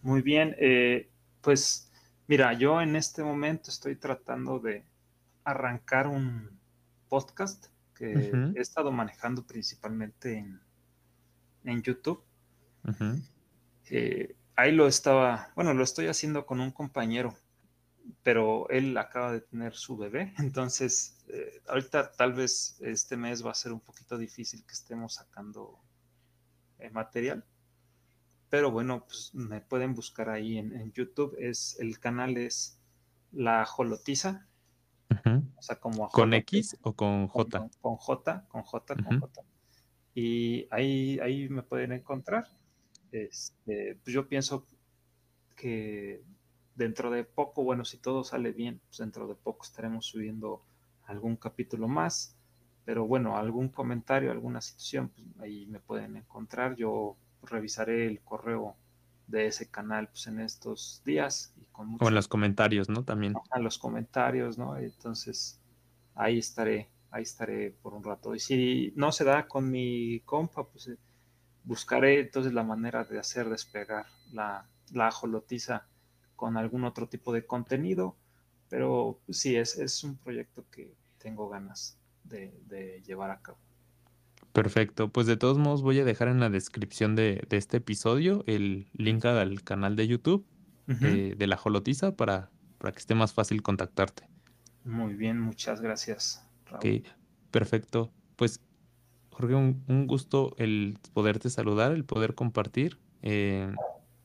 [0.03, 1.11] Muy bien, eh,
[1.41, 1.91] pues
[2.29, 4.85] mira, yo en este momento estoy tratando de
[5.43, 6.49] arrancar un
[7.09, 10.61] podcast que he estado manejando principalmente en,
[11.65, 12.23] en YouTube.
[13.91, 17.35] Eh, ahí lo estaba, bueno, lo estoy haciendo con un compañero
[18.23, 23.51] pero él acaba de tener su bebé, entonces eh, ahorita tal vez este mes va
[23.51, 25.81] a ser un poquito difícil que estemos sacando
[26.79, 27.45] el material,
[28.51, 32.79] pero bueno, pues me pueden buscar ahí en, YouTube, es el canal es
[33.33, 34.47] La Jolotiza,
[35.57, 37.59] o sea, como ¿Con X o con J?
[37.81, 39.43] Con, J, con J, con J.
[40.15, 42.49] Y ahí, ahí me pueden encontrar.
[43.13, 44.67] Este, pues yo pienso
[45.57, 46.23] que
[46.75, 50.65] dentro de poco, bueno, si todo sale bien, pues dentro de poco estaremos subiendo
[51.07, 52.37] algún capítulo más.
[52.85, 56.77] Pero bueno, algún comentario, alguna situación, pues ahí me pueden encontrar.
[56.77, 58.77] Yo revisaré el correo
[59.27, 61.55] de ese canal pues, en estos días.
[61.57, 63.05] Y con o en los comentarios, ¿no?
[63.05, 63.35] También.
[63.51, 64.77] A los comentarios, ¿no?
[64.77, 65.61] Entonces,
[66.15, 68.35] ahí estaré, ahí estaré por un rato.
[68.35, 70.99] Y si no se da con mi compa, pues eh,
[71.65, 75.87] buscaré entonces la manera de hacer despegar la, la ajolotiza
[76.37, 78.17] con algún otro tipo de contenido,
[78.69, 83.59] pero sí, es, es un proyecto que tengo ganas de, llevar a cabo.
[84.53, 88.89] Perfecto, pues de todos modos voy a dejar en la descripción de, este episodio el
[88.93, 90.47] link al canal de YouTube
[90.87, 94.29] eh, de la Jolotiza para, para que esté más fácil contactarte.
[94.85, 96.47] Muy bien, muchas gracias.
[96.67, 97.05] Raúl.
[97.51, 98.13] Perfecto.
[98.37, 98.61] Pues
[99.31, 102.99] Jorge, un, gusto el poderte saludar, el poder compartir.
[103.23, 103.73] Eh,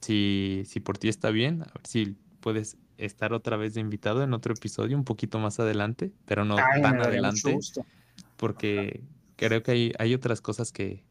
[0.01, 4.23] si, si por ti está bien, a ver si puedes estar otra vez de invitado
[4.23, 7.57] en otro episodio un poquito más adelante, pero no tan adelante,
[8.37, 9.01] porque
[9.35, 11.03] creo que hay, hay otras cosas que,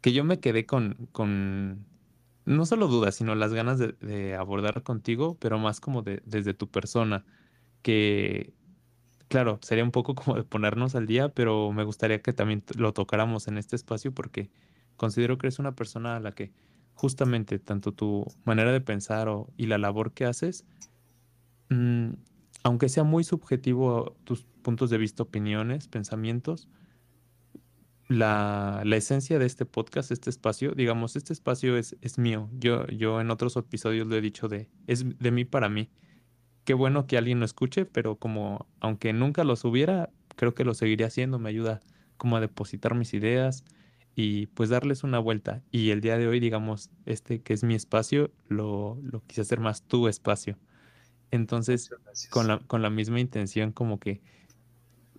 [0.00, 1.86] que yo me quedé con, con,
[2.44, 6.68] no solo dudas, sino las ganas de, abordar contigo, pero más como de, desde tu
[6.68, 7.24] persona,
[7.82, 8.52] que
[9.28, 12.92] claro, sería un poco como de ponernos al día, pero me gustaría que también lo
[12.92, 14.50] tocáramos en este espacio porque
[14.96, 16.52] considero que eres una persona a la que
[16.94, 20.64] justamente tanto tu manera de pensar y la labor que haces,
[21.70, 22.10] mm,
[22.62, 26.68] aunque sea muy subjetivo tus puntos de vista, opiniones, pensamientos,
[28.08, 32.48] la, esencia de este podcast, este espacio, digamos, este espacio es, es mío.
[32.52, 35.90] Yo, yo en otros episodios lo he dicho de, es de mí para mí.
[36.64, 40.74] Qué bueno que alguien lo escuche, pero como, aunque nunca lo subiera, creo que lo
[40.74, 41.80] seguiría haciendo, me ayuda
[42.16, 43.64] como a depositar mis ideas
[44.14, 45.62] y pues darles una vuelta.
[45.70, 49.60] Y el día de hoy, digamos, este que es mi espacio, lo, lo quise hacer
[49.60, 50.58] más tu espacio.
[51.30, 51.90] Entonces,
[52.30, 54.20] con la, con la misma intención, como que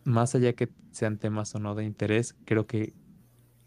[0.03, 2.93] más allá que sean temas o no de interés, creo que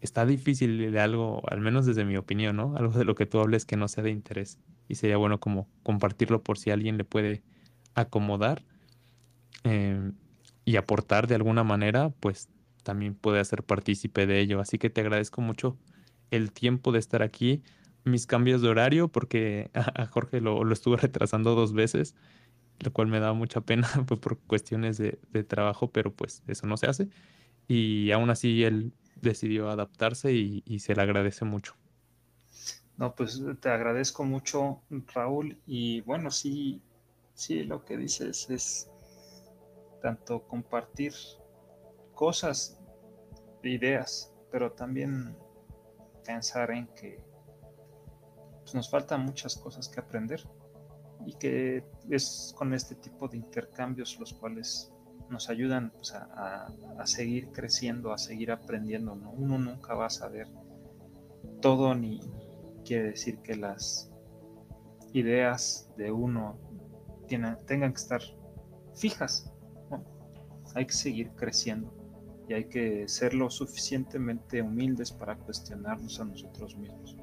[0.01, 2.75] está difícil de algo, al menos desde mi opinión, ¿no?
[2.75, 4.59] Algo de lo que tú hables que no sea de interés.
[4.87, 7.43] Y sería bueno como compartirlo por si alguien le puede
[7.93, 8.63] acomodar
[9.63, 10.13] em,
[10.65, 12.49] y aportar de alguna manera, pues
[12.83, 14.59] también puede hacer partícipe de ello.
[14.59, 15.77] Así que te agradezco mucho
[16.31, 17.61] el tiempo de estar aquí,
[18.03, 22.15] mis cambios de horario, porque a, Jorge lo, lo, estuve retrasando dos veces,
[22.79, 26.67] lo cual me da mucha pena pues, por cuestiones de, de, trabajo, pero pues eso
[26.67, 27.09] no se hace.
[27.67, 31.75] Y aún así él decidió adaptarse y, y se le agradece mucho.
[32.97, 34.81] No, pues te agradezco mucho,
[35.13, 35.57] Raúl.
[35.65, 36.81] Y bueno, sí,
[37.33, 38.91] sí, lo que dices es
[40.01, 41.13] tanto compartir
[42.13, 42.79] cosas,
[43.63, 45.35] ideas, pero también
[46.25, 47.19] pensar en que
[48.71, 50.41] pues, nos faltan muchas cosas que aprender
[51.25, 54.93] y que es con este tipo de intercambios los cuales
[55.29, 56.67] nos ayudan pues, a,
[57.05, 59.13] seguir creciendo, a seguir aprendiendo.
[59.15, 59.31] ¿no?
[59.31, 60.47] Uno nunca va a saber
[61.61, 62.21] todo ni
[62.85, 64.09] quiere decir que las
[65.11, 66.57] ideas de uno
[67.27, 68.21] tengan que estar
[68.95, 69.51] fijas.
[70.75, 71.93] Hay que seguir creciendo
[72.47, 77.20] y hay que ser lo suficientemente humildes para cuestionarnos a nosotros mismos.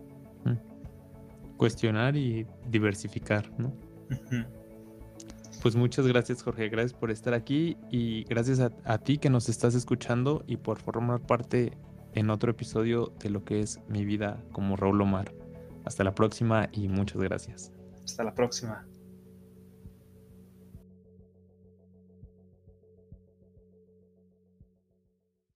[1.58, 3.74] Cuestionar y diversificar, ¿no?
[5.60, 9.74] Pues muchas gracias Jorge, gracias por estar aquí y gracias a, ti que nos estás
[9.74, 11.76] escuchando y por formar parte
[12.14, 15.34] en otro episodio de lo que es mi vida como Raúl Omar.
[15.84, 17.72] Hasta la próxima y muchas gracias.
[18.04, 18.86] Hasta la próxima.